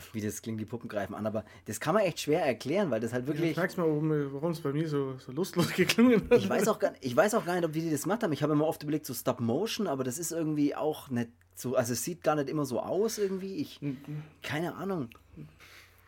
wie 0.12 0.20
das 0.20 0.40
klingt, 0.40 0.58
die 0.60 0.64
Puppen 0.64 0.88
greifen 0.88 1.14
an, 1.14 1.26
aber 1.26 1.44
das 1.66 1.78
kann 1.78 1.94
man 1.94 2.04
echt 2.04 2.20
schwer 2.20 2.44
erklären, 2.44 2.90
weil 2.90 3.00
das 3.00 3.12
halt 3.12 3.26
wirklich. 3.26 3.54
Ja, 3.54 3.66
mal, 3.76 4.32
warum 4.32 4.52
es 4.52 4.60
bei 4.60 4.72
mir 4.72 4.88
so, 4.88 5.18
so 5.18 5.30
lustlos 5.30 5.72
geklungen 5.76 6.22
hat. 6.30 6.38
Ich 6.38 6.48
weiß, 6.48 6.68
auch 6.68 6.78
gar, 6.78 6.92
ich 7.00 7.14
weiß 7.14 7.34
auch 7.34 7.44
gar 7.44 7.54
nicht, 7.54 7.64
ob 7.64 7.72
die 7.72 7.90
das 7.90 8.04
gemacht 8.04 8.22
haben. 8.22 8.32
Ich 8.32 8.42
habe 8.42 8.54
immer 8.54 8.66
oft 8.66 8.82
überlegt, 8.82 9.04
so 9.04 9.12
Stop 9.12 9.40
Motion, 9.40 9.86
aber 9.86 10.04
das 10.04 10.18
ist 10.18 10.32
irgendwie 10.32 10.74
auch 10.74 11.10
nicht 11.10 11.28
so, 11.54 11.76
also 11.76 11.92
es 11.92 12.02
sieht 12.02 12.24
gar 12.24 12.36
nicht 12.36 12.48
immer 12.48 12.64
so 12.64 12.80
aus 12.80 13.18
irgendwie. 13.18 13.56
Ich, 13.56 13.82
mhm. 13.82 13.98
keine 14.42 14.76
Ahnung, 14.76 15.10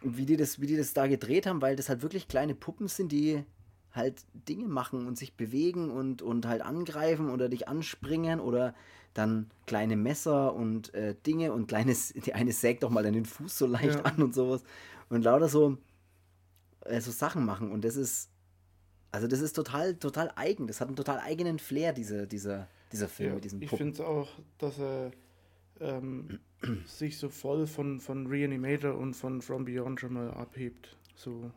wie 0.01 0.25
die, 0.25 0.39
das, 0.39 0.59
wie 0.59 0.67
die 0.67 0.77
das 0.79 0.95
da 0.95 1.07
gedreht 1.07 1.47
haben, 1.47 1.61
weil 1.61 1.77
das 1.77 1.91
halt 1.91 2.01
wirklich 2.01 2.29
kleine 2.29 2.55
Puppen 2.55 2.89
sind, 2.89 3.13
die 3.13 3.45
halt 3.93 4.23
Dinge 4.49 4.69
machen 4.69 5.07
und 5.07 5.19
sich 5.19 5.35
bewegen 5.35 5.91
und, 5.91 6.23
und 6.23 6.47
halt 6.47 6.63
angreifen 6.63 7.29
oder 7.29 7.51
dich 7.51 7.69
anspringen 7.69 8.41
oder 8.41 8.75
dann 9.14 9.51
kleine 9.66 9.96
Messer 9.96 10.55
und 10.55 10.94
äh, 10.94 11.14
Dinge 11.27 11.53
und 11.53 11.66
kleines, 11.66 12.09
die 12.27 12.35
eine 12.35 12.53
sägt 12.53 12.83
doch 12.83 12.90
mal 12.90 13.03
den 13.03 13.25
Fuß 13.25 13.59
so 13.59 13.66
leicht 13.66 13.96
ja. 13.96 14.03
an 14.03 14.22
und 14.22 14.35
sowas 14.35 14.62
und 15.09 15.22
lauter 15.22 15.48
so, 15.48 15.79
äh, 16.81 17.01
so 17.01 17.11
Sachen 17.11 17.44
machen 17.44 17.70
und 17.72 17.85
das 17.85 17.96
ist, 17.96 18.31
also 19.11 19.27
das 19.27 19.40
ist 19.40 19.55
total, 19.55 19.94
total 19.96 20.33
eigen, 20.37 20.66
das 20.66 20.81
hat 20.81 20.88
einen 20.88 20.96
total 20.96 21.18
eigenen 21.20 21.59
Flair, 21.59 21.92
diese, 21.92 22.27
dieser, 22.27 22.68
dieser 22.90 23.09
Film 23.09 23.31
ja, 23.31 23.35
mit 23.35 23.44
diesen 23.44 23.61
Puppen. 23.61 23.75
Ich 23.75 23.79
finde 23.79 23.94
es 23.94 24.01
auch, 24.01 24.29
dass 24.59 24.79
er 24.79 25.11
ähm, 25.81 26.40
sich 26.87 27.18
so 27.18 27.29
voll 27.29 27.66
von, 27.66 28.01
von 28.01 28.27
Reanimator 28.27 28.96
und 28.96 29.14
von 29.14 29.42
From 29.42 29.64
Beyond 29.64 30.01
schon 30.01 30.14
mal 30.14 30.31
abhebt, 30.31 30.96
so 31.14 31.51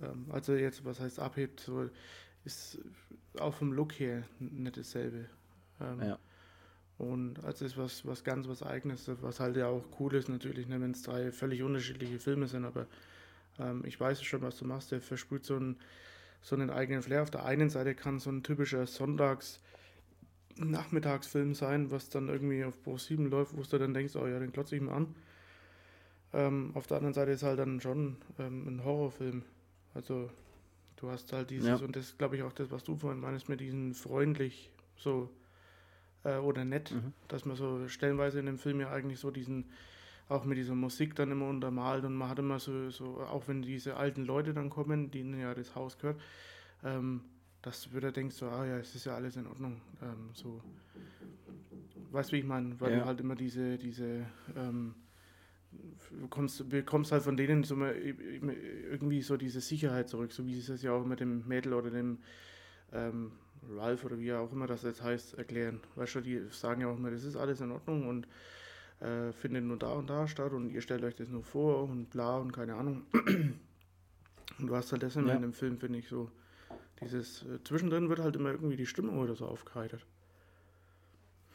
ähm, 0.00 0.26
also 0.30 0.54
jetzt, 0.54 0.84
was 0.84 1.00
heißt 1.00 1.18
abhebt, 1.18 1.60
so 1.60 1.88
ist 2.44 2.78
auch 3.38 3.54
vom 3.54 3.72
Look 3.72 3.98
her 3.98 4.24
nicht 4.38 4.76
dasselbe. 4.76 5.26
Ähm, 5.80 6.00
ja. 6.00 6.18
Und 6.98 7.44
also 7.44 7.64
ist 7.64 7.78
was, 7.78 8.04
was 8.04 8.24
ganz 8.24 8.48
was 8.48 8.62
Eigenes, 8.62 9.08
was 9.22 9.38
halt 9.38 9.56
ja 9.56 9.68
auch 9.68 9.84
cool 10.00 10.14
ist 10.14 10.28
natürlich, 10.28 10.66
ne, 10.66 10.80
wenn 10.80 10.90
es 10.90 11.02
drei 11.02 11.30
völlig 11.30 11.62
unterschiedliche 11.62 12.18
Filme 12.18 12.48
sind, 12.48 12.64
aber 12.64 12.86
ähm, 13.60 13.84
ich 13.86 14.00
weiß 14.00 14.22
schon, 14.22 14.42
was 14.42 14.58
du 14.58 14.64
machst, 14.64 14.90
der 14.90 15.00
versprüht 15.00 15.44
so 15.44 15.56
einen, 15.56 15.76
so 16.42 16.56
einen 16.56 16.70
eigenen 16.70 17.02
Flair. 17.02 17.22
Auf 17.22 17.30
der 17.30 17.44
einen 17.44 17.70
Seite 17.70 17.94
kann 17.94 18.18
so 18.18 18.30
ein 18.30 18.42
typischer 18.42 18.86
Sonntags- 18.86 19.60
Nachmittagsfilm 20.58 21.54
sein, 21.54 21.90
was 21.90 22.08
dann 22.10 22.28
irgendwie 22.28 22.64
auf 22.64 22.82
Pro 22.82 22.98
7 22.98 23.30
läuft, 23.30 23.56
wo 23.56 23.62
du 23.62 23.78
dann 23.78 23.94
denkst, 23.94 24.16
oh 24.16 24.26
ja, 24.26 24.38
den 24.38 24.52
klotze 24.52 24.76
ich 24.76 24.82
mal 24.82 24.94
an. 24.94 25.14
Ähm, 26.32 26.72
auf 26.74 26.86
der 26.86 26.98
anderen 26.98 27.14
Seite 27.14 27.30
ist 27.30 27.42
halt 27.42 27.58
dann 27.58 27.80
schon 27.80 28.16
ähm, 28.38 28.66
ein 28.66 28.84
Horrorfilm. 28.84 29.42
Also 29.94 30.30
du 30.96 31.10
hast 31.10 31.32
halt 31.32 31.50
dieses, 31.50 31.80
ja. 31.80 31.86
und 31.86 31.96
das 31.96 32.18
glaube 32.18 32.36
ich 32.36 32.42
auch 32.42 32.52
das, 32.52 32.70
was 32.70 32.84
du 32.84 32.96
vorhin 32.96 33.20
meinst, 33.20 33.48
mit 33.48 33.60
diesen 33.60 33.94
freundlich 33.94 34.70
so 34.96 35.30
äh, 36.24 36.36
oder 36.36 36.64
nett, 36.64 36.92
mhm. 36.92 37.12
dass 37.28 37.44
man 37.44 37.56
so 37.56 37.88
stellenweise 37.88 38.40
in 38.40 38.46
dem 38.46 38.58
Film 38.58 38.80
ja 38.80 38.90
eigentlich 38.90 39.20
so 39.20 39.30
diesen, 39.30 39.66
auch 40.28 40.44
mit 40.44 40.58
dieser 40.58 40.74
Musik 40.74 41.14
dann 41.14 41.30
immer 41.30 41.48
untermalt 41.48 42.04
und 42.04 42.14
man 42.14 42.28
hat 42.28 42.38
immer 42.38 42.58
so, 42.58 42.90
so 42.90 43.20
auch 43.20 43.48
wenn 43.48 43.62
diese 43.62 43.96
alten 43.96 44.24
Leute 44.24 44.54
dann 44.54 44.70
kommen, 44.70 45.10
denen 45.10 45.38
ja 45.38 45.54
das 45.54 45.74
Haus 45.74 45.98
gehört, 45.98 46.20
ähm, 46.84 47.22
dass 47.62 47.82
du 47.82 47.96
wieder 47.96 48.12
denkst, 48.12 48.36
so, 48.36 48.48
ah 48.48 48.64
ja, 48.64 48.78
es 48.78 48.94
ist 48.94 49.06
ja 49.06 49.14
alles 49.14 49.36
in 49.36 49.46
Ordnung. 49.46 49.80
Ähm, 50.02 50.30
so, 50.32 50.62
weißt 52.12 52.30
du, 52.30 52.36
wie 52.36 52.40
ich 52.40 52.46
meine? 52.46 52.80
Weil 52.80 52.92
ja. 52.92 52.98
du 53.00 53.04
halt 53.06 53.20
immer 53.20 53.34
diese, 53.34 53.78
diese 53.78 54.26
ähm, 54.56 54.94
bekommst, 56.20 56.68
bekommst 56.68 57.12
halt 57.12 57.22
von 57.22 57.36
denen 57.36 57.64
so 57.64 57.76
mal, 57.76 57.94
irgendwie 57.94 59.22
so 59.22 59.36
diese 59.36 59.60
Sicherheit 59.60 60.08
zurück, 60.08 60.32
so 60.32 60.46
wie 60.46 60.58
es 60.58 60.82
ja 60.82 60.92
auch 60.92 61.04
mit 61.04 61.20
dem 61.20 61.46
Mädel 61.48 61.74
oder 61.74 61.90
dem 61.90 62.18
ähm, 62.92 63.32
Ralph 63.76 64.04
oder 64.04 64.18
wie 64.18 64.32
auch 64.32 64.52
immer 64.52 64.66
das 64.66 64.82
jetzt 64.82 65.02
heißt, 65.02 65.34
erklären. 65.34 65.80
Weißt 65.96 66.16
du, 66.16 66.20
die 66.20 66.42
sagen 66.50 66.80
ja 66.80 66.88
auch 66.88 66.96
immer, 66.96 67.10
das 67.10 67.24
ist 67.24 67.36
alles 67.36 67.60
in 67.60 67.70
Ordnung 67.70 68.08
und 68.08 68.26
äh, 69.00 69.32
findet 69.32 69.64
nur 69.64 69.78
da 69.78 69.92
und 69.92 70.08
da 70.10 70.26
statt 70.26 70.52
und 70.52 70.70
ihr 70.70 70.80
stellt 70.80 71.04
euch 71.04 71.14
das 71.14 71.28
nur 71.28 71.42
vor 71.42 71.84
und 71.84 72.10
bla 72.10 72.38
und 72.38 72.52
keine 72.52 72.74
Ahnung. 72.74 73.04
Und 74.58 74.66
du 74.66 74.74
hast 74.74 74.90
halt 74.92 75.02
das 75.02 75.14
immer 75.16 75.28
ja. 75.28 75.36
in 75.36 75.42
dem 75.42 75.52
Film, 75.52 75.78
finde 75.78 76.00
ich, 76.00 76.08
so 76.08 76.30
dieses, 77.00 77.42
äh, 77.44 77.62
zwischendrin 77.64 78.08
wird 78.08 78.18
halt 78.18 78.36
immer 78.36 78.50
irgendwie 78.50 78.76
die 78.76 78.86
Stimmung 78.86 79.18
oder 79.18 79.34
so 79.36 79.46
aufgeheitert. 79.46 80.04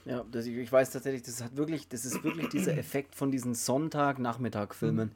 Ja, 0.05 0.25
das, 0.31 0.45
ich, 0.45 0.57
ich 0.57 0.71
weiß 0.71 0.91
tatsächlich, 0.91 1.23
das 1.23 1.43
hat 1.43 1.55
wirklich, 1.55 1.87
das 1.87 2.05
ist 2.05 2.23
wirklich 2.23 2.49
dieser 2.49 2.77
Effekt 2.77 3.15
von 3.15 3.31
diesen 3.31 3.55
Sonntag-Nachmittag-Filmen. 3.55 5.09
Mhm. 5.09 5.15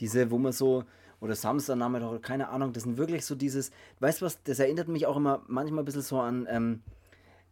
Diese, 0.00 0.30
wo 0.30 0.38
man 0.38 0.52
so, 0.52 0.84
oder 1.20 1.34
Samstagnachmittag 1.34 2.08
oder 2.08 2.18
keine 2.18 2.48
Ahnung, 2.48 2.72
das 2.72 2.84
sind 2.84 2.96
wirklich 2.96 3.24
so 3.26 3.34
dieses, 3.34 3.70
weißt 4.00 4.20
du 4.20 4.26
was, 4.26 4.42
das 4.42 4.58
erinnert 4.58 4.88
mich 4.88 5.06
auch 5.06 5.16
immer 5.16 5.42
manchmal 5.46 5.82
ein 5.82 5.84
bisschen 5.84 6.02
so 6.02 6.20
an 6.20 6.46
ähm, 6.50 6.82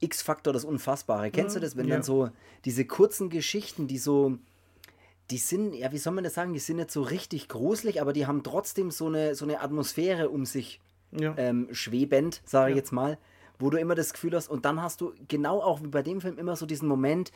X-Faktor, 0.00 0.52
das 0.52 0.64
Unfassbare. 0.64 1.30
Kennst 1.30 1.56
du 1.56 1.60
mhm. 1.60 1.62
das, 1.62 1.76
wenn 1.76 1.88
ja. 1.88 1.96
dann 1.96 2.02
so 2.02 2.30
diese 2.64 2.84
kurzen 2.84 3.30
Geschichten, 3.30 3.86
die 3.88 3.98
so, 3.98 4.38
die 5.30 5.38
sind, 5.38 5.74
ja, 5.74 5.92
wie 5.92 5.98
soll 5.98 6.14
man 6.14 6.24
das 6.24 6.34
sagen, 6.34 6.52
die 6.52 6.58
sind 6.60 6.76
nicht 6.76 6.90
so 6.90 7.02
richtig 7.02 7.48
gruselig, 7.48 8.00
aber 8.00 8.12
die 8.12 8.26
haben 8.26 8.42
trotzdem 8.42 8.90
so 8.90 9.06
eine, 9.06 9.34
so 9.34 9.44
eine 9.44 9.60
Atmosphäre 9.60 10.30
um 10.30 10.46
sich 10.46 10.80
Ja. 11.10 11.34
ähm, 11.36 11.68
schwebend, 11.72 12.42
sage 12.44 12.70
ich 12.70 12.76
Ja. 12.76 12.80
jetzt 12.80 12.92
mal, 12.92 13.18
wo 13.58 13.70
du 13.70 13.78
immer 13.78 13.96
das 13.96 14.12
Gefühl 14.12 14.34
hast, 14.36 14.48
und 14.48 14.64
dann 14.64 14.80
hast 14.80 15.00
du 15.00 15.12
genau 15.26 15.60
auch 15.60 15.82
wie 15.82 15.88
bei 15.88 16.02
dem 16.02 16.20
Film 16.20 16.38
immer 16.38 16.54
so 16.54 16.64
diesen 16.64 16.86
Moment, 16.86 17.32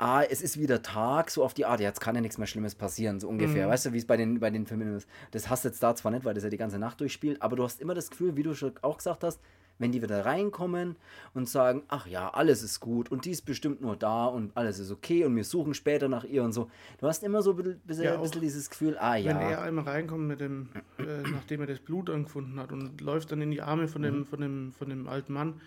ah, 0.00 0.22
es 0.22 0.40
ist 0.42 0.58
wieder 0.58 0.82
Tag, 0.82 1.30
so 1.30 1.44
auf 1.44 1.52
die 1.54 1.66
Art, 1.66 1.78
ja, 1.80 1.88
jetzt 1.88 2.00
kann 2.00 2.14
ja 2.14 2.20
nichts 2.20 2.38
mehr 2.38 2.46
Schlimmes 2.46 2.74
passieren, 2.74 3.20
so 3.20 3.28
ungefähr. 3.28 3.66
Mhm. 3.66 3.70
Weißt 3.70 3.86
du, 3.86 3.92
wie 3.92 3.98
es 3.98 4.06
bei 4.06 4.16
den, 4.16 4.40
bei 4.40 4.50
den 4.50 4.66
Filmen 4.66 4.96
ist. 4.96 5.06
Das 5.30 5.48
hast 5.50 5.64
du 5.64 5.68
jetzt 5.68 5.82
da 5.82 5.94
zwar 5.94 6.10
nicht, 6.10 6.24
weil 6.24 6.34
das 6.34 6.42
ja 6.42 6.50
die 6.50 6.56
ganze 6.56 6.78
Nacht 6.78 7.00
durchspielt, 7.00 7.40
aber 7.42 7.54
du 7.56 7.62
hast 7.62 7.80
immer 7.80 7.94
das 7.94 8.10
Gefühl, 8.10 8.36
wie 8.36 8.42
du 8.42 8.54
schon 8.54 8.72
auch 8.82 8.96
gesagt 8.96 9.22
hast, 9.22 9.40
wenn 9.78 9.92
die 9.92 10.02
wieder 10.02 10.26
reinkommen 10.26 10.96
und 11.32 11.48
sagen, 11.48 11.82
ach 11.88 12.06
ja, 12.06 12.28
alles 12.30 12.62
ist 12.62 12.80
gut 12.80 13.10
und 13.10 13.24
die 13.24 13.30
ist 13.30 13.42
bestimmt 13.46 13.80
nur 13.80 13.96
da 13.96 14.26
und 14.26 14.54
alles 14.54 14.78
ist 14.78 14.90
okay 14.90 15.24
und 15.24 15.34
wir 15.36 15.44
suchen 15.44 15.72
später 15.74 16.06
nach 16.08 16.24
ihr 16.24 16.42
und 16.42 16.52
so. 16.52 16.70
Du 16.98 17.06
hast 17.06 17.22
immer 17.22 17.40
so 17.42 17.52
ein 17.56 17.78
bisschen, 17.86 18.04
Ja, 18.04 18.14
ein 18.14 18.20
bisschen 18.22 18.42
dieses 18.42 18.68
Gefühl, 18.68 18.98
ah 18.98 19.14
Wenn 19.14 19.36
er 19.36 19.50
ja, 19.50 19.62
einmal 19.62 19.84
reinkommt 19.84 20.26
mit 20.28 20.40
dem, 20.40 20.68
äh, 20.98 21.22
nachdem 21.30 21.62
er 21.62 21.66
das 21.66 21.78
Blut 21.80 22.10
angefunden 22.10 22.58
hat 22.60 22.72
und 22.72 23.00
läuft 23.00 23.32
dann 23.32 23.40
in 23.40 23.50
die 23.50 23.62
Arme 23.62 23.88
von 23.88 24.02
Mhm. 24.02 24.06
dem, 24.06 24.26
von 24.26 24.40
dem, 24.40 24.72
von 24.72 24.88
dem 24.90 25.08
alten 25.08 25.32
Mann 25.32 25.60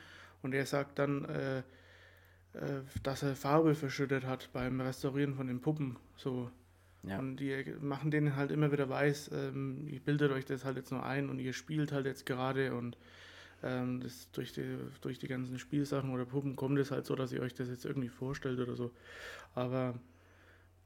und 0.43 0.53
er 0.53 0.65
sagt 0.67 0.99
dann, 0.99 1.25
äh, 1.25 1.63
äh, 2.53 2.81
dass 3.01 3.23
er 3.23 3.35
Farbe 3.35 3.75
verschüttet 3.75 4.25
hat 4.25 4.49
beim 4.53 4.79
Restaurieren 4.81 5.35
von 5.35 5.47
den 5.47 5.61
Puppen. 5.61 5.97
So. 6.15 6.51
Ja. 7.03 7.19
Und 7.19 7.37
die 7.37 7.65
machen 7.81 8.11
denen 8.11 8.35
halt 8.35 8.51
immer 8.51 8.71
wieder 8.71 8.87
weiß, 8.87 9.31
ähm, 9.33 9.87
ihr 9.89 9.99
bildet 9.99 10.31
euch 10.31 10.45
das 10.45 10.63
halt 10.63 10.77
jetzt 10.77 10.91
nur 10.91 11.03
ein 11.03 11.29
und 11.29 11.39
ihr 11.39 11.53
spielt 11.53 11.91
halt 11.91 12.05
jetzt 12.05 12.25
gerade 12.25 12.73
und 12.73 12.97
ähm, 13.61 13.99
das 13.99 14.31
durch 14.31 14.53
die, 14.53 14.77
durch 15.01 15.19
die 15.19 15.27
ganzen 15.27 15.59
Spielsachen 15.59 16.11
oder 16.11 16.25
Puppen 16.25 16.55
kommt 16.55 16.79
es 16.79 16.91
halt 16.91 17.05
so, 17.05 17.15
dass 17.15 17.31
ihr 17.33 17.41
euch 17.41 17.53
das 17.53 17.67
jetzt 17.67 17.85
irgendwie 17.85 18.09
vorstellt 18.09 18.59
oder 18.59 18.75
so. 18.75 18.91
Aber 19.53 19.99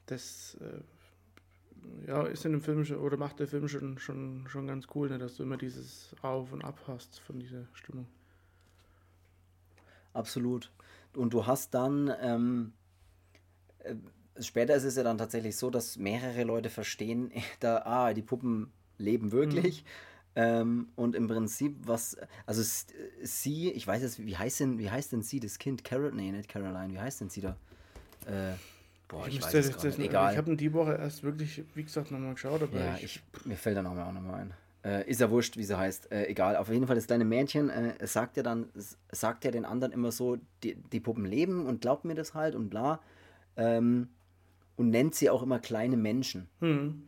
das 0.08 0.58
äh, 0.62 2.08
ja, 2.08 2.24
ist 2.24 2.46
in 2.46 2.54
dem 2.54 2.62
Film 2.62 2.86
schon, 2.86 2.98
oder 2.98 3.18
macht 3.18 3.40
der 3.40 3.48
Film 3.48 3.68
schon, 3.68 4.00
schon, 4.00 4.46
schon 4.48 4.68
ganz 4.68 4.88
cool, 4.96 5.10
ne, 5.10 5.18
dass 5.18 5.36
du 5.36 5.44
immer 5.44 5.58
dieses 5.58 6.16
Auf 6.22 6.52
und 6.52 6.64
Ab 6.64 6.80
hast 6.88 7.20
von 7.20 7.40
dieser 7.40 7.68
Stimmung. 7.74 8.08
Absolut. 10.14 10.72
Und 11.18 11.34
du 11.34 11.46
hast 11.46 11.74
dann, 11.74 12.14
ähm, 12.22 12.74
äh, 13.80 13.96
später 14.40 14.76
ist 14.76 14.84
es 14.84 14.96
ja 14.96 15.04
dann 15.04 15.18
tatsächlich 15.18 15.58
so, 15.58 15.70
dass 15.70 15.98
mehrere 15.98 16.44
Leute 16.44 16.70
verstehen, 16.70 17.32
da, 17.60 17.82
ah, 17.86 18.14
die 18.14 18.22
Puppen 18.22 18.72
leben 18.98 19.32
wirklich. 19.32 19.84
Ähm, 20.36 20.90
und 20.96 21.16
im 21.16 21.28
Prinzip, 21.28 21.76
was, 21.88 22.16
also 22.46 22.62
sie, 23.24 23.72
ich 23.72 23.88
weiß 23.88 24.04
jetzt, 24.04 24.24
wie 24.24 24.38
heißt 24.38 24.60
denn, 24.60 24.78
wie 24.78 24.92
heißt 24.92 25.12
denn 25.12 25.24
sie, 25.24 25.40
das 25.40 25.58
Kind? 25.58 25.84
Carol, 25.84 26.12
nee, 26.14 26.32
nicht 26.32 26.48
Caroline, 26.48 26.94
wie 26.94 27.00
heißt 27.00 27.22
denn 27.22 27.30
sie 27.30 27.42
da? 27.42 27.58
Äh, 28.28 28.54
boah, 29.08 29.28
ich, 29.28 29.42
weiß 29.42 29.52
müsste 29.52 29.58
es 29.58 29.78
das-. 29.78 29.98
Egal. 29.98 30.34
Ich 30.34 30.38
habe 30.38 30.56
die 30.56 30.74
Woche 30.74 30.94
erst 30.94 31.24
wirklich, 31.24 31.64
wie 31.74 31.84
gesagt, 31.84 32.12
nochmal 32.12 32.36
geschaut, 32.36 32.62
aber 32.62 32.80
Ja, 32.80 32.96
ich, 32.98 33.04
ich, 33.04 33.46
mir 33.46 33.58
fällt 33.58 33.78
der 33.78 33.84
Name 33.84 34.06
auch 34.06 34.14
nochmal 34.14 34.42
ein. 34.42 34.54
Äh, 34.84 35.10
ist 35.10 35.20
ja 35.20 35.30
wurscht, 35.30 35.58
wie 35.58 35.64
sie 35.64 35.78
heißt. 35.78 36.12
Äh, 36.12 36.26
egal. 36.28 36.56
Auf 36.56 36.70
jeden 36.70 36.88
Fall, 36.88 36.96
das 36.96 37.08
kleine 37.08 37.26
Mädchen 37.26 37.70
äh, 37.70 37.96
sagt 38.06 38.38
ja 38.38 38.44
dann, 38.44 38.70
sagt 39.12 39.44
ja 39.44 39.52
den 39.52 39.66
anderen 39.66 39.92
immer 39.92 40.12
so, 40.12 40.38
die, 40.64 40.76
die 40.76 41.00
Puppen 41.00 41.26
leben 41.26 41.66
und 41.66 41.82
glaubt 41.82 42.06
mir 42.06 42.16
das 42.16 42.34
halt 42.34 42.56
und 42.56 42.70
bla. 42.70 43.02
Ähm, 43.56 44.10
und 44.76 44.90
nennt 44.92 45.16
sie 45.16 45.30
auch 45.30 45.42
immer 45.42 45.60
kleine 45.60 45.98
Menschen. 45.98 46.48
hm, 46.60 47.04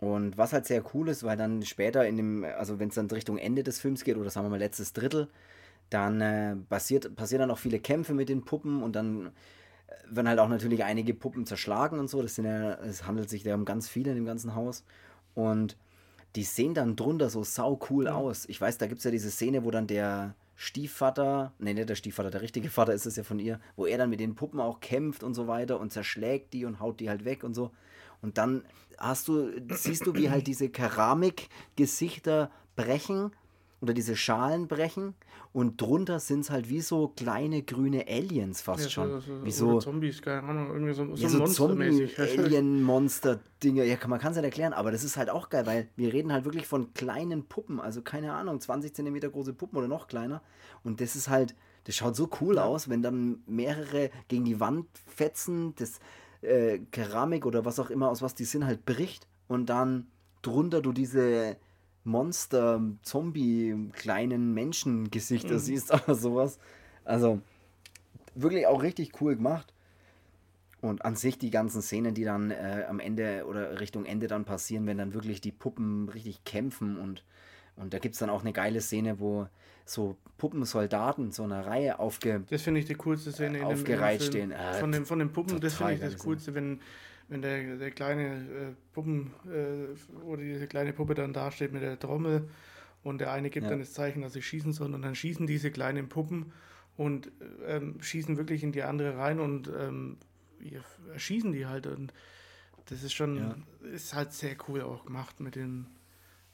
Und 0.00 0.36
was 0.36 0.52
halt 0.52 0.66
sehr 0.66 0.84
cool 0.94 1.08
ist, 1.08 1.22
weil 1.22 1.36
dann 1.36 1.62
später 1.62 2.06
in 2.06 2.16
dem, 2.16 2.44
also 2.44 2.78
wenn 2.80 2.88
es 2.88 2.96
dann 2.96 3.06
Richtung 3.06 3.38
Ende 3.38 3.62
des 3.62 3.80
Films 3.80 4.02
geht, 4.04 4.16
oder 4.16 4.30
sagen 4.30 4.46
wir 4.46 4.50
mal 4.50 4.58
letztes 4.58 4.92
Drittel, 4.92 5.28
dann 5.90 6.20
äh, 6.20 6.56
passiert, 6.68 7.14
passieren 7.16 7.40
dann 7.40 7.50
auch 7.50 7.58
viele 7.58 7.78
Kämpfe 7.80 8.14
mit 8.14 8.28
den 8.28 8.44
Puppen 8.44 8.82
und 8.82 8.96
dann 8.96 9.26
äh, 9.26 9.30
werden 10.10 10.28
halt 10.28 10.40
auch 10.40 10.48
natürlich 10.48 10.84
einige 10.84 11.14
Puppen 11.14 11.46
zerschlagen 11.46 11.98
und 11.98 12.08
so. 12.08 12.20
Das 12.20 12.34
sind 12.34 12.44
ja, 12.44 12.74
es 12.74 13.06
handelt 13.06 13.30
sich 13.30 13.44
da 13.44 13.54
um 13.54 13.64
ganz 13.64 13.88
viele 13.88 14.10
in 14.10 14.16
dem 14.16 14.26
ganzen 14.26 14.54
Haus. 14.54 14.84
Und 15.34 15.76
die 16.36 16.44
sehen 16.44 16.74
dann 16.74 16.96
drunter 16.96 17.30
so 17.30 17.42
sau 17.44 17.80
cool 17.90 18.08
aus. 18.08 18.44
Ich 18.48 18.60
weiß, 18.60 18.78
da 18.78 18.86
gibt 18.86 18.98
es 18.98 19.04
ja 19.04 19.10
diese 19.10 19.30
Szene, 19.30 19.64
wo 19.64 19.70
dann 19.70 19.86
der 19.86 20.34
Stiefvater, 20.56 21.52
nee, 21.58 21.72
nicht 21.72 21.88
der 21.88 21.94
Stiefvater, 21.94 22.30
der 22.30 22.42
richtige 22.42 22.68
Vater 22.68 22.92
ist 22.92 23.06
es 23.06 23.16
ja 23.16 23.22
von 23.22 23.38
ihr, 23.38 23.60
wo 23.76 23.86
er 23.86 23.96
dann 23.96 24.10
mit 24.10 24.20
den 24.20 24.34
Puppen 24.34 24.60
auch 24.60 24.80
kämpft 24.80 25.22
und 25.22 25.34
so 25.34 25.46
weiter 25.46 25.78
und 25.78 25.92
zerschlägt 25.92 26.52
die 26.52 26.64
und 26.64 26.80
haut 26.80 27.00
die 27.00 27.08
halt 27.08 27.24
weg 27.24 27.44
und 27.44 27.54
so. 27.54 27.70
Und 28.20 28.38
dann 28.38 28.64
hast 28.98 29.28
du, 29.28 29.50
siehst 29.70 30.06
du, 30.06 30.14
wie 30.14 30.30
halt 30.30 30.46
diese 30.48 30.68
Keramikgesichter 30.68 32.50
brechen 32.74 33.32
oder 33.80 33.94
diese 33.94 34.16
Schalen 34.16 34.66
brechen 34.66 35.14
und 35.52 35.80
drunter 35.80 36.20
sind 36.20 36.40
es 36.40 36.50
halt 36.50 36.68
wie 36.68 36.80
so 36.80 37.08
kleine 37.08 37.62
grüne 37.62 38.06
Aliens 38.08 38.60
fast 38.60 38.84
ja, 38.84 38.90
schon. 38.90 39.10
so, 39.10 39.20
so, 39.20 39.44
wie 39.44 39.50
so, 39.50 39.78
Zombies, 39.78 40.20
keine 40.20 40.42
Ahnung, 40.42 40.68
irgendwie 40.68 40.92
so, 40.92 41.06
so, 41.14 41.22
ja, 41.22 41.28
so 41.28 41.38
monstermäßig. 41.38 42.16
Zombie-Alien-Monster-Dinge. 42.16 43.84
Ja, 43.84 43.96
man 44.06 44.18
kann 44.18 44.32
es 44.32 44.36
nicht 44.36 44.44
erklären, 44.44 44.72
aber 44.72 44.90
das 44.90 45.04
ist 45.04 45.16
halt 45.16 45.30
auch 45.30 45.48
geil, 45.48 45.66
weil 45.66 45.88
wir 45.96 46.12
reden 46.12 46.32
halt 46.32 46.44
wirklich 46.44 46.66
von 46.66 46.92
kleinen 46.92 47.44
Puppen, 47.44 47.80
also 47.80 48.02
keine 48.02 48.34
Ahnung, 48.34 48.60
20 48.60 48.94
Zentimeter 48.94 49.30
große 49.30 49.52
Puppen 49.52 49.78
oder 49.78 49.88
noch 49.88 50.08
kleiner. 50.08 50.42
Und 50.82 51.00
das 51.00 51.16
ist 51.16 51.28
halt, 51.28 51.54
das 51.84 51.94
schaut 51.94 52.16
so 52.16 52.28
cool 52.40 52.58
aus, 52.58 52.88
wenn 52.88 53.02
dann 53.02 53.42
mehrere 53.46 54.10
gegen 54.28 54.44
die 54.44 54.60
Wand 54.60 54.86
fetzen, 55.06 55.74
das 55.76 56.00
äh, 56.42 56.78
Keramik 56.90 57.46
oder 57.46 57.64
was 57.64 57.78
auch 57.78 57.90
immer, 57.90 58.10
aus 58.10 58.22
was 58.22 58.34
die 58.34 58.44
sind, 58.44 58.66
halt 58.66 58.84
bricht 58.84 59.26
und 59.46 59.66
dann 59.66 60.08
drunter 60.42 60.82
du 60.82 60.92
diese 60.92 61.56
Monster, 62.08 62.82
Zombie, 63.02 63.90
kleinen 63.92 64.54
Menschengesichter 64.54 65.58
siehst 65.58 65.92
oder 65.92 66.14
sowas. 66.14 66.58
Also 67.04 67.40
wirklich 68.34 68.66
auch 68.66 68.82
richtig 68.82 69.20
cool 69.20 69.36
gemacht. 69.36 69.72
Und 70.80 71.04
an 71.04 71.16
sich 71.16 71.38
die 71.38 71.50
ganzen 71.50 71.82
Szenen, 71.82 72.14
die 72.14 72.22
dann 72.24 72.52
äh, 72.52 72.84
am 72.88 73.00
Ende 73.00 73.44
oder 73.48 73.80
Richtung 73.80 74.04
Ende 74.04 74.28
dann 74.28 74.44
passieren, 74.44 74.86
wenn 74.86 74.96
dann 74.98 75.12
wirklich 75.12 75.40
die 75.40 75.50
Puppen 75.50 76.08
richtig 76.08 76.44
kämpfen 76.44 76.96
und, 76.98 77.24
und 77.74 77.92
da 77.92 77.98
gibt 77.98 78.14
es 78.14 78.20
dann 78.20 78.30
auch 78.30 78.42
eine 78.42 78.52
geile 78.52 78.80
Szene, 78.80 79.18
wo 79.18 79.48
so 79.84 80.16
Puppensoldaten 80.36 81.32
so 81.32 81.42
eine 81.42 81.66
Reihe 81.66 81.98
aufge... 81.98 82.44
Das 82.48 82.62
finde 82.62 82.78
ich 82.78 82.86
die 82.86 82.94
coolste 82.94 83.32
Szene 83.32 83.46
in 83.48 83.52
dem- 83.54 83.62
in 83.62 83.68
dem 83.70 83.74
Aufgereiht 83.80 84.20
Film. 84.22 84.30
stehen. 84.32 84.52
Äh, 84.52 84.74
von, 84.74 84.92
den, 84.92 85.04
von 85.04 85.18
den 85.18 85.32
Puppen, 85.32 85.58
das 85.60 85.74
finde 85.74 85.94
ich 85.94 86.00
das 86.00 86.16
Coolste, 86.18 86.54
wenn, 86.54 86.80
wenn 87.28 87.42
der, 87.42 87.76
der 87.76 87.90
kleine 87.90 88.36
äh, 88.36 88.74
Puppen 88.92 89.32
äh, 89.46 90.18
oder 90.22 90.42
diese 90.42 90.66
kleine 90.66 90.92
Puppe 90.92 91.14
dann 91.14 91.32
dasteht 91.32 91.72
mit 91.72 91.82
der 91.82 91.98
Trommel 91.98 92.48
und 93.02 93.18
der 93.20 93.32
eine 93.32 93.50
gibt 93.50 93.64
Ja. 93.64 93.70
dann 93.70 93.80
das 93.80 93.92
Zeichen, 93.92 94.22
dass 94.22 94.32
sie 94.32 94.42
schießen 94.42 94.72
sollen 94.72 94.94
und 94.94 95.02
dann 95.02 95.14
schießen 95.14 95.46
diese 95.46 95.70
kleinen 95.70 96.08
Puppen 96.08 96.52
und 96.96 97.30
ähm, 97.66 98.00
schießen 98.02 98.36
wirklich 98.36 98.62
in 98.62 98.72
die 98.72 98.82
andere 98.82 99.16
rein 99.18 99.40
und 99.40 99.68
ähm, 99.78 100.16
erschießen 101.12 101.52
die 101.52 101.66
halt 101.66 101.86
und 101.86 102.12
das 102.86 103.02
ist 103.02 103.12
schon, 103.12 103.36
Ja. 103.36 103.56
ist 103.92 104.14
halt 104.14 104.32
sehr 104.32 104.56
cool 104.68 104.80
auch 104.82 105.04
gemacht 105.04 105.40
mit 105.40 105.54
den 105.54 105.86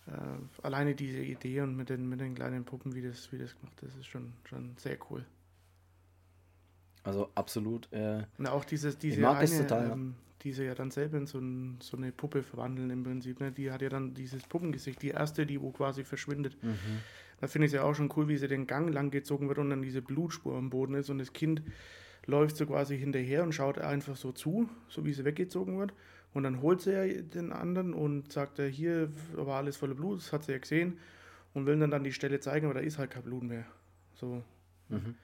äh, 0.07 0.11
alleine 0.63 0.95
diese 0.95 1.21
Idee 1.21 1.61
und 1.63 1.77
mit 1.77 1.89
den, 1.89 2.09
mit 2.09 2.21
den 2.21 2.35
kleinen 2.35 2.65
Puppen, 2.65 2.95
wie 2.95 3.03
das, 3.03 3.33
wie 3.33 3.39
das 3.39 3.55
gemacht 3.59 3.81
ist, 3.83 3.97
ist 3.97 4.07
schon, 4.07 4.33
schon 4.45 4.77
sehr 4.77 4.99
cool. 5.11 5.25
Also 7.03 7.31
absolut. 7.35 7.91
Äh, 7.93 8.25
Und 8.39 8.47
auch 8.47 8.65
dieses, 8.65 8.99
diese 8.99 9.29
eine, 9.31 9.67
ähm, 9.93 10.15
die 10.45 10.53
sie 10.53 10.65
ja 10.65 10.75
dann 10.75 10.91
selber 10.91 11.17
in 11.17 11.27
so, 11.27 11.39
ein, 11.39 11.79
so 11.81 11.97
eine 11.97 12.13
Puppe 12.13 12.43
verwandeln 12.43 12.91
im 12.91 13.03
Prinzip. 13.03 13.41
Ne? 13.41 13.51
Die 13.51 13.73
hat 13.73 13.83
ja 13.83 13.89
dann 13.89 14.15
dieses 14.15 14.43
Puppengesicht, 14.43 15.01
die 15.03 15.09
erste, 15.09 15.47
die 15.47 15.61
wo 15.61 15.71
quasi 15.73 16.05
verschwindet. 16.05 16.63
mhm. 16.63 17.01
Da 17.41 17.49
finde 17.49 17.67
ich 17.67 17.73
es 17.73 17.77
ja 17.77 17.83
auch 17.83 17.95
schon 17.95 18.13
cool, 18.17 18.29
wie 18.29 18.37
sie 18.37 18.47
den 18.47 18.67
Gang 18.67 18.93
lang 18.93 19.11
gezogen 19.11 19.49
wird 19.49 19.59
und 19.59 19.71
dann 19.71 19.83
diese 19.83 20.01
Blutspur 20.03 20.57
am 20.57 20.71
Boden 20.71 20.95
ist 20.95 21.11
und 21.11 21.19
das 21.19 21.33
Kind 21.33 21.63
läuft 22.27 22.57
so 22.57 22.67
quasi 22.67 22.97
hinterher 22.97 23.43
und 23.43 23.53
schaut 23.55 23.79
einfach 23.79 24.17
so 24.17 24.33
zu, 24.33 24.69
so 24.89 25.05
wie 25.05 25.13
sie 25.13 25.25
weggezogen 25.25 25.79
wird. 25.79 25.93
Und 26.33 26.45
dann 26.45 26.63
holt 26.63 26.81
sie 26.81 26.93
ja 26.93 27.23
den 27.23 27.53
anderen 27.53 27.93
und 27.93 28.33
sagt, 28.33 28.59
ja, 28.59 28.65
hier 28.65 29.11
war 29.35 29.57
alles 29.57 29.77
voller 29.77 29.95
Blut, 29.95 30.19
das 30.19 30.33
hat 30.33 30.45
sie 30.45 30.53
ja 30.53 30.59
gesehen 30.59 30.99
und 31.55 31.67
will 31.67 31.79
dann, 31.79 31.91
dann 31.91 32.05
die 32.05 32.13
Stelle 32.13 32.41
zeigen, 32.41 32.67
aber 32.67 32.75
da 32.75 32.81
ist 32.81 32.99
halt 32.99 33.11
kein 33.11 33.23
Blut 33.23 33.43
mehr. 33.43 33.65
So, 34.15 34.43
Mhm. 34.89 35.15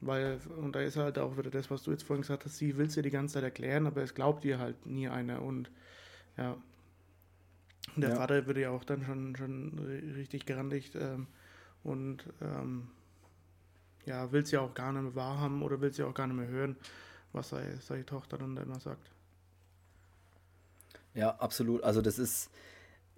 Weil, 0.00 0.38
und 0.58 0.74
da 0.74 0.80
ist 0.80 0.96
halt 0.96 1.18
auch 1.18 1.36
wieder 1.38 1.50
das, 1.50 1.70
was 1.70 1.82
du 1.84 1.90
jetzt 1.90 2.04
vorhin 2.04 2.22
gesagt 2.22 2.44
hast, 2.44 2.58
sie 2.58 2.76
will 2.78 2.86
es 2.86 2.94
dir 2.94 3.02
die 3.02 3.10
ganze 3.10 3.34
Zeit 3.34 3.44
erklären, 3.44 3.86
aber 3.86 4.02
es 4.02 4.14
glaubt 4.14 4.44
ihr 4.44 4.58
halt 4.58 4.86
nie 4.86 5.08
einer. 5.08 5.42
Und 5.42 5.70
ja, 6.38 6.56
Und 7.96 8.02
der 8.02 8.10
Ja. 8.10 8.12
Vater 8.12 8.46
würde 8.46 8.60
ja 8.60 8.70
auch 8.70 8.84
dann 8.84 9.04
schon, 9.04 9.34
schon 9.36 9.78
ri- 9.80 10.14
richtig 10.16 10.46
gerandigt 10.46 10.94
ähm, 10.94 11.26
und 11.84 12.24
ähm, 12.42 12.88
ja, 14.06 14.30
will 14.32 14.42
es 14.42 14.50
ja 14.50 14.60
auch 14.60 14.74
gar 14.74 14.92
nicht 14.92 15.02
mehr 15.02 15.14
wahrhaben 15.14 15.62
oder 15.62 15.80
will 15.80 15.90
es 15.90 15.96
ja 15.98 16.06
auch 16.06 16.14
gar 16.14 16.26
nicht 16.26 16.36
mehr 16.36 16.48
hören, 16.48 16.76
was 17.32 17.50
seine, 17.50 17.78
seine 17.80 18.06
Tochter 18.06 18.38
dann 18.38 18.54
da 18.56 18.62
immer 18.62 18.80
sagt. 18.80 19.10
Ja, 21.14 21.30
absolut. 21.36 21.82
Also 21.82 22.02
das 22.02 22.18
ist, 22.18 22.50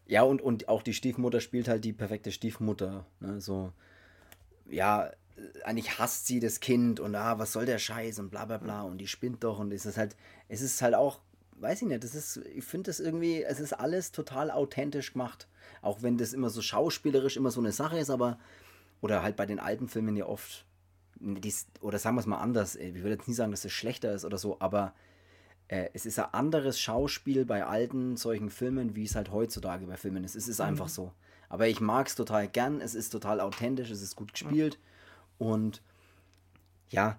ja, 0.07 0.22
und, 0.22 0.43
und 0.43 0.68
auch 0.68 0.83
die 0.83 0.95
Stiefmutter 0.95 1.41
spielt 1.41 1.68
halt 1.68 1.85
die 1.85 1.93
perfekte 1.93 2.33
Stiefmutter. 2.33 3.07
Ne? 3.20 3.41
So, 3.41 3.72
ja, 4.70 5.11
eigentlich 5.64 5.99
hasst 5.99 6.26
sie 6.26 6.41
das 6.41 6.61
Kind 6.61 7.01
und 7.01 7.14
ah, 7.14 7.39
was 7.39 7.53
soll 7.53 7.66
der 7.66 7.78
Scheiß 7.78 8.18
und 8.18 8.30
bla 8.30 8.45
bla 8.45 8.59
bla 8.59 8.82
und 8.82 8.99
die 8.99 9.07
spinnt 9.07 9.45
doch 9.45 9.59
und 9.59 9.72
es 9.72 9.86
ist 9.86 9.97
halt, 9.97 10.16
es 10.49 10.61
ist 10.61 10.80
halt 10.82 10.95
auch, 10.95 11.20
weiß 11.57 11.82
ich 11.82 11.89
nicht, 11.89 12.05
das 12.05 12.14
ist, 12.14 12.39
ich 12.55 12.64
finde 12.64 12.91
das 12.91 13.01
irgendwie, 13.01 13.43
es 13.43 13.61
ist 13.61 13.72
alles 13.72 14.12
total 14.12 14.51
authentisch 14.51 15.12
gemacht. 15.12 15.49
Auch 15.82 16.03
wenn 16.03 16.18
das 16.18 16.32
immer 16.32 16.51
so 16.51 16.62
schauspielerisch 16.62 17.36
immer 17.36 17.51
so 17.51 17.61
eine 17.61 17.72
Sache 17.72 17.99
ist, 17.99 18.11
aber, 18.11 18.39
oder 19.01 19.22
halt 19.22 19.36
bei 19.36 19.47
den 19.47 19.61
alten 19.61 19.89
Filmen 19.89 20.16
ja 20.16 20.26
oft, 20.26 20.64
dies, 21.20 21.66
oder 21.80 21.99
sagen 21.99 22.16
wir 22.16 22.20
es 22.20 22.26
mal 22.26 22.39
anders, 22.39 22.76
ich 22.76 22.95
würde 22.97 23.16
jetzt 23.16 23.28
nie 23.28 23.34
sagen, 23.34 23.51
dass 23.51 23.64
es 23.64 23.72
schlechter 23.72 24.12
ist 24.12 24.24
oder 24.24 24.39
so, 24.39 24.57
aber 24.61 24.95
äh, 25.68 25.89
es 25.93 26.07
ist 26.07 26.18
ein 26.18 26.32
anderes 26.32 26.80
Schauspiel 26.80 27.45
bei 27.45 27.64
alten 27.64 28.16
solchen 28.16 28.51
Filmen, 28.51 28.97
wie 28.97 29.05
es 29.05 29.14
halt 29.14 29.30
heutzutage 29.30 29.86
bei 29.86 29.97
Filmen 29.97 30.24
ist. 30.24 30.36
Es 30.36 30.49
ist 30.49 30.61
einfach 30.61 30.89
so. 30.89 31.12
Aber 31.49 31.68
ich 31.68 31.80
mag 31.80 32.07
es 32.09 32.14
total 32.14 32.49
gern, 32.49 32.80
es 32.80 32.95
ist 32.95 33.11
total 33.11 33.41
authentisch, 33.41 33.91
es 33.91 34.03
ist 34.03 34.16
gut 34.16 34.32
gespielt 34.32 34.78
und 35.39 35.82
ja, 36.91 37.18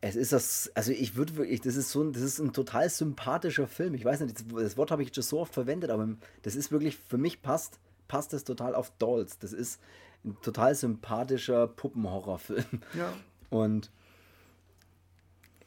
es 0.00 0.16
ist 0.16 0.32
das, 0.32 0.70
also 0.74 0.92
ich 0.92 1.16
würde 1.16 1.36
wirklich, 1.36 1.60
das 1.60 1.76
ist 1.76 1.90
so 1.90 2.02
ein, 2.02 2.12
das 2.12 2.22
ist 2.22 2.38
ein 2.38 2.52
total 2.52 2.88
sympathischer 2.88 3.66
Film. 3.66 3.94
Ich 3.94 4.04
weiß 4.04 4.20
nicht, 4.20 4.44
das 4.52 4.76
Wort 4.76 4.90
habe 4.90 5.02
ich 5.02 5.12
schon 5.12 5.24
so 5.24 5.40
oft 5.40 5.52
verwendet, 5.52 5.90
aber 5.90 6.08
das 6.42 6.54
ist 6.54 6.70
wirklich, 6.70 6.96
für 6.96 7.18
mich 7.18 7.42
passt, 7.42 7.80
passt 8.06 8.32
das 8.32 8.44
total 8.44 8.74
auf 8.74 8.92
Dolls. 8.98 9.38
Das 9.38 9.52
ist 9.52 9.80
ein 10.24 10.36
total 10.40 10.74
sympathischer 10.74 11.66
Puppenhorrorfilm. 11.66 12.64
Ja. 12.96 13.12
Und 13.50 13.90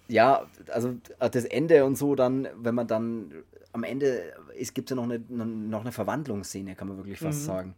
ja, 0.07 0.45
also 0.67 0.95
das 1.19 1.45
Ende 1.45 1.85
und 1.85 1.97
so 1.97 2.15
dann, 2.15 2.47
wenn 2.55 2.75
man 2.75 2.87
dann 2.87 3.33
am 3.73 3.83
Ende, 3.83 4.33
es 4.57 4.73
gibt 4.73 4.89
ja 4.89 4.95
noch 4.95 5.03
eine, 5.03 5.19
noch 5.19 5.81
eine 5.81 5.91
Verwandlungsszene, 5.91 6.75
kann 6.75 6.87
man 6.87 6.97
wirklich 6.97 7.19
fast 7.19 7.41
mhm. 7.41 7.45
sagen. 7.45 7.75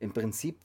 Im 0.00 0.12
Prinzip 0.12 0.58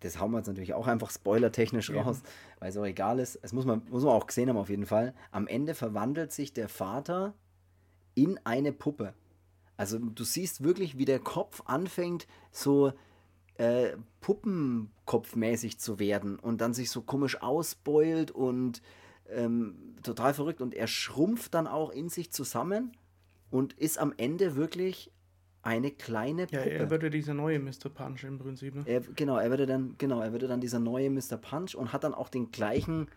das 0.00 0.20
hauen 0.20 0.30
wir 0.30 0.38
jetzt 0.38 0.46
natürlich 0.46 0.74
auch 0.74 0.86
einfach 0.86 1.10
spoilertechnisch 1.10 1.90
ja. 1.90 2.02
raus, 2.02 2.22
weil 2.58 2.70
es 2.70 2.76
auch 2.76 2.84
egal 2.84 3.18
ist. 3.18 3.38
Es 3.42 3.52
muss 3.52 3.64
man, 3.64 3.82
muss 3.90 4.04
man 4.04 4.12
auch 4.12 4.26
gesehen 4.26 4.48
haben 4.48 4.56
auf 4.56 4.70
jeden 4.70 4.86
Fall. 4.86 5.14
Am 5.30 5.46
Ende 5.46 5.74
verwandelt 5.74 6.32
sich 6.32 6.52
der 6.52 6.68
Vater 6.68 7.34
in 8.14 8.38
eine 8.44 8.72
Puppe. 8.72 9.14
Also 9.76 9.98
du 9.98 10.24
siehst 10.24 10.64
wirklich, 10.64 10.98
wie 10.98 11.04
der 11.04 11.20
Kopf 11.20 11.62
anfängt, 11.66 12.26
so 12.50 12.92
äh, 13.54 13.96
Puppenkopfmäßig 14.20 15.78
zu 15.78 15.98
werden 15.98 16.38
und 16.38 16.60
dann 16.60 16.74
sich 16.74 16.90
so 16.90 17.02
komisch 17.02 17.40
ausbeult 17.42 18.30
und 18.30 18.82
ähm, 19.28 19.96
total 20.02 20.34
verrückt. 20.34 20.60
Und 20.60 20.74
er 20.74 20.86
schrumpft 20.86 21.54
dann 21.54 21.66
auch 21.66 21.90
in 21.90 22.08
sich 22.08 22.32
zusammen 22.32 22.96
und 23.50 23.72
ist 23.74 23.98
am 23.98 24.12
Ende 24.16 24.56
wirklich 24.56 25.12
eine 25.62 25.90
kleine 25.90 26.46
Puppe. 26.46 26.56
Ja, 26.56 26.64
er 26.64 26.90
würde 26.90 27.10
dieser 27.10 27.34
neue 27.34 27.58
Mr. 27.58 27.88
Punch 27.92 28.24
im 28.24 28.38
Prinzip. 28.38 28.74
Ne? 28.74 28.82
Er, 28.86 29.00
genau, 29.00 29.38
er 29.38 29.50
würde 29.50 29.66
dann, 29.66 29.94
genau, 29.98 30.20
er 30.20 30.32
würde 30.32 30.48
dann 30.48 30.60
dieser 30.60 30.78
neue 30.78 31.10
Mr. 31.10 31.36
Punch 31.36 31.74
und 31.74 31.92
hat 31.92 32.04
dann 32.04 32.14
auch 32.14 32.28
den 32.28 32.50
gleichen 32.50 33.08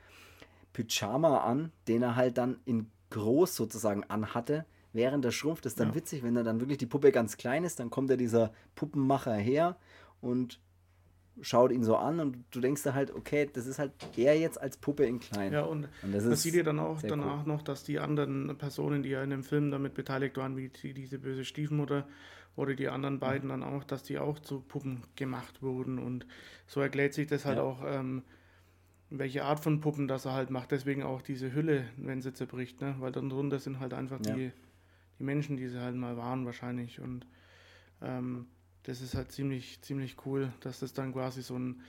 Pyjama 0.74 1.40
an, 1.40 1.72
den 1.88 2.02
er 2.02 2.16
halt 2.16 2.38
dann 2.38 2.60
in 2.66 2.90
groß 3.10 3.56
sozusagen 3.56 4.04
anhatte, 4.06 4.66
während 4.94 5.24
er 5.26 5.32
schrumpft. 5.32 5.66
Das 5.66 5.74
ist 5.74 5.80
dann 5.80 5.90
ja. 5.90 5.96
witzig, 5.96 6.24
wenn 6.24 6.36
er 6.36 6.44
dann 6.44 6.60
wirklich 6.60 6.78
die 6.78 6.86
Puppe 6.86 7.12
ganz 7.12 7.38
klein 7.38 7.64
ist, 7.64 7.80
dann 7.80 7.90
kommt 7.90 8.10
er 8.10 8.18
dieser 8.18 8.52
Puppenmacher 8.76 9.36
her 9.36 9.78
und 10.22 10.60
schaut 11.42 11.72
ihn 11.72 11.84
so 11.84 11.96
an 11.98 12.20
und 12.20 12.44
du 12.52 12.60
denkst 12.60 12.84
da 12.84 12.94
halt, 12.94 13.14
okay, 13.14 13.50
das 13.52 13.66
ist 13.66 13.80
halt 13.80 13.92
er 14.16 14.40
jetzt 14.40 14.62
als 14.62 14.78
Puppe 14.78 15.06
in 15.06 15.20
klein. 15.20 15.52
Ja, 15.52 15.64
und, 15.64 15.88
und 16.04 16.14
das, 16.14 16.24
das 16.24 16.44
sieht 16.44 16.54
ihr 16.54 16.64
dann 16.64 16.80
auch 16.80 17.02
danach 17.02 17.42
cool. 17.46 17.54
noch, 17.54 17.62
dass 17.62 17.84
die 17.84 18.00
anderen 18.00 18.58
Personen, 18.58 19.04
die 19.04 19.10
ja 19.10 19.24
in 19.24 19.30
dem 19.30 19.44
Film 19.44 19.72
damit 19.72 19.94
beteiligt 19.94 20.38
waren, 20.38 20.56
wie 20.58 20.70
die, 20.70 20.94
diese 20.94 21.20
böse 21.20 21.46
Stiefmutter 21.46 22.08
oder 22.56 22.76
die 22.76 22.90
anderen 22.90 23.20
beiden 23.20 23.48
mhm. 23.48 23.62
dann 23.62 23.64
auch, 23.64 23.84
dass 23.84 24.04
die 24.04 24.20
auch 24.20 24.40
zu 24.40 24.62
Puppen 24.62 25.04
gemacht 25.16 25.62
wurden 25.62 26.00
und 26.00 26.26
so 26.68 26.82
erklärt 26.82 27.14
sich 27.14 27.28
das 27.28 27.46
halt 27.46 27.58
ja. 27.58 27.64
auch, 27.64 27.84
ähm, 27.86 28.24
welche 29.10 29.44
Art 29.44 29.60
von 29.60 29.82
Puppen 29.82 30.08
das 30.08 30.26
er 30.26 30.34
halt 30.34 30.50
macht. 30.50 30.72
Deswegen 30.72 31.04
auch 31.04 31.22
diese 31.22 31.54
Hülle, 31.54 31.86
wenn 31.98 32.22
sie 32.22 32.34
zerbricht, 32.34 32.80
ne? 32.82 32.96
weil 33.00 33.12
dann 33.12 33.30
drunter 33.30 33.60
sind 33.60 33.80
halt 33.80 33.94
einfach 33.94 34.20
ja. 34.26 34.34
die, 34.34 34.52
die 35.20 35.24
Menschen, 35.24 35.58
die 35.58 35.68
sie 35.68 35.80
halt 35.80 35.96
mal 35.96 36.18
waren 36.18 36.46
wahrscheinlich 36.46 37.02
und 37.02 37.26
ähm, 38.02 38.48
das 38.84 39.02
ist 39.02 39.16
halt 39.16 39.32
ziemlich, 39.32 39.82
ziemlich 39.82 40.16
cool, 40.26 40.52
dass 40.62 40.80
das 40.80 40.94
dann 40.94 41.14
quasi 41.14 41.42
so 41.42 41.58
ein, 41.58 41.82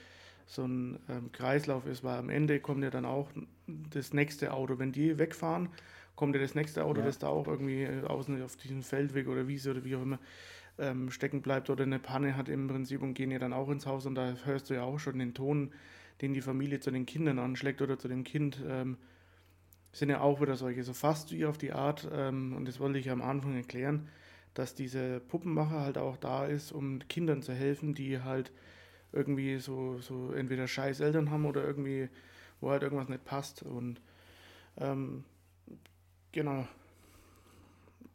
so 0.45 0.65
ein 0.65 0.99
ähm, 1.09 1.31
Kreislauf 1.31 1.85
ist, 1.85 2.03
weil 2.03 2.17
am 2.17 2.29
Ende 2.29 2.59
kommt 2.59 2.83
ja 2.83 2.89
dann 2.89 3.05
auch 3.05 3.29
das 3.67 4.13
nächste 4.13 4.53
Auto. 4.53 4.77
Wenn 4.77 4.91
die 4.91 5.17
wegfahren, 5.17 5.69
kommt 6.15 6.35
ja 6.35 6.41
das 6.41 6.55
nächste 6.55 6.83
Auto, 6.83 6.99
ja. 6.99 7.05
das 7.05 7.19
da 7.19 7.27
auch 7.27 7.47
irgendwie 7.47 7.83
äh, 7.83 8.03
außen 8.03 8.41
auf 8.43 8.55
diesem 8.57 8.83
Feldweg 8.83 9.27
oder 9.27 9.47
Wiese 9.47 9.71
oder 9.71 9.83
wie 9.83 9.95
auch 9.95 10.01
immer 10.01 10.19
ähm, 10.79 11.11
stecken 11.11 11.41
bleibt 11.41 11.69
oder 11.69 11.83
eine 11.83 11.99
Panne 11.99 12.35
hat 12.35 12.49
im 12.49 12.67
Prinzip 12.67 13.01
und 13.01 13.13
gehen 13.13 13.31
ja 13.31 13.39
dann 13.39 13.53
auch 13.53 13.69
ins 13.69 13.85
Haus 13.85 14.05
und 14.05 14.15
da 14.15 14.35
hörst 14.45 14.69
du 14.69 14.73
ja 14.73 14.83
auch 14.83 14.99
schon 14.99 15.19
den 15.19 15.33
Ton, 15.33 15.71
den 16.21 16.33
die 16.33 16.41
Familie 16.41 16.79
zu 16.79 16.91
den 16.91 17.05
Kindern 17.05 17.39
anschlägt 17.39 17.81
oder 17.81 17.97
zu 17.97 18.07
dem 18.07 18.23
Kind. 18.23 18.63
Ähm, 18.67 18.97
sind 19.91 20.09
ja 20.09 20.21
auch 20.21 20.41
wieder 20.41 20.55
solche, 20.55 20.83
so 20.83 20.93
fast 20.93 21.31
wie 21.31 21.45
auf 21.45 21.57
die 21.57 21.71
Art, 21.71 22.09
ähm, 22.11 22.55
und 22.55 22.67
das 22.67 22.79
wollte 22.79 22.97
ich 22.97 23.11
am 23.11 23.21
Anfang 23.21 23.55
erklären, 23.55 24.09
dass 24.53 24.75
diese 24.75 25.19
Puppenmacher 25.19 25.81
halt 25.81 25.97
auch 25.97 26.17
da 26.17 26.45
ist, 26.45 26.71
um 26.71 26.99
Kindern 27.07 27.41
zu 27.41 27.53
helfen, 27.53 27.93
die 27.93 28.21
halt 28.21 28.51
irgendwie 29.11 29.59
so, 29.59 29.99
so 29.99 30.31
entweder 30.33 30.67
scheiß 30.67 30.99
Eltern 30.99 31.31
haben 31.31 31.45
oder 31.45 31.63
irgendwie, 31.63 32.09
wo 32.61 32.69
halt 32.71 32.83
irgendwas 32.83 33.09
nicht 33.09 33.25
passt. 33.25 33.63
Und 33.63 34.01
ähm, 34.77 35.23
genau. 36.31 36.67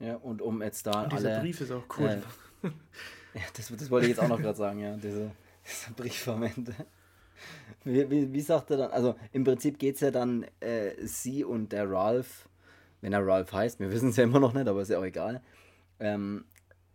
Ja, 0.01 0.17
und 0.17 0.43
um 0.43 0.63
jetzt 0.63 0.87
da. 0.87 1.03
Und 1.05 1.13
dieser 1.13 1.33
alle, 1.33 1.41
Brief 1.41 1.61
ist 1.61 1.73
auch 1.73 1.85
cool. 1.99 2.23
Äh, 2.63 2.69
ja, 3.35 3.43
das, 3.57 3.69
das 3.69 3.91
wollte 3.91 4.07
ich 4.07 4.11
jetzt 4.11 4.21
auch 4.21 4.29
noch 4.29 4.41
gerade 4.41 4.59
sagen, 4.59 4.81
ja. 4.81 4.97
Diese, 4.97 5.31
dieser 5.65 5.93
Brief 5.97 6.29
am 6.29 6.45
Ende. 6.45 6.75
Wie, 7.85 8.09
wie, 8.11 8.33
wie 8.33 8.41
sagt 8.41 8.71
er 8.71 8.77
dann? 8.77 8.91
Also 8.91 9.17
im 9.33 9.45
Prinzip 9.45 9.79
geht 9.79 9.97
es 9.97 10.01
ja 10.01 10.11
dann 10.11 10.45
äh, 10.61 10.95
sie 11.05 11.45
und 11.45 11.73
der 11.73 11.89
Ralph, 11.89 12.49
wenn 13.01 13.13
er 13.13 13.25
Ralph 13.25 13.53
heißt, 13.53 13.79
wir 13.79 13.93
wissen 13.93 14.11
es 14.11 14.17
ja 14.17 14.25
immer 14.25 14.41
noch 14.41 14.53
nicht, 14.53 14.67
aber 14.67 14.83
ist 14.83 14.89
ja 14.89 14.99
auch 14.99 15.05
egal 15.05 15.41
ähm, 16.01 16.45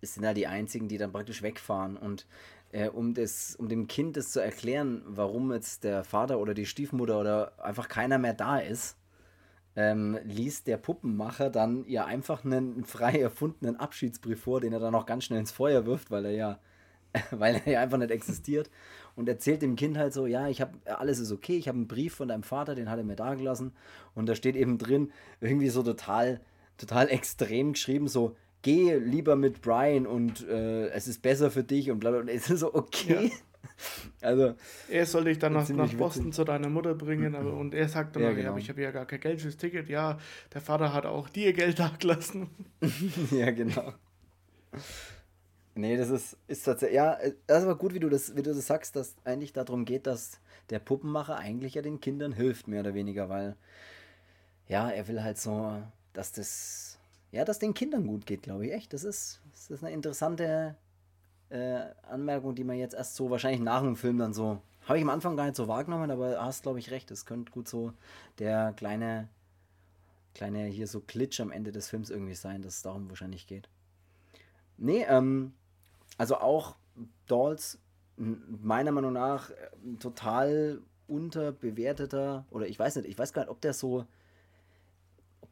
sind 0.02 0.24
da 0.24 0.34
die 0.34 0.48
einzigen, 0.48 0.88
die 0.88 0.98
dann 0.98 1.12
praktisch 1.12 1.42
wegfahren. 1.42 1.98
Und 1.98 2.28
äh, 2.72 2.90
um, 2.90 3.14
das, 3.14 3.56
um 3.56 3.70
dem 3.70 3.88
Kind 3.88 4.18
das 4.18 4.32
zu 4.32 4.40
erklären, 4.40 5.04
warum 5.06 5.52
jetzt 5.54 5.84
der 5.84 6.04
Vater 6.04 6.40
oder 6.40 6.54
die 6.54 6.66
Stiefmutter 6.66 7.20
oder 7.20 7.54
einfach 7.64 7.88
keiner 7.88 8.18
mehr 8.18 8.34
da 8.34 8.58
ist, 8.58 8.98
ähm, 9.76 10.20
liest 10.24 10.68
der 10.68 10.78
Puppenmacher 10.78 11.50
dann 11.50 11.86
ihr 11.86 12.06
einfach 12.06 12.46
einen 12.46 12.84
frei 12.84 13.20
erfundenen 13.20 13.76
Abschiedsbrief 13.76 14.42
vor, 14.42 14.62
den 14.62 14.74
er 14.74 14.80
dann 14.80 14.96
auch 14.96 15.06
ganz 15.06 15.26
schnell 15.26 15.40
ins 15.40 15.52
Feuer 15.52 15.86
wirft, 15.86 16.12
weil 16.12 16.26
er 16.26 16.32
ja, 16.32 16.60
weil 17.32 17.62
er 17.66 17.72
ja 17.72 17.82
einfach 17.82 17.98
nicht 17.98 18.12
existiert. 18.12 18.70
Und 19.16 19.30
erzählt 19.30 19.62
dem 19.62 19.76
Kind 19.76 19.98
halt 19.98 20.14
so, 20.14 20.26
ja, 20.26 20.48
ich 20.48 20.62
habe 20.62 20.74
alles 20.86 21.20
ist 21.20 21.32
okay, 21.32 21.58
ich 21.58 21.68
habe 21.68 21.78
einen 21.78 21.88
Brief 21.88 22.16
von 22.16 22.28
deinem 22.28 22.44
Vater, 22.44 22.74
den 22.76 22.90
hat 22.90 22.98
er 22.98 23.04
mir 23.04 23.16
da 23.16 23.36
gelassen. 23.36 23.74
Und 24.16 24.28
da 24.28 24.36
steht 24.36 24.56
eben 24.56 24.78
drin, 24.78 25.12
irgendwie 25.40 25.70
so 25.70 25.84
total, 25.84 26.42
total 26.78 27.10
extrem 27.10 27.74
geschrieben, 27.74 28.08
so, 28.08 28.36
geh 28.64 28.96
lieber 28.96 29.36
mit 29.36 29.62
Brian 29.62 30.08
und 30.08 30.48
äh, 30.48 30.88
es 30.88 31.08
ist 31.08 31.22
besser 31.22 31.52
für 31.52 31.64
dich 31.64 31.92
und 31.92 32.00
bla 32.00 32.10
bla. 32.10 32.22
Und 32.22 32.30
es 32.30 32.50
ist 32.50 32.62
so, 32.62 32.74
okay. 32.74 33.30
Ja. 33.30 33.32
Also, 34.22 34.56
er 34.90 35.06
soll 35.06 35.26
dich 35.26 35.40
dann 35.40 35.54
nach, 35.54 35.68
nach 35.70 35.94
Boston 35.94 36.26
witzig. 36.26 36.36
zu 36.36 36.44
deiner 36.44 36.70
Mutter 36.70 36.94
bringen, 36.94 37.36
aber, 37.36 37.54
und 37.54 37.74
er 37.74 37.90
sagt 37.90 38.16
dann, 38.16 38.24
ja, 38.24 38.32
genau. 38.32 38.52
ja, 38.52 38.58
ich 38.58 38.70
habe 38.70 38.82
ja 38.82 38.92
gar 38.92 39.06
kein 39.06 39.20
Geld 39.20 39.42
fürs 39.42 39.58
Ticket. 39.58 39.90
Ja, 39.90 40.20
der 40.54 40.62
Vater 40.62 40.94
hat 40.94 41.06
auch 41.06 41.28
dir 41.28 41.52
Geld 41.54 41.80
dagelassen. 41.80 42.50
ja, 43.32 43.52
genau. 43.52 43.94
Nee, 45.76 45.98
das 45.98 46.10
ist, 46.10 46.38
ist 46.48 46.64
tatsächlich, 46.64 46.98
ja, 46.98 47.18
das 47.48 47.60
ist 47.60 47.64
aber 47.64 47.78
gut, 47.78 47.94
wie 47.94 48.00
du 48.00 48.10
das, 48.10 48.36
wie 48.36 48.44
du 48.44 48.54
das 48.54 48.68
sagst, 48.68 48.96
dass 48.96 49.16
eigentlich 49.26 49.54
darum 49.54 49.86
geht, 49.86 50.08
dass 50.08 50.40
der 50.70 50.80
Puppenmacher 50.80 51.38
eigentlich 51.38 51.74
ja 51.74 51.82
den 51.82 52.00
Kindern 52.00 52.32
hilft, 52.32 52.68
mehr 52.68 52.82
oder 52.82 52.94
weniger, 52.94 53.28
weil, 53.28 53.56
ja, 54.68 54.90
er 54.90 55.08
will 55.08 55.24
halt 55.24 55.40
so, 55.40 55.82
dass 56.14 56.32
das 56.32 56.93
ja, 57.34 57.44
dass 57.44 57.58
den 57.58 57.74
Kindern 57.74 58.06
gut 58.06 58.28
geht, 58.28 58.44
glaube 58.44 58.68
ich 58.68 58.74
echt. 58.74 58.94
Das 58.94 59.04
ist, 59.04 59.42
das 59.52 59.72
ist 59.72 59.84
eine 59.84 59.92
interessante 59.92 60.76
äh, 61.50 61.80
Anmerkung, 62.04 62.54
die 62.54 62.64
man 62.64 62.78
jetzt 62.78 62.94
erst 62.94 63.16
so 63.16 63.32
wahrscheinlich 63.32 63.60
nach 63.60 63.82
dem 63.82 63.96
Film 63.96 64.20
dann 64.20 64.36
so. 64.36 64.62
Habe 64.86 65.00
ich 65.00 65.04
am 65.04 65.10
Anfang 65.10 65.36
gar 65.36 65.46
nicht 65.46 65.56
so 65.56 65.68
wahrgenommen, 65.68 66.12
aber 66.12 66.46
hast, 66.46 66.62
glaube 66.62 66.78
ich, 66.78 66.92
recht. 66.92 67.10
Es 67.10 67.26
könnte 67.26 67.52
gut 67.52 67.68
so 67.68 67.92
der 68.38 68.74
kleine, 68.74 69.30
kleine 70.36 70.66
hier 70.66 70.86
so 70.86 71.02
Glitch 71.02 71.40
am 71.40 71.52
Ende 71.52 71.72
des 71.72 71.90
Films 71.90 72.12
irgendwie 72.12 72.36
sein, 72.36 72.62
dass 72.62 72.76
es 72.76 72.82
darum 72.84 73.10
wahrscheinlich 73.10 73.48
geht. 73.48 73.68
Nee, 74.78 75.04
ähm, 75.10 75.54
also 76.20 76.38
auch 76.38 76.76
Dolls, 77.26 77.80
meiner 78.16 78.92
Meinung 78.92 79.14
nach, 79.14 79.50
äh, 79.50 79.56
total 80.00 80.84
unterbewerteter, 81.08 82.46
oder 82.52 82.68
ich 82.68 82.78
weiß 82.78 82.98
nicht, 82.98 83.08
ich 83.08 83.18
weiß 83.18 83.34
gar 83.34 83.42
nicht, 83.42 83.52
ob 83.52 83.60
der 83.62 83.74
so 83.74 84.06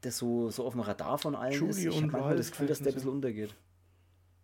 das 0.02 0.18
so, 0.18 0.50
so 0.50 0.66
auf 0.66 0.74
dem 0.74 0.82
Radar 0.82 1.18
von 1.18 1.36
allen 1.36 1.54
Judy 1.54 1.70
ist. 1.70 1.78
Ich 1.78 1.96
habe 1.96 2.08
manchmal 2.08 2.38
das 2.38 2.52
Gefühl, 2.52 2.68
dass 2.68 2.80
der 2.80 2.92
ein 2.92 2.96
bisschen 2.96 3.10
untergeht. 3.10 3.54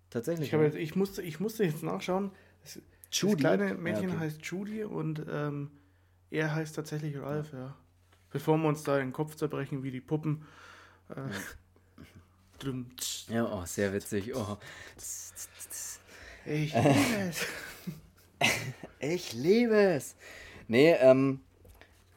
Tatsächlich. 0.10 0.53
Ich, 0.53 0.60
jetzt, 0.60 0.76
ich, 0.76 0.95
musste, 0.95 1.22
ich 1.22 1.39
musste 1.39 1.64
jetzt 1.64 1.84
nachschauen. 1.84 2.32
Das, 2.64 2.80
Judy? 3.12 3.43
das 3.43 3.58
kleine 3.58 3.74
Mädchen 3.76 4.10
ja, 4.10 4.16
okay. 4.16 4.20
heißt 4.20 4.45
Judy 4.45 4.84
und 4.84 5.26
ähm, 5.30 5.72
er 6.30 6.53
heißt 6.53 6.76
tatsächlich 6.76 7.18
Ralph, 7.20 7.51
ja. 7.53 7.76
Bevor 8.32 8.58
wir 8.58 8.68
uns 8.68 8.84
da 8.84 8.97
den 8.97 9.14
Kopf 9.14 9.36
zerbrechen 9.36 9.84
wie 9.84 9.91
die 9.91 10.01
Puppen. 10.01 10.45
Äh, 11.10 11.30
ja, 13.30 13.45
oh, 13.51 13.66
sehr 13.66 13.93
witzig. 13.93 14.36
Oh. 14.36 14.58
Ich 16.49 16.74
liebe 16.74 17.30
es. 17.30 17.45
ich 18.99 19.34
liebe 19.34 19.76
es. 19.76 20.16
Nee, 20.70 20.93
ähm, 20.93 21.41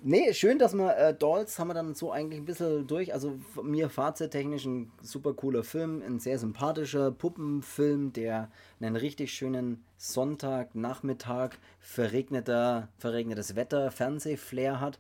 Nee, 0.03 0.33
schön, 0.33 0.59
dass 0.59 0.75
wir 0.75 0.97
äh, 0.97 1.15
Dolls 1.15 1.59
haben 1.59 1.69
wir 1.69 1.75
dann 1.75 1.95
so 1.95 2.11
eigentlich 2.11 2.41
ein 2.41 2.47
bisschen 2.47 2.87
durch. 2.87 3.13
Also 3.13 3.39
mir 3.63 3.91
fazit-technisch 3.91 4.65
ein 4.65 4.91
super 5.03 5.35
cooler 5.35 5.63
Film, 5.63 6.03
ein 6.03 6.19
sehr 6.19 6.39
sympathischer 6.39 7.11
Puppenfilm, 7.11 8.13
der 8.13 8.51
einen 8.81 8.97
richtig 8.97 9.33
schönen 9.33 9.85
Sonntagnachmittag, 9.99 11.51
verregneter, 11.81 12.89
verregnetes 12.97 13.57
Wetter, 13.57 13.91
Fernsehflair 13.91 14.81
hat. 14.81 14.99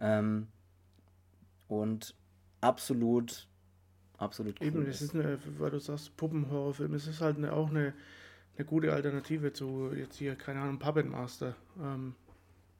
Ähm, 0.00 0.48
und 1.68 2.14
absolut, 2.60 3.46
absolut 4.18 4.60
cool. 4.60 4.66
Eben, 4.66 4.86
es 4.86 5.02
ist 5.02 5.14
eine, 5.14 5.38
weil 5.58 5.70
du 5.70 5.78
sagst, 5.78 6.16
Puppenhorrorfilm, 6.16 6.94
es 6.94 7.06
ist 7.06 7.20
halt 7.20 7.36
eine, 7.36 7.52
auch 7.52 7.70
eine, 7.70 7.94
eine 8.56 8.64
gute 8.64 8.92
Alternative 8.92 9.52
zu 9.52 9.92
jetzt 9.94 10.16
hier, 10.16 10.34
keine 10.34 10.60
Ahnung, 10.60 10.80
Puppet 10.80 11.06
Master. 11.06 11.54
Ähm, 11.80 12.14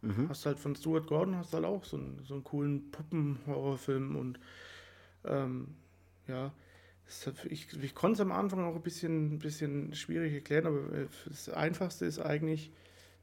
Mhm. 0.07 0.29
Hast 0.29 0.47
halt 0.47 0.59
von 0.59 0.77
Stuart 0.77 1.07
Gordon 1.07 1.37
hast 1.37 1.53
halt 1.53 1.65
auch 1.65 1.85
so 1.85 1.97
einen, 1.97 2.23
so 2.25 2.35
einen 2.35 2.45
coolen 2.45 2.91
Puppenhorrorfilm 2.91 4.17
und 4.17 4.39
ähm, 5.25 5.75
ja, 6.29 6.53
ich, 7.49 7.73
ich 7.81 7.95
konnte 7.95 8.15
es 8.15 8.21
am 8.21 8.33
Anfang 8.33 8.65
auch 8.65 8.75
ein 8.75 8.83
bisschen, 8.83 9.35
ein 9.35 9.39
bisschen 9.39 9.95
schwierig 9.95 10.33
erklären, 10.35 10.67
aber 10.67 10.93
äh, 10.93 11.07
das 11.27 11.49
Einfachste 11.49 12.05
ist 12.05 12.19
eigentlich, 12.19 12.73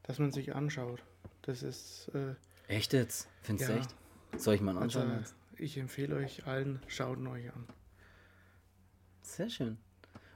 dass 0.04 0.20
man 0.20 0.32
sich 0.32 0.56
anschaut. 0.56 1.04
Das 1.42 1.64
ist, 1.64 2.10
äh, 2.14 2.36
Echt 2.68 2.94
jetzt? 2.94 3.28
Findest 3.42 3.70
du 3.70 3.74
Ja. 3.74 3.80
echt? 3.80 3.96
Soll 4.38 4.56
ich 4.56 4.62
mal 4.62 4.78
also, 4.78 5.00
anschauen? 5.00 5.20
jetzt? 5.20 5.36
ich 5.58 5.78
empfehle 5.78 6.16
euch 6.16 6.46
allen, 6.48 6.80
schaut 6.88 7.20
euch 7.28 7.54
an. 7.54 7.68
Sehr 9.22 9.50
schön. 9.50 9.78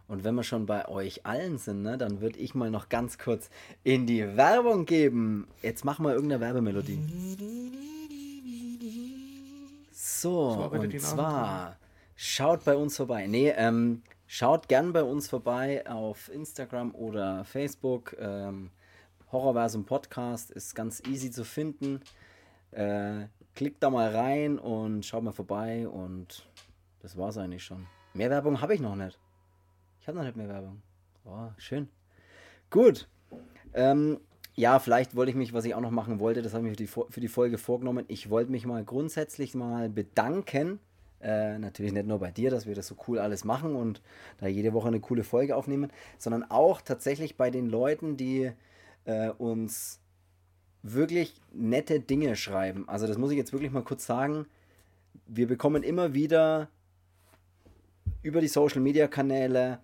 Und 0.07 0.23
wenn 0.23 0.35
wir 0.35 0.43
schon 0.43 0.65
bei 0.65 0.87
euch 0.87 1.25
allen 1.25 1.57
sind, 1.57 1.81
ne, 1.81 1.97
dann 1.97 2.21
würde 2.21 2.39
ich 2.39 2.55
mal 2.55 2.71
noch 2.71 2.87
ganz 2.87 3.17
kurz 3.17 3.49
in 3.83 4.05
die 4.05 4.37
Werbung 4.37 4.85
geben. 4.85 5.47
Jetzt 5.61 5.83
machen 5.83 6.05
wir 6.05 6.13
irgendeine 6.13 6.41
Werbemelodie. 6.41 6.99
So, 9.91 10.69
und 10.71 11.01
zwar 11.01 11.77
schaut 12.15 12.63
bei 12.63 12.75
uns 12.75 12.95
vorbei. 12.95 13.27
Nee, 13.27 13.49
ähm, 13.49 14.01
schaut 14.27 14.69
gern 14.69 14.93
bei 14.93 15.03
uns 15.03 15.27
vorbei 15.27 15.85
auf 15.87 16.29
Instagram 16.33 16.95
oder 16.95 17.43
Facebook. 17.43 18.15
Ähm, 18.17 18.71
Horrorversum 19.31 19.85
Podcast 19.85 20.51
ist 20.51 20.73
ganz 20.73 21.03
easy 21.05 21.31
zu 21.31 21.43
finden. 21.43 21.99
Äh, 22.71 23.25
klickt 23.55 23.83
da 23.83 23.89
mal 23.89 24.15
rein 24.15 24.57
und 24.57 25.05
schaut 25.05 25.23
mal 25.23 25.33
vorbei 25.33 25.87
und 25.87 26.47
das 27.01 27.17
war's 27.17 27.37
eigentlich 27.37 27.63
schon. 27.63 27.85
Mehr 28.13 28.29
Werbung 28.29 28.61
habe 28.61 28.73
ich 28.73 28.79
noch 28.79 28.95
nicht. 28.95 29.19
Ich 30.07 30.09
habe 30.09 30.19
noch 30.19 30.25
nicht 30.25 30.37
mehr 30.37 30.47
Werbung. 30.47 30.81
Oh, 31.25 31.49
schön. 31.57 31.89
Gut. 32.69 33.09
Ähm, 33.73 34.21
ja, 34.55 34.79
vielleicht 34.79 35.17
wollte 35.17 35.31
ich 35.31 35.35
mich, 35.35 35.51
was 35.51 35.65
ich 35.65 35.75
auch 35.75 35.81
noch 35.81 35.91
machen 35.91 36.21
wollte, 36.21 36.41
das 36.41 36.53
habe 36.53 36.65
ich 36.65 36.71
für 36.71 36.77
die, 36.77 36.87
für 36.87 37.19
die 37.19 37.27
Folge 37.27 37.57
vorgenommen. 37.57 38.05
Ich 38.07 38.29
wollte 38.29 38.49
mich 38.49 38.65
mal 38.65 38.85
grundsätzlich 38.85 39.53
mal 39.53 39.89
bedanken. 39.89 40.79
Äh, 41.19 41.59
natürlich 41.59 41.91
nicht 41.91 42.07
nur 42.07 42.19
bei 42.19 42.31
dir, 42.31 42.49
dass 42.49 42.65
wir 42.65 42.73
das 42.73 42.87
so 42.87 42.95
cool 43.09 43.19
alles 43.19 43.43
machen 43.43 43.75
und 43.75 44.01
da 44.37 44.47
jede 44.47 44.71
Woche 44.71 44.87
eine 44.87 45.01
coole 45.01 45.25
Folge 45.25 45.57
aufnehmen, 45.57 45.91
sondern 46.17 46.49
auch 46.49 46.79
tatsächlich 46.79 47.35
bei 47.35 47.49
den 47.49 47.67
Leuten, 47.67 48.15
die 48.15 48.53
äh, 49.03 49.31
uns 49.31 49.99
wirklich 50.83 51.35
nette 51.51 51.99
Dinge 51.99 52.37
schreiben. 52.37 52.87
Also 52.87 53.07
das 53.07 53.17
muss 53.17 53.31
ich 53.31 53.37
jetzt 53.37 53.51
wirklich 53.51 53.71
mal 53.71 53.83
kurz 53.83 54.05
sagen. 54.05 54.45
Wir 55.25 55.47
bekommen 55.47 55.83
immer 55.83 56.13
wieder 56.13 56.69
über 58.21 58.39
die 58.39 58.47
Social 58.47 58.79
Media 58.79 59.09
Kanäle 59.09 59.79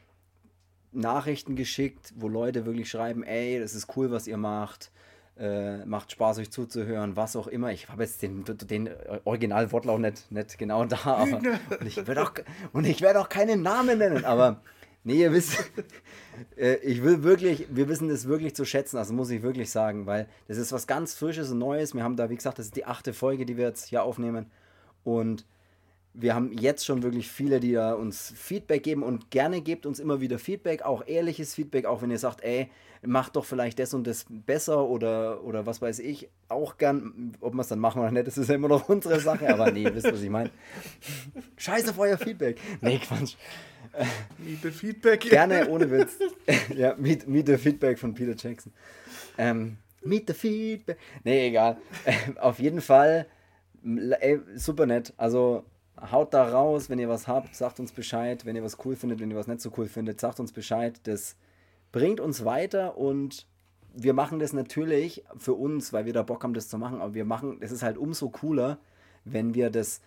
Nachrichten 0.93 1.55
geschickt, 1.55 2.13
wo 2.15 2.27
Leute 2.27 2.65
wirklich 2.65 2.89
schreiben, 2.89 3.23
ey, 3.23 3.59
das 3.59 3.75
ist 3.75 3.95
cool, 3.95 4.11
was 4.11 4.27
ihr 4.27 4.37
macht, 4.37 4.91
äh, 5.37 5.85
macht 5.85 6.11
Spaß, 6.11 6.39
euch 6.39 6.51
zuzuhören, 6.51 7.15
was 7.15 7.35
auch 7.35 7.47
immer. 7.47 7.71
Ich 7.71 7.89
habe 7.89 8.03
jetzt 8.03 8.21
den, 8.21 8.43
den 8.45 8.89
Original-Wortlaut 9.23 9.99
nicht, 9.99 10.31
nicht 10.31 10.57
genau 10.57 10.85
da, 10.85 10.97
aber 11.05 11.41
und 11.79 11.87
ich 11.87 12.05
werde 12.07 12.23
auch, 12.23 12.33
und 12.71 12.85
ich 12.85 13.01
werde 13.01 13.19
auch 13.19 13.29
keinen 13.29 13.61
Namen 13.61 13.97
nennen, 13.97 14.25
aber 14.25 14.61
nee, 15.03 15.21
ihr 15.21 15.31
wisst, 15.31 15.71
äh, 16.57 16.75
ich 16.75 17.03
will 17.03 17.23
wirklich, 17.23 17.67
wir 17.69 17.87
wissen 17.89 18.09
das 18.09 18.27
wirklich 18.27 18.55
zu 18.55 18.65
schätzen, 18.65 18.97
also 18.97 19.13
muss 19.13 19.29
ich 19.29 19.41
wirklich 19.41 19.71
sagen, 19.71 20.05
weil 20.05 20.27
das 20.47 20.57
ist 20.57 20.71
was 20.71 20.87
ganz 20.87 21.15
Frisches 21.15 21.51
und 21.51 21.59
Neues. 21.59 21.93
Wir 21.93 22.03
haben 22.03 22.15
da, 22.15 22.29
wie 22.29 22.35
gesagt, 22.35 22.59
das 22.59 22.67
ist 22.67 22.75
die 22.75 22.85
achte 22.85 23.13
Folge, 23.13 23.45
die 23.45 23.57
wir 23.57 23.65
jetzt 23.65 23.85
hier 23.85 24.03
aufnehmen 24.03 24.51
und 25.03 25.45
wir 26.13 26.35
haben 26.35 26.51
jetzt 26.53 26.85
schon 26.85 27.01
wirklich 27.01 27.27
viele, 27.29 27.59
die 27.59 27.73
da 27.73 27.93
uns 27.93 28.33
Feedback 28.35 28.83
geben 28.83 29.03
und 29.03 29.31
gerne 29.31 29.61
gebt 29.61 29.85
uns 29.85 29.99
immer 29.99 30.21
wieder 30.21 30.37
Feedback, 30.37 30.83
auch 30.83 31.05
ehrliches 31.07 31.55
Feedback, 31.55 31.85
auch 31.85 32.01
wenn 32.01 32.11
ihr 32.11 32.19
sagt, 32.19 32.41
ey, 32.43 32.69
macht 33.01 33.35
doch 33.35 33.45
vielleicht 33.45 33.79
das 33.79 33.93
und 33.93 34.05
das 34.05 34.25
besser 34.29 34.87
oder, 34.87 35.43
oder 35.43 35.65
was 35.65 35.81
weiß 35.81 35.99
ich, 35.99 36.29
auch 36.49 36.77
gern, 36.77 37.33
ob 37.41 37.53
wir 37.53 37.61
es 37.61 37.67
dann 37.67 37.79
machen 37.79 37.99
oder 37.99 38.11
nicht, 38.11 38.27
das 38.27 38.37
ist 38.37 38.47
ja 38.47 38.55
immer 38.55 38.67
noch 38.67 38.87
unsere 38.89 39.19
Sache, 39.19 39.51
aber 39.51 39.71
nee, 39.71 39.83
ihr 39.83 39.95
wisst, 39.95 40.11
was 40.11 40.21
ich 40.21 40.29
meine. 40.29 40.51
Scheiße 41.57 41.89
auf 41.89 41.99
euer 41.99 42.17
Feedback. 42.17 42.59
Nee, 42.81 42.99
Quatsch. 42.99 43.35
Miete 44.37 44.71
Feedback. 44.71 45.21
Gerne, 45.21 45.67
ohne 45.69 45.89
Witz. 45.89 46.17
ja, 46.75 46.95
meet 46.97 47.47
the 47.47 47.57
Feedback 47.57 47.99
von 47.99 48.13
Peter 48.13 48.35
Jackson. 48.37 48.71
Ähm, 49.37 49.77
meet 50.03 50.27
the 50.27 50.33
Feedback. 50.33 50.97
Nee, 51.23 51.47
egal. 51.47 51.77
Auf 52.39 52.59
jeden 52.59 52.81
Fall, 52.81 53.27
ey, 53.83 54.39
super 54.55 54.85
nett. 54.85 55.13
Also 55.17 55.65
haut 56.11 56.33
da 56.33 56.47
raus, 56.47 56.89
wenn 56.89 56.99
ihr 56.99 57.09
was 57.09 57.27
habt, 57.27 57.55
sagt 57.55 57.79
uns 57.79 57.91
Bescheid. 57.91 58.45
Wenn 58.45 58.55
ihr 58.55 58.63
was 58.63 58.77
cool 58.85 58.95
findet, 58.95 59.19
wenn 59.19 59.31
ihr 59.31 59.37
was 59.37 59.47
nicht 59.47 59.61
so 59.61 59.71
cool 59.77 59.87
findet, 59.87 60.19
sagt 60.19 60.39
uns 60.39 60.51
Bescheid. 60.51 60.99
Das 61.03 61.35
bringt 61.91 62.19
uns 62.19 62.45
weiter 62.45 62.97
und 62.97 63.47
wir 63.93 64.13
machen 64.13 64.39
das 64.39 64.53
natürlich 64.53 65.23
für 65.37 65.53
uns, 65.53 65.93
weil 65.93 66.05
wir 66.05 66.13
da 66.13 66.23
Bock 66.23 66.43
haben, 66.43 66.53
das 66.53 66.67
zu 66.67 66.77
machen. 66.77 67.01
Aber 67.01 67.13
wir 67.13 67.25
machen, 67.25 67.57
es 67.61 67.71
ist 67.71 67.83
halt 67.83 67.97
umso 67.97 68.29
cooler, 68.29 68.79
wenn 69.23 69.53
wir 69.53 69.69
das 69.69 70.01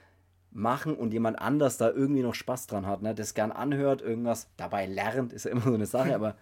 machen 0.50 0.96
und 0.96 1.12
jemand 1.12 1.38
anders 1.38 1.76
da 1.76 1.90
irgendwie 1.90 2.22
noch 2.22 2.34
Spaß 2.34 2.66
dran 2.66 2.86
hat, 2.86 3.02
ne? 3.02 3.14
das 3.14 3.34
gern 3.34 3.52
anhört, 3.52 4.00
irgendwas 4.00 4.48
dabei 4.56 4.86
lernt, 4.86 5.32
ist 5.32 5.44
ja 5.44 5.50
immer 5.50 5.62
so 5.62 5.74
eine 5.74 5.86
Sache, 5.86 6.14
aber 6.14 6.36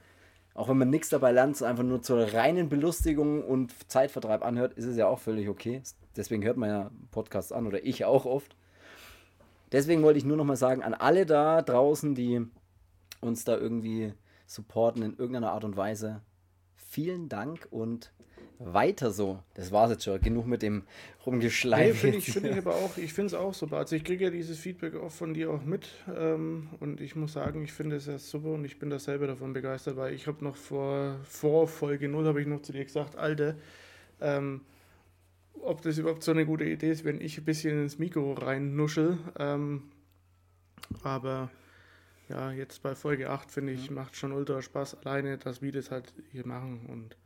auch 0.55 0.68
wenn 0.68 0.78
man 0.78 0.90
nichts 0.90 1.09
dabei 1.09 1.32
lernt, 1.32 1.57
so 1.57 1.64
einfach 1.64 1.82
nur 1.82 2.01
zur 2.01 2.32
reinen 2.32 2.68
Belustigung 2.68 3.42
und 3.42 3.74
Zeitvertreib 3.90 4.45
anhört, 4.45 4.74
ist 4.74 4.84
es 4.84 4.97
ja 4.97 5.09
auch 5.09 5.18
völlig 5.18 5.49
okay. 5.49 5.82
Deswegen 6.16 6.45
hört 6.45 6.57
man 6.57 6.68
ja 6.68 6.90
Podcasts 7.11 7.51
an 7.51 7.66
oder 7.66 7.84
ich 7.84 8.05
auch 8.05 8.24
oft. 8.24 8.57
Deswegen 9.74 10.02
wollte 10.04 10.18
ich 10.18 10.24
nur 10.24 10.36
noch 10.36 10.44
mal 10.44 10.54
sagen, 10.56 10.82
an 10.84 10.94
alle 10.94 11.26
da 11.26 11.60
draußen, 11.60 12.14
die 12.14 12.46
uns 13.20 13.44
da 13.44 13.56
irgendwie 13.58 14.12
supporten 14.46 15.02
in 15.02 15.10
irgendeiner 15.16 15.50
Art 15.50 15.64
und 15.64 15.76
Weise, 15.76 16.20
vielen 16.76 17.28
Dank 17.28 17.66
und 17.70 18.12
weiter 18.60 19.10
so. 19.10 19.40
Das 19.54 19.72
war's 19.72 19.90
jetzt 19.90 20.04
schon. 20.04 20.20
Genug 20.20 20.46
mit 20.46 20.62
dem 20.62 20.76
Nee, 20.76 20.82
Rumgeschleife. 21.26 21.94
finde 21.94 22.18
ich, 22.18 22.32
find 22.32 22.46
ich 22.46 22.56
aber 22.56 22.76
auch, 22.76 22.96
ich 22.98 23.12
finde 23.12 23.26
es 23.26 23.34
auch 23.34 23.52
super. 23.52 23.78
Also 23.78 23.96
ich 23.96 24.04
kriege 24.04 24.24
ja 24.26 24.30
dieses 24.30 24.60
Feedback 24.60 24.94
auch 24.94 25.10
von 25.10 25.34
dir 25.34 25.50
auch 25.50 25.64
mit 25.64 25.88
ähm, 26.16 26.68
und 26.78 27.00
ich 27.00 27.16
muss 27.16 27.32
sagen, 27.32 27.64
ich 27.64 27.72
finde 27.72 27.96
es 27.96 28.06
ja 28.06 28.16
super 28.16 28.50
und 28.50 28.64
ich 28.64 28.78
bin 28.78 28.90
da 28.90 29.00
selber 29.00 29.26
davon 29.26 29.52
begeistert, 29.54 29.96
weil 29.96 30.14
ich 30.14 30.28
habe 30.28 30.44
noch 30.44 30.54
vor, 30.54 31.16
vor 31.24 31.66
Folge 31.66 32.08
0 32.08 32.26
habe 32.26 32.40
ich 32.40 32.46
noch 32.46 32.62
zu 32.62 32.72
dir 32.72 32.84
gesagt, 32.84 33.16
Alter, 33.16 33.56
ähm, 34.20 34.60
ob 35.61 35.82
das 35.82 35.98
überhaupt 35.98 36.22
so 36.22 36.32
eine 36.32 36.46
gute 36.46 36.64
Idee 36.64 36.90
ist, 36.90 37.05
wenn 37.05 37.20
ich 37.20 37.38
ein 37.38 37.44
bisschen 37.44 37.82
ins 37.82 37.98
Mikro 37.98 38.32
reinnuschel. 38.32 39.18
Ähm, 39.38 39.90
aber 41.02 41.50
ja, 42.28 42.52
jetzt 42.52 42.82
bei 42.82 42.94
Folge 42.94 43.30
8 43.30 43.50
finde 43.50 43.72
ich, 43.72 43.90
macht 43.90 44.16
schon 44.16 44.32
ultra 44.32 44.62
Spaß, 44.62 45.05
alleine, 45.05 45.38
dass 45.38 45.62
wir 45.62 45.72
das 45.72 45.90
halt 45.90 46.12
hier 46.30 46.46
machen 46.46 46.86
und 46.86 47.16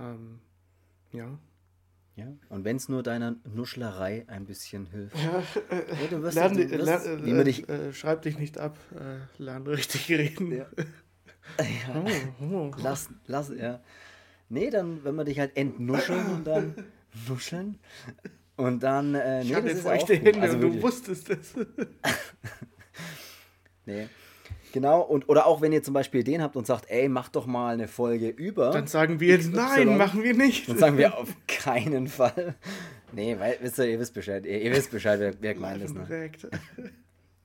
ähm, 0.00 0.40
ja. 1.12 1.38
Ja, 2.16 2.26
und 2.48 2.64
wenn 2.64 2.76
es 2.76 2.88
nur 2.88 3.04
deiner 3.04 3.36
Nuschlerei 3.44 4.24
ein 4.26 4.44
bisschen 4.44 4.86
hilft. 4.86 5.16
Ja, 5.16 5.40
du 6.10 6.20
wirst, 6.20 6.34
Lern, 6.34 6.56
du 6.56 6.68
wirst, 6.68 6.84
lern, 6.84 7.24
wie 7.24 7.30
man 7.30 7.40
äh, 7.42 7.44
dich, 7.44 7.68
äh, 7.68 7.92
schreib 7.92 8.22
dich 8.22 8.40
nicht 8.40 8.58
ab, 8.58 8.76
äh, 8.92 9.42
lern 9.42 9.66
richtig 9.66 10.08
reden. 10.10 10.64
Ja. 11.58 12.04
Oh, 12.40 12.44
oh. 12.44 12.70
lass, 12.76 13.08
lass, 13.26 13.48
ja. 13.48 13.80
Nee, 14.50 14.68
dann, 14.68 15.02
wenn 15.02 15.14
wir 15.14 15.24
dich 15.24 15.38
halt 15.38 15.56
entnuscheln 15.56 16.26
und 16.26 16.46
dann 16.46 16.74
nuscheln. 17.28 17.78
Und 18.56 18.82
dann, 18.82 19.14
äh, 19.14 19.42
nee, 19.44 19.50
Ich 19.50 19.54
hatte 19.54 19.76
feuchte. 19.76 20.14
Hände 20.16 20.40
Also 20.40 20.54
und 20.56 20.60
du 20.62 20.66
wirklich. 20.68 20.82
wusstest 20.82 21.30
es. 21.30 21.54
Nee. 23.86 24.06
Genau, 24.72 25.00
und 25.00 25.30
oder 25.30 25.46
auch 25.46 25.62
wenn 25.62 25.72
ihr 25.72 25.82
zum 25.82 25.94
Beispiel 25.94 26.20
Ideen 26.20 26.42
habt 26.42 26.54
und 26.54 26.66
sagt, 26.66 26.90
ey, 26.90 27.08
mach 27.08 27.30
doch 27.30 27.46
mal 27.46 27.72
eine 27.72 27.88
Folge 27.88 28.28
über, 28.28 28.70
Dann 28.70 28.86
sagen 28.86 29.18
wir 29.18 29.28
jetzt, 29.28 29.50
nein, 29.50 29.96
machen 29.96 30.22
wir 30.22 30.34
nicht. 30.34 30.68
dann 30.68 30.76
sagen 30.76 30.98
wir 30.98 31.16
auf 31.16 31.34
keinen 31.46 32.06
Fall. 32.06 32.54
Nee, 33.12 33.36
weil, 33.38 33.56
wisst 33.62 33.78
ihr, 33.78 33.86
ihr 33.86 33.98
wisst 33.98 34.12
Bescheid, 34.12 34.44
ihr, 34.44 34.60
ihr 34.60 34.70
wisst 34.72 34.90
Bescheid, 34.90 35.18
wer, 35.20 35.32
wer 35.40 35.54
gemeint 35.54 35.82
ist. 35.82 35.94
Ne? 35.94 36.06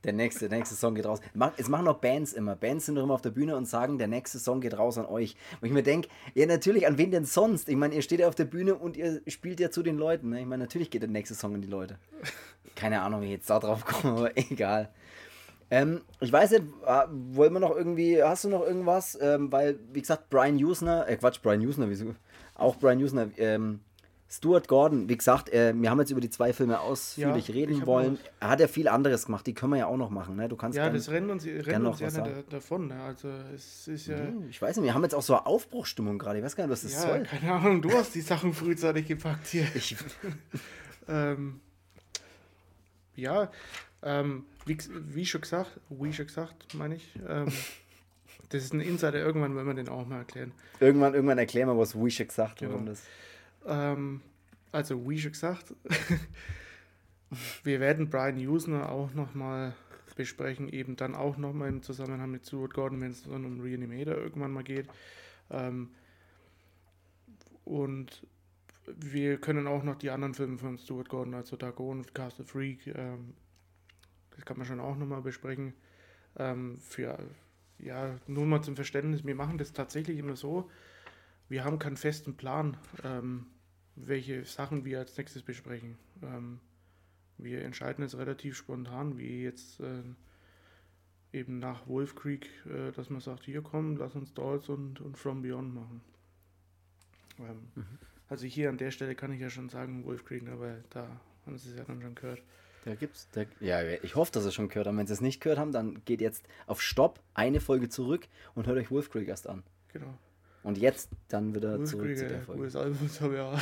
Der 0.04 0.14
nächste, 0.14 0.49
der 0.49 0.58
nächste 0.58 0.76
Song 0.76 0.95
geht 0.95 1.06
raus. 1.06 1.20
Es 1.58 1.70
machen 1.70 1.88
auch 1.88 1.99
Bands 1.99 2.34
immer. 2.34 2.56
Bands 2.56 2.86
sind 2.86 2.95
doch 2.95 3.04
immer 3.04 3.14
auf 3.14 3.22
der 3.22 3.30
Bühne 3.30 3.56
und 3.56 3.66
sagen, 3.66 3.97
der 3.97 4.08
nächste 4.08 4.38
Song 4.38 4.60
geht 4.60 4.78
raus 4.78 4.97
an 4.97 5.06
euch. 5.06 5.36
Und 5.62 5.68
ich 5.68 5.74
mir 5.74 5.84
denke, 5.84 6.10
ja, 6.34 6.45
natürlich, 6.45 6.88
an 6.88 6.97
wen 6.97 7.12
denn 7.12 7.26
sonst? 7.26 7.70
Ich 7.70 7.76
meine, 7.76 7.95
ihr 7.95 8.01
steht 8.01 8.20
ja 8.20 8.28
auf 8.28 8.36
der 8.36 8.45
Bühne 8.45 8.76
und 8.76 8.97
ihr 8.97 9.22
spielt 9.28 9.60
ja 9.60 9.70
zu 9.72 9.82
den 9.82 9.97
Leuten. 9.97 10.30
Ne? 10.30 10.41
Ich 10.41 10.45
meine, 10.45 10.64
natürlich 10.64 10.89
geht 10.89 11.04
der 11.04 11.10
nächste 11.10 11.36
Song 11.36 11.56
an 11.56 11.62
die 11.62 11.70
Leute. 11.70 11.97
Keine 12.76 13.01
Ahnung, 13.01 13.22
wie 13.22 13.26
ich 13.26 13.32
jetzt 13.32 13.49
da 13.49 13.60
drauf 13.60 13.86
komme, 13.86 14.18
aber 14.18 14.38
egal. 14.51 14.89
Ähm, 15.72 16.01
ich 16.20 16.32
weiß 16.32 16.51
nicht, 16.51 16.64
äh, 16.86 17.04
wollen 17.10 17.54
wir 17.54 17.60
noch 17.60 17.76
irgendwie, 17.76 18.22
hast 18.22 18.43
du 18.43 18.49
noch 18.49 18.62
irgendwas? 18.62 19.18
Ähm, 19.22 19.51
weil, 19.51 19.80
wie 19.91 20.01
gesagt, 20.01 20.30
Brian 20.30 20.56
Usner, 20.58 21.08
äh 21.08 21.16
Quatsch, 21.16 21.41
Brian 21.41 21.66
Usner, 21.66 21.89
wieso? 21.89 22.14
Auch 22.56 22.76
Brian 22.76 23.01
Usner, 23.01 23.30
ähm, 23.38 23.80
Stuart 24.36 24.68
Gordon, 24.68 25.08
wie 25.10 25.16
gesagt, 25.16 25.50
äh, 25.54 25.74
wir 25.76 25.92
haben 25.92 26.00
jetzt 26.00 26.10
über 26.10 26.20
die 26.22 26.30
zwei 26.32 26.54
Filme 26.54 26.80
ausführlich 26.80 27.50
Ja, 27.50 27.54
reden 27.54 27.86
wollen. 27.86 28.18
Er 28.40 28.50
hat 28.50 28.60
ja 28.60 28.68
viel 28.68 28.88
anderes 28.88 29.28
gemacht, 29.28 29.46
die 29.46 29.54
können 29.54 29.74
wir 29.74 29.78
ja 29.80 29.86
auch 29.86 29.98
noch 29.98 30.10
machen. 30.10 30.36
Ne? 30.36 30.50
Du 30.50 30.56
kannst 30.56 30.76
Ja, 30.76 30.86
gern- 30.86 30.96
das 30.96 31.08
rennt 31.10 31.30
uns, 31.30 31.46
noch 31.46 32.02
uns 32.02 32.14
sagen. 32.16 32.32
da- 32.34 32.42
davon. 32.50 32.88
Ne? 32.88 33.00
Also 33.04 33.30
es 33.54 33.88
ist 33.88 34.08
ja... 34.08 34.18
Hm, 34.18 34.48
Ich 34.50 34.60
weiß 34.60 34.78
nicht, 34.78 34.86
wir 34.86 34.94
haben 34.96 35.04
jetzt 35.04 35.14
auch 35.14 35.22
so 35.22 35.36
eine 35.36 35.46
Aufbruchstimmung 35.46 36.18
gerade. 36.18 36.40
Ich 36.40 36.44
weiß 36.46 36.56
gar 36.56 36.64
nicht, 36.66 36.72
was 36.72 36.82
das 36.82 36.94
Ja, 36.94 37.02
soll. 37.02 37.24
keine 37.24 37.52
Ahnung, 37.54 37.82
du 37.84 37.92
hast 37.92 38.16
die 38.16 38.22
Sachen 38.22 38.54
frühzeitig 38.54 39.08
gepackt 39.08 39.46
hier. 39.48 39.68
Ich, 39.76 39.96
Ähm, 41.08 41.60
ja, 43.16 43.52
ähm, 44.02 44.46
wie, 44.66 44.78
wie 45.10 45.26
schon 45.26 45.42
gesagt, 45.42 45.80
wie 45.90 46.14
schon 46.14 46.26
gesagt, 46.28 46.74
meine 46.74 46.96
ich, 46.96 47.14
ähm, 47.28 47.50
Das 48.50 48.64
ist 48.64 48.74
ein 48.74 48.80
Insider, 48.82 49.16
irgendwann 49.20 49.54
wollen 49.56 49.68
wir 49.68 49.74
den 49.74 49.90
auch 49.90 50.06
mal 50.08 50.20
erklären. 50.20 50.52
Irgendwann, 50.80 51.14
irgendwann 51.14 51.38
erklären 51.40 51.68
wir, 51.70 51.78
was 51.78 51.94
Wish 51.96 52.18
gesagt 52.20 52.60
Genau. 52.60 52.72
warum 52.72 52.86
das. 52.86 53.02
Ähm, 53.66 54.22
also, 54.72 55.09
wie 55.09 55.20
schon 55.20 55.32
gesagt, 55.32 55.74
wir 57.64 57.80
werden 57.80 58.09
Brian 58.09 58.38
Usner 58.47 58.91
auch 58.91 59.14
nochmal 59.14 59.74
besprechen, 60.16 60.70
eben 60.70 60.95
dann 60.95 61.16
auch 61.16 61.38
nochmal 61.38 61.70
im 61.70 61.82
Zusammenhang 61.82 62.32
mit 62.32 62.45
Stuart 62.45 62.74
Gordon, 62.74 63.01
wenn 63.01 63.11
es 63.11 63.24
dann 63.24 63.45
um 63.45 63.59
Reanimator 63.61 64.16
irgendwann 64.16 64.51
mal 64.51 64.64
geht. 64.64 64.88
Ähm, 65.49 65.89
und 67.66 68.26
wir 68.86 69.38
können 69.38 69.68
auch 69.68 69.84
noch 69.84 69.95
die 69.95 70.09
anderen 70.09 70.34
Filme 70.34 70.57
von 70.57 70.78
Stuart 70.78 71.09
Gordon, 71.09 71.34
also 71.34 71.55
Dagon 71.55 71.99
und 71.99 72.14
Castle 72.14 72.45
Freak, 72.45 72.88
ähm, 72.88 73.34
das 74.36 74.45
kann 74.45 74.57
man 74.57 74.66
schon 74.66 74.80
auch 74.80 74.95
nochmal 74.95 75.22
besprechen. 75.22 75.74
Ähm, 76.38 76.80
für, 76.80 77.18
ja, 77.80 78.16
nur 78.28 78.45
mal 78.45 78.61
zum 78.61 78.76
Verständnis, 78.76 79.26
wir 79.26 79.36
machen 79.36 79.57
das 79.57 79.74
tatsächlich 79.74 80.18
immer 80.18 80.36
so, 80.36 80.70
wir 81.50 81.64
haben 81.64 81.80
keinen 81.80 81.98
festen 81.98 82.36
Plan, 82.36 82.78
ähm, 83.04 83.48
welche 83.96 84.44
Sachen 84.46 84.86
wir 84.86 85.00
als 85.00 85.18
nächstes 85.18 85.44
besprechen. 85.44 85.98
Ähm, 86.22 86.60
wir 87.38 87.64
entscheiden 87.64 88.04
es 88.04 88.18
relativ 88.18 88.56
spontan, 88.58 89.18
wie 89.18 89.44
jetzt 89.44 89.80
äh, 89.80 90.04
eben 91.32 91.60
nach 91.60 91.88
Wolf 91.88 92.16
Creek, 92.16 92.50
äh, 92.66 92.91
dass 92.91 93.10
man 93.10 93.22
sagt, 93.22 93.44
hier 93.44 93.62
komm, 93.62 93.98
lass 93.98 94.16
uns 94.16 94.34
Dolls 94.34 94.70
und, 94.70 95.02
und 95.02 95.18
From 95.18 95.41
Beyond 95.41 95.74
machen. 95.74 96.02
Ähm, 97.39 97.86
Also 98.30 98.48
hier 98.48 98.70
an 98.70 98.78
der 98.78 98.89
Stelle 98.89 99.14
kann 99.14 99.32
ich 99.32 99.39
ja 99.39 99.50
schon 99.50 99.70
sagen, 99.70 100.06
Wolf 100.06 100.26
Creek, 100.26 100.48
aber 100.50 100.78
da 100.89 101.08
haben 101.46 101.58
sie 101.58 101.70
es 101.70 101.78
ja 101.78 101.84
dann 101.84 102.02
schon 102.02 102.16
gehört. 102.16 102.41
Da 102.86 102.96
gibt's. 102.96 103.30
Da, 103.32 103.44
ja, 103.60 103.82
ich 103.84 104.16
hoffe, 104.16 104.32
dass 104.32 104.44
Sie 104.44 104.50
es 104.50 104.56
schon 104.56 104.70
gehört 104.70 104.88
haben. 104.88 104.98
Wenn 104.98 105.08
Sie 105.08 105.14
es 105.14 105.22
nicht 105.22 105.39
gehört 105.39 105.60
haben, 105.60 105.72
dann 105.72 106.04
geht 106.04 106.20
jetzt 106.20 106.46
auf 106.66 106.82
Stopp, 106.82 107.22
eine 107.34 107.62
Folge 107.62 107.89
zurück 107.89 108.28
und 108.56 108.68
hört 108.68 108.78
euch 108.78 108.91
Wolf 108.91 109.10
Creek 109.10 109.28
erst 109.28 109.48
an. 109.48 109.64
Genau. 109.94 110.18
Und 110.64 110.78
jetzt 110.78 111.09
dann 111.28 111.53
wieder 111.53 111.78
Wolf 111.78 111.89
zurück 111.89 112.18
zu 112.18 112.28
der 112.28 112.39
äh, 112.39 112.41
Folge. 112.41 112.61
gutes 112.61 112.76
Album, 112.76 113.09
auch. 113.39 113.59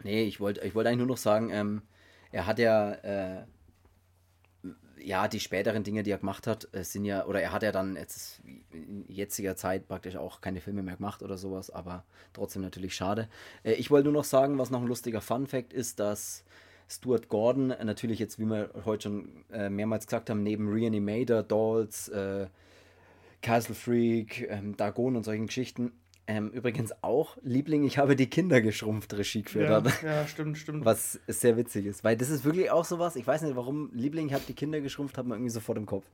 Nee, 0.04 0.24
ich 0.24 0.39
wollte 0.39 0.62
ich 0.62 0.76
wollte 0.76 0.89
eigentlich 0.89 0.99
nur 0.99 1.08
noch 1.08 1.18
sagen, 1.18 1.49
ähm, 1.51 1.82
er 2.32 2.47
hat 2.47 2.60
ja, 2.60 2.91
äh, 2.93 3.43
ja, 4.97 5.28
die 5.28 5.39
späteren 5.39 5.84
Dinge, 5.84 6.04
die 6.04 6.12
er 6.12 6.18
gemacht 6.18 6.47
hat, 6.47 6.68
äh, 6.74 6.84
sind 6.84 7.06
ja, 7.06 7.26
oder 7.26 7.41
er 7.41 7.51
hat 7.51 7.64
ja 7.64 7.72
dann 7.72 7.95
jetzt 7.95 8.41
in 8.72 9.06
jetziger 9.08 9.56
Zeit 9.56 9.88
praktisch 9.88 10.16
auch 10.16 10.41
keine 10.41 10.62
Filme 10.62 10.82
mehr 10.84 10.95
gemacht 10.95 11.22
oder 11.24 11.38
sowas, 11.38 11.70
aber 11.70 12.04
trotzdem 12.34 12.62
natürlich 12.62 12.95
schade. 12.95 13.30
Äh, 13.64 13.74
ich 13.74 13.91
wollte 13.91 14.06
nur 14.06 14.14
noch 14.14 14.24
sagen, 14.24 14.58
was 14.58 14.72
noch 14.72 14.82
ein 14.82 14.88
lustiger 14.88 15.22
Fun-Fact 15.22 15.74
ist, 15.74 15.99
dass 15.99 16.43
Stuart 16.89 17.30
Gordon 17.30 17.72
äh, 17.72 17.84
natürlich 17.84 18.20
jetzt, 18.20 18.39
wie 18.39 18.45
wir 18.45 18.70
heute 18.86 19.04
schon 19.04 19.45
äh, 19.51 19.70
mehrmals 19.70 20.08
gesagt 20.08 20.30
haben, 20.30 20.43
neben 20.43 20.72
Reanimator, 20.72 21.43
Dolls, 21.43 22.10
äh, 22.10 22.47
Castle 23.41 23.76
Freak, 23.76 24.47
ähm, 24.49 24.78
Dagon 24.78 25.16
und 25.16 25.24
solchen 25.24 25.47
Geschichten, 25.47 25.91
ähm, 26.28 26.50
übrigens 26.52 26.94
auch 27.04 27.38
Liebling, 27.44 27.84
ich 27.84 27.98
habe 27.98 28.16
die 28.16 28.28
Kinder 28.28 28.62
geschrumpft 28.62 29.14
Regie 29.14 29.42
geführt 29.44 29.70
Ja, 29.70 29.84
hat. 29.84 30.04
ja, 30.04 30.26
stimmt, 30.28 30.58
stimmt. 30.58 30.86
Was 30.86 31.20
sehr 31.28 31.58
witzig 31.58 31.86
ist, 31.86 32.04
weil 32.04 32.16
das 32.18 32.30
ist 32.30 32.46
wirklich 32.46 32.72
auch 32.72 32.86
sowas, 32.86 33.16
ich 33.16 33.28
weiß 33.28 33.42
nicht 33.42 33.56
warum, 33.56 33.90
Liebling, 33.94 34.28
ich 34.28 34.34
habe 34.34 34.44
die 34.48 34.54
Kinder 34.54 34.80
geschrumpft, 34.82 35.18
hat 35.18 35.26
man 35.26 35.38
irgendwie 35.38 35.52
sofort 35.52 35.78
im 35.78 35.86
Kopf. 35.86 36.06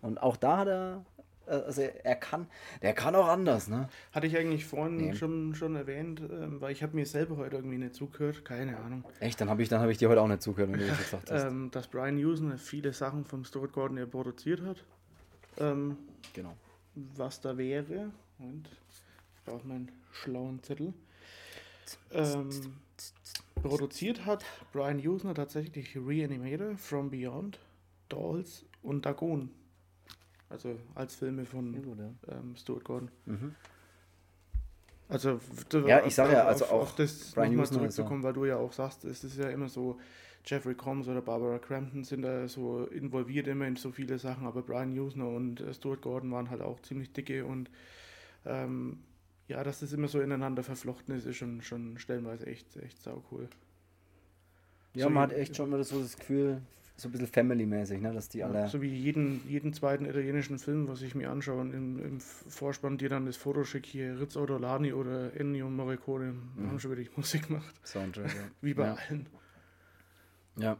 Und 0.00 0.22
auch 0.22 0.36
da 0.36 0.58
hat 0.58 0.68
er, 0.68 1.04
äh, 1.46 1.50
also 1.50 1.82
er 1.82 2.14
kann, 2.16 2.46
der 2.82 2.94
kann 2.94 3.14
auch 3.14 3.28
anders, 3.28 3.68
ne? 3.68 3.88
Hatte 4.12 4.26
ich 4.26 4.36
eigentlich 4.38 4.64
vorhin 4.64 4.96
Nee. 4.96 5.14
schon, 5.14 5.54
schon 5.54 5.76
erwähnt, 5.76 6.20
ähm, 6.20 6.60
weil 6.60 6.72
ich 6.72 6.82
habe 6.82 6.94
mir 6.96 7.04
selber 7.04 7.36
heute 7.36 7.56
irgendwie 7.56 7.78
nicht 7.78 7.94
zugehört, 7.94 8.44
keine 8.44 8.78
Ahnung. 8.78 9.04
Echt, 9.20 9.40
dann 9.40 9.50
habe 9.50 9.62
ich, 9.62 9.68
dann 9.68 9.80
hab 9.82 9.90
ich 9.90 9.98
dir 9.98 10.08
heute 10.08 10.22
auch 10.22 10.28
nicht 10.28 10.40
zugehört, 10.42 10.72
wenn 10.72 10.80
du 10.80 10.86
das 10.86 10.98
gesagt 10.98 11.30
hast. 11.30 11.44
Ähm, 11.44 11.70
dass 11.72 11.88
Brian 11.88 12.16
Usner 12.16 12.56
viele 12.58 12.92
Sachen 12.92 13.24
vom 13.24 13.44
Stuart 13.44 13.72
Gordon 13.72 13.98
ja 13.98 14.06
produziert 14.06 14.62
hat. 14.62 14.82
Ähm, 15.58 15.96
genau. 16.32 16.54
was 17.16 17.40
da 17.40 17.58
wäre. 17.58 18.12
Und 18.38 18.68
brauche 19.48 19.66
meinen 19.66 19.90
schlauen 20.12 20.62
Zettel. 20.62 20.92
Ähm, 22.12 22.50
produziert 23.62 24.26
hat 24.26 24.44
Brian 24.72 24.98
Usner 24.98 25.34
tatsächlich 25.34 25.96
Reanimator, 25.96 26.76
From 26.76 27.10
Beyond, 27.10 27.58
Dolls 28.08 28.64
und 28.82 29.06
Dagon. 29.06 29.50
Also 30.50 30.78
als 30.94 31.14
Filme 31.14 31.44
von 31.44 31.74
ähm, 32.28 32.56
Stuart 32.56 32.84
Gordon. 32.84 33.10
Mhm. 33.26 33.54
Also 35.08 35.40
Ja, 35.86 36.04
ich 36.04 36.14
sag 36.14 36.32
ja, 36.32 36.44
also 36.44 36.66
auf, 36.66 36.72
auch 36.72 36.80
auf 36.82 36.94
das 36.96 37.32
Brian 37.32 37.50
nochmal 37.50 37.66
zurückzukommen, 37.66 38.22
weil 38.22 38.34
du 38.34 38.44
ja 38.44 38.56
auch 38.56 38.72
sagst, 38.72 39.04
es 39.04 39.24
ist 39.24 39.38
ja 39.38 39.48
immer 39.48 39.68
so, 39.68 39.98
Jeffrey 40.44 40.74
Combs 40.74 41.08
oder 41.08 41.20
Barbara 41.20 41.58
Crampton 41.58 42.04
sind 42.04 42.22
da 42.22 42.48
so 42.48 42.84
involviert 42.86 43.46
immer 43.48 43.66
in 43.66 43.76
so 43.76 43.90
viele 43.90 44.18
Sachen, 44.18 44.46
aber 44.46 44.62
Brian 44.62 44.98
Usner 44.98 45.28
und 45.28 45.60
äh, 45.60 45.74
Stuart 45.74 46.00
Gordon 46.00 46.30
waren 46.30 46.48
halt 46.48 46.62
auch 46.62 46.80
ziemlich 46.80 47.12
dicke 47.12 47.44
und 47.44 47.70
ähm, 48.46 49.00
ja, 49.48 49.64
dass 49.64 49.80
das 49.80 49.92
immer 49.92 50.08
so 50.08 50.20
ineinander 50.20 50.62
verflochten 50.62 51.14
ist, 51.14 51.26
ist 51.26 51.36
schon, 51.36 51.62
schon 51.62 51.98
stellenweise 51.98 52.46
echt, 52.46 52.76
echt 52.76 53.02
sau 53.02 53.24
cool. 53.32 53.48
Ja, 54.94 55.04
So 55.04 55.10
man 55.10 55.24
hat 55.24 55.32
echt 55.32 55.56
schon 55.56 55.68
immer 55.68 55.82
so 55.82 56.00
das 56.00 56.16
Gefühl, 56.16 56.60
so 56.96 57.08
ein 57.08 57.12
bisschen 57.12 57.28
Family-mäßig, 57.28 58.00
ne? 58.00 58.12
Dass 58.12 58.28
die 58.28 58.42
alle. 58.42 58.66
So 58.68 58.82
wie 58.82 58.88
jeden, 58.88 59.40
jeden 59.48 59.72
zweiten 59.72 60.04
italienischen 60.04 60.58
Film, 60.58 60.88
was 60.88 61.00
ich 61.00 61.14
mir 61.14 61.30
anschaue, 61.30 61.60
und 61.60 61.72
im, 61.72 62.04
im 62.04 62.20
Vorspann 62.20 62.98
dir 62.98 63.08
dann 63.08 63.24
das 63.24 63.36
Foto 63.36 63.62
schick 63.62 63.86
hier, 63.86 64.20
Ritz 64.20 64.36
Ortolani 64.36 64.92
oder 64.92 65.34
Ennio 65.38 65.70
Morricone, 65.70 66.34
haben 66.66 66.80
schon 66.80 66.90
wirklich 66.90 67.16
Musik 67.16 67.46
gemacht. 67.46 67.72
Soundtrack, 67.84 68.34
ja. 68.34 68.42
Wie 68.60 68.74
bei 68.74 68.86
ja. 68.86 68.94
allen. 68.94 69.26
Ja. 70.56 70.76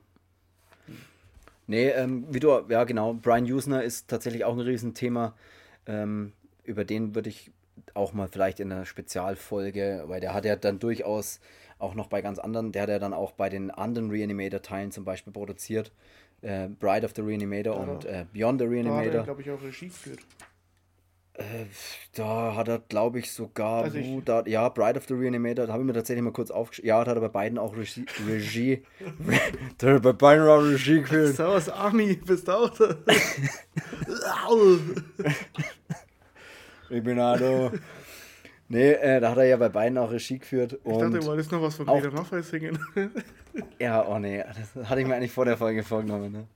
Nee, 1.68 1.90
ähm, 1.90 2.26
wie 2.30 2.40
du, 2.40 2.48
ja 2.68 2.82
genau, 2.84 3.12
Brian 3.12 3.44
Usner 3.44 3.84
ist 3.84 4.08
tatsächlich 4.08 4.44
auch 4.44 4.54
ein 4.54 4.60
Riesenthema. 4.60 5.34
Ähm, 5.86 6.32
über 6.64 6.84
den 6.84 7.14
würde 7.14 7.28
ich 7.28 7.52
auch 7.94 8.12
mal 8.12 8.28
vielleicht 8.28 8.60
in 8.60 8.72
einer 8.72 8.84
Spezialfolge, 8.86 10.04
weil 10.06 10.20
der 10.20 10.34
hat 10.34 10.44
ja 10.44 10.56
dann 10.56 10.78
durchaus 10.78 11.40
auch 11.78 11.94
noch 11.94 12.08
bei 12.08 12.22
ganz 12.22 12.38
anderen, 12.38 12.72
der 12.72 12.82
hat 12.82 12.88
ja 12.88 12.98
dann 12.98 13.12
auch 13.14 13.32
bei 13.32 13.48
den 13.48 13.70
anderen 13.70 14.10
Reanimator-Teilen 14.10 14.90
zum 14.90 15.04
Beispiel 15.04 15.32
produziert. 15.32 15.92
Äh, 16.42 16.68
Bride 16.68 17.04
of 17.06 17.12
the 17.16 17.22
Reanimator 17.22 17.74
Ja, 17.74 17.80
und 17.82 18.04
äh, 18.04 18.24
Beyond 18.32 18.60
the 18.60 18.66
Da 18.66 18.70
hat 18.70 18.76
er, 18.76 18.84
Reanimator. 18.84 19.24
glaube 19.24 19.42
ich, 19.42 19.50
auch 19.50 19.62
Regie 19.62 19.86
geführt. 19.88 20.20
Äh, 21.34 21.66
da 22.14 22.56
hat 22.56 22.66
er, 22.66 22.80
glaube 22.80 23.20
ich, 23.20 23.30
sogar, 23.30 23.84
Also 23.84 23.98
ich- 23.98 24.24
da, 24.24 24.42
ja, 24.46 24.68
Bride 24.68 24.98
of 24.98 25.06
the 25.06 25.14
Reanimator, 25.14 25.66
da 25.68 25.72
habe 25.72 25.82
ich 25.82 25.86
mir 25.86 25.92
tatsächlich 25.92 26.24
mal 26.24 26.32
kurz 26.32 26.50
aufgeschrieben. 26.50 26.88
Ja, 26.88 27.04
da 27.04 27.10
hat 27.12 27.16
er 27.16 27.20
bei 27.20 27.28
beiden 27.28 27.58
auch 27.58 27.76
Regie, 27.76 28.06
Regie 28.28 28.82
da 29.78 29.86
hat 29.86 29.94
er 29.94 30.00
bei 30.00 30.12
beiden 30.12 30.48
auch 30.48 30.62
Regie 30.62 31.00
geführt. 31.00 31.36
Servus, 31.36 31.68
Army, 31.68 32.14
bist 32.16 32.48
du 32.48 32.52
auch 32.52 32.70
da? 32.70 32.96
Ich 36.90 37.02
bin 37.02 37.18
Ado. 37.18 37.72
Nee, 38.68 38.92
äh, 38.92 39.20
da 39.20 39.30
hat 39.30 39.38
er 39.38 39.44
ja 39.44 39.56
bei 39.56 39.68
beiden 39.70 39.96
auch 39.98 40.10
Regie 40.10 40.38
geführt. 40.38 40.78
Ich 40.84 40.92
dachte, 40.98 41.18
du 41.18 41.24
wolltest 41.26 41.50
noch 41.52 41.62
was 41.62 41.74
von 41.76 41.86
Peter 41.86 42.10
Maffay 42.10 42.42
singen. 42.42 42.78
ja, 43.78 44.06
oh 44.06 44.18
nee, 44.18 44.44
das 44.74 44.88
hatte 44.88 45.00
ich 45.00 45.06
mir 45.06 45.14
eigentlich 45.14 45.32
vor 45.32 45.46
der 45.46 45.56
Folge 45.56 45.82
vorgenommen. 45.82 46.32
Ne? 46.32 46.46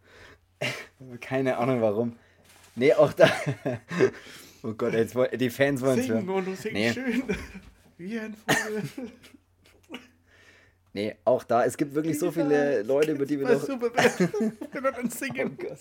Keine 1.20 1.57
Ahnung 1.57 1.80
warum. 1.80 2.16
Nee, 2.76 2.93
auch 2.95 3.12
da. 3.12 3.28
Oh 4.64 4.74
Gott, 4.74 4.93
jetzt, 4.93 5.16
die 5.41 5.51
Fans 5.51 5.80
wollen 5.80 5.99
es 5.99 6.07
Singen 6.07 6.24
hören. 6.24 6.45
du 6.45 6.55
singst 6.55 6.72
Nee. 6.72 6.93
schön. 6.93 7.24
Wie 7.99 8.16
ein 8.20 8.33
Vogel. 8.47 8.83
Nee, 10.93 11.16
auch 11.24 11.43
da. 11.43 11.64
Es 11.64 11.76
gibt 11.76 11.95
wirklich 11.95 12.16
so 12.16 12.30
viele 12.30 12.83
Leute, 12.83 13.11
über 13.11 13.26
die 13.26 13.41
wir 13.41 13.49
noch. 13.49 13.61
Superbad. 13.61 14.20
Wenn 14.70 14.85
er 14.85 14.93
dann 14.93 15.07
Oh 15.07 15.09
singen. 15.11 15.59
Gott. 15.59 15.78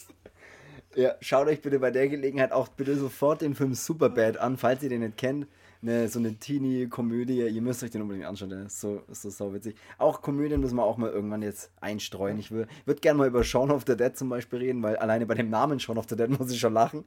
Ja, 0.95 1.15
schaut 1.21 1.47
euch 1.47 1.61
bitte 1.61 1.79
bei 1.79 1.89
der 1.89 2.09
Gelegenheit 2.09 2.51
auch 2.51 2.67
bitte 2.67 2.97
sofort 2.97 3.41
den 3.41 3.55
Film 3.55 3.73
Superbad 3.73 4.37
an, 4.37 4.57
falls 4.57 4.83
ihr 4.83 4.89
den 4.89 5.01
nicht 5.01 5.17
kennt. 5.17 5.47
eine, 5.81 6.09
so 6.09 6.19
eine 6.19 6.35
Teenie-Komödie. 6.35 7.47
Ihr 7.47 7.61
müsst 7.61 7.81
euch 7.83 7.91
den 7.91 8.01
unbedingt 8.01 8.25
anschauen, 8.25 8.49
der 8.49 8.65
ist 8.65 8.81
so, 8.81 9.01
ist 9.09 9.21
so 9.21 9.29
sauwitzig. 9.29 9.75
Auch 9.97 10.21
Komödien 10.21 10.59
müssen 10.59 10.75
wir 10.75 10.83
auch 10.83 10.97
mal 10.97 11.09
irgendwann 11.09 11.41
jetzt 11.41 11.71
einstreuen. 11.79 12.37
Ich 12.39 12.51
würde 12.51 12.69
würd 12.85 13.01
gerne 13.01 13.19
mal 13.19 13.27
über 13.27 13.43
Shaun 13.43 13.71
of 13.71 13.83
the 13.87 13.95
Dead 13.95 14.15
zum 14.17 14.27
Beispiel 14.27 14.59
reden, 14.59 14.83
weil 14.83 14.97
alleine 14.97 15.25
bei 15.25 15.33
dem 15.33 15.49
Namen 15.49 15.79
Shaun 15.79 15.97
of 15.97 16.07
the 16.09 16.15
Dead 16.15 16.29
muss 16.39 16.51
ich 16.51 16.59
schon 16.59 16.73
lachen. 16.73 17.05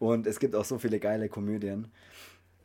Und 0.00 0.26
es 0.26 0.40
gibt 0.40 0.56
auch 0.56 0.64
so 0.64 0.78
viele 0.78 0.98
geile 0.98 1.28
Komödien. 1.28 1.88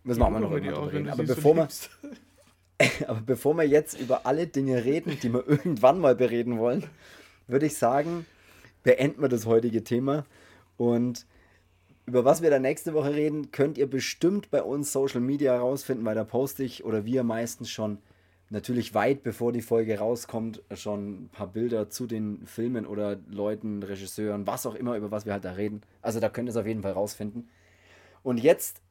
Müssen 0.04 0.22
wir 0.22 0.26
auch 0.26 0.32
mal 0.32 0.40
noch 0.40 0.52
irgendwann 0.52 0.76
drüber 0.76 0.94
reden. 0.94 1.10
Aber 1.10 1.24
bevor, 1.24 1.56
wir, 1.56 1.68
aber 3.08 3.22
bevor 3.22 3.54
wir 3.56 3.64
jetzt 3.64 4.00
über 4.00 4.26
alle 4.26 4.48
Dinge 4.48 4.84
reden, 4.86 5.20
die 5.22 5.32
wir 5.32 5.48
irgendwann 5.48 6.00
mal 6.00 6.16
bereden 6.16 6.58
wollen, 6.58 6.84
würde 7.48 7.68
ich 7.68 7.78
sagen, 7.78 8.26
beenden 8.86 9.22
wir 9.22 9.30
das 9.30 9.46
heutige 9.46 9.84
Thema. 9.84 10.26
Und 10.78 11.26
über 12.06 12.24
was 12.24 12.42
wir 12.42 12.52
da 12.52 12.60
nächste 12.60 12.94
Woche 12.94 13.14
reden, 13.14 13.52
könnt 13.52 13.78
ihr 13.78 13.90
bestimmt 13.90 14.52
bei 14.52 14.62
uns 14.62 14.94
Social 14.94 15.20
Media 15.20 15.54
herausfinden, 15.54 16.06
weil 16.06 16.16
da 16.16 16.24
poste 16.24 16.64
ich 16.64 16.86
oder 16.86 17.04
wir 17.04 17.24
meistens 17.24 17.70
schon 17.70 17.98
natürlich 18.52 18.94
weit 18.94 19.24
bevor 19.24 19.52
die 19.52 19.64
Folge 19.64 19.98
rauskommt, 19.98 20.62
schon 20.76 21.24
ein 21.24 21.30
paar 21.30 21.48
Bilder 21.48 21.90
zu 21.90 22.06
den 22.06 22.46
Filmen 22.46 22.86
oder 22.86 23.18
Leuten, 23.28 23.82
Regisseuren, 23.82 24.46
was 24.46 24.68
auch 24.68 24.76
immer, 24.76 24.96
über 24.96 25.10
was 25.10 25.26
wir 25.26 25.34
halt 25.34 25.46
da 25.46 25.54
reden. 25.54 25.82
Also 26.04 26.20
da 26.20 26.30
könnt 26.30 26.48
ihr 26.48 26.52
es 26.52 26.58
auf 26.58 26.68
jeden 26.68 26.84
Fall 26.84 26.92
rausfinden. 26.92 27.50
Und 28.22 28.38
jetzt 28.38 28.82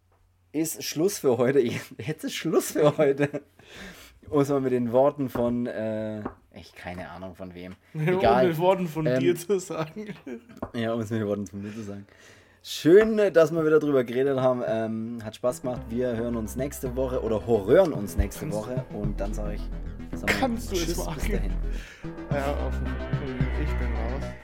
ist 0.51 0.83
Schluss 0.83 1.19
für 1.19 1.39
heute. 1.39 1.61
Jetzt 1.99 2.25
ist 2.25 2.35
Schluss 2.35 2.73
für 2.73 2.97
heute. 2.97 3.43
Um 4.29 4.41
es 4.41 4.49
mit 4.49 4.73
den 4.73 4.93
Worten 4.93 5.29
von, 5.29 5.67
äh, 5.67 6.23
echt 6.55 6.77
keine 6.77 7.11
Ahnung 7.11 7.35
von 7.35 7.55
wem. 7.55 7.75
Egal. 7.95 8.45
Um 8.45 8.49
mit 8.49 8.59
Worten 8.59 8.89
von 8.89 9.07
ähm, 9.07 9.21
dir 9.21 9.37
zu 9.37 9.59
sagen. 9.59 10.15
Ja, 10.75 10.93
um 10.93 11.01
es 11.01 11.11
mit 11.11 11.25
Worten 11.27 11.47
von 11.47 11.63
mir 11.63 11.73
zu 11.73 11.83
sagen. 11.83 12.07
Schön, 12.63 13.19
dass 13.33 13.53
wir 13.53 13.65
wieder 13.65 13.79
drüber 13.79 14.05
geredet 14.05 14.41
haben. 14.41 14.63
Ähm, 14.67 15.19
hat 15.23 15.37
Spaß 15.37 15.63
gemacht. 15.63 15.83
Wir 15.91 16.17
hören 16.17 16.35
uns 16.35 16.57
nächste 16.57 16.97
Woche 16.97 17.23
oder 17.23 17.47
horrören 17.47 17.93
uns 17.93 18.17
nächste 18.17 18.51
Woche. 18.51 18.85
Und 18.93 19.21
dann 19.21 19.35
sage 19.35 19.57
ich, 19.57 19.63
sag 20.15 20.31
mal, 20.31 20.39
kannst 20.41 20.73
du 20.73 20.77
es 20.77 20.97
machen? 20.97 21.15
Bis 21.15 21.31
dahin. 21.31 21.53
Ja, 22.31 22.67
offen. 22.67 22.87
Ich 23.63 23.69
bin 23.69 23.89
raus. 23.89 24.44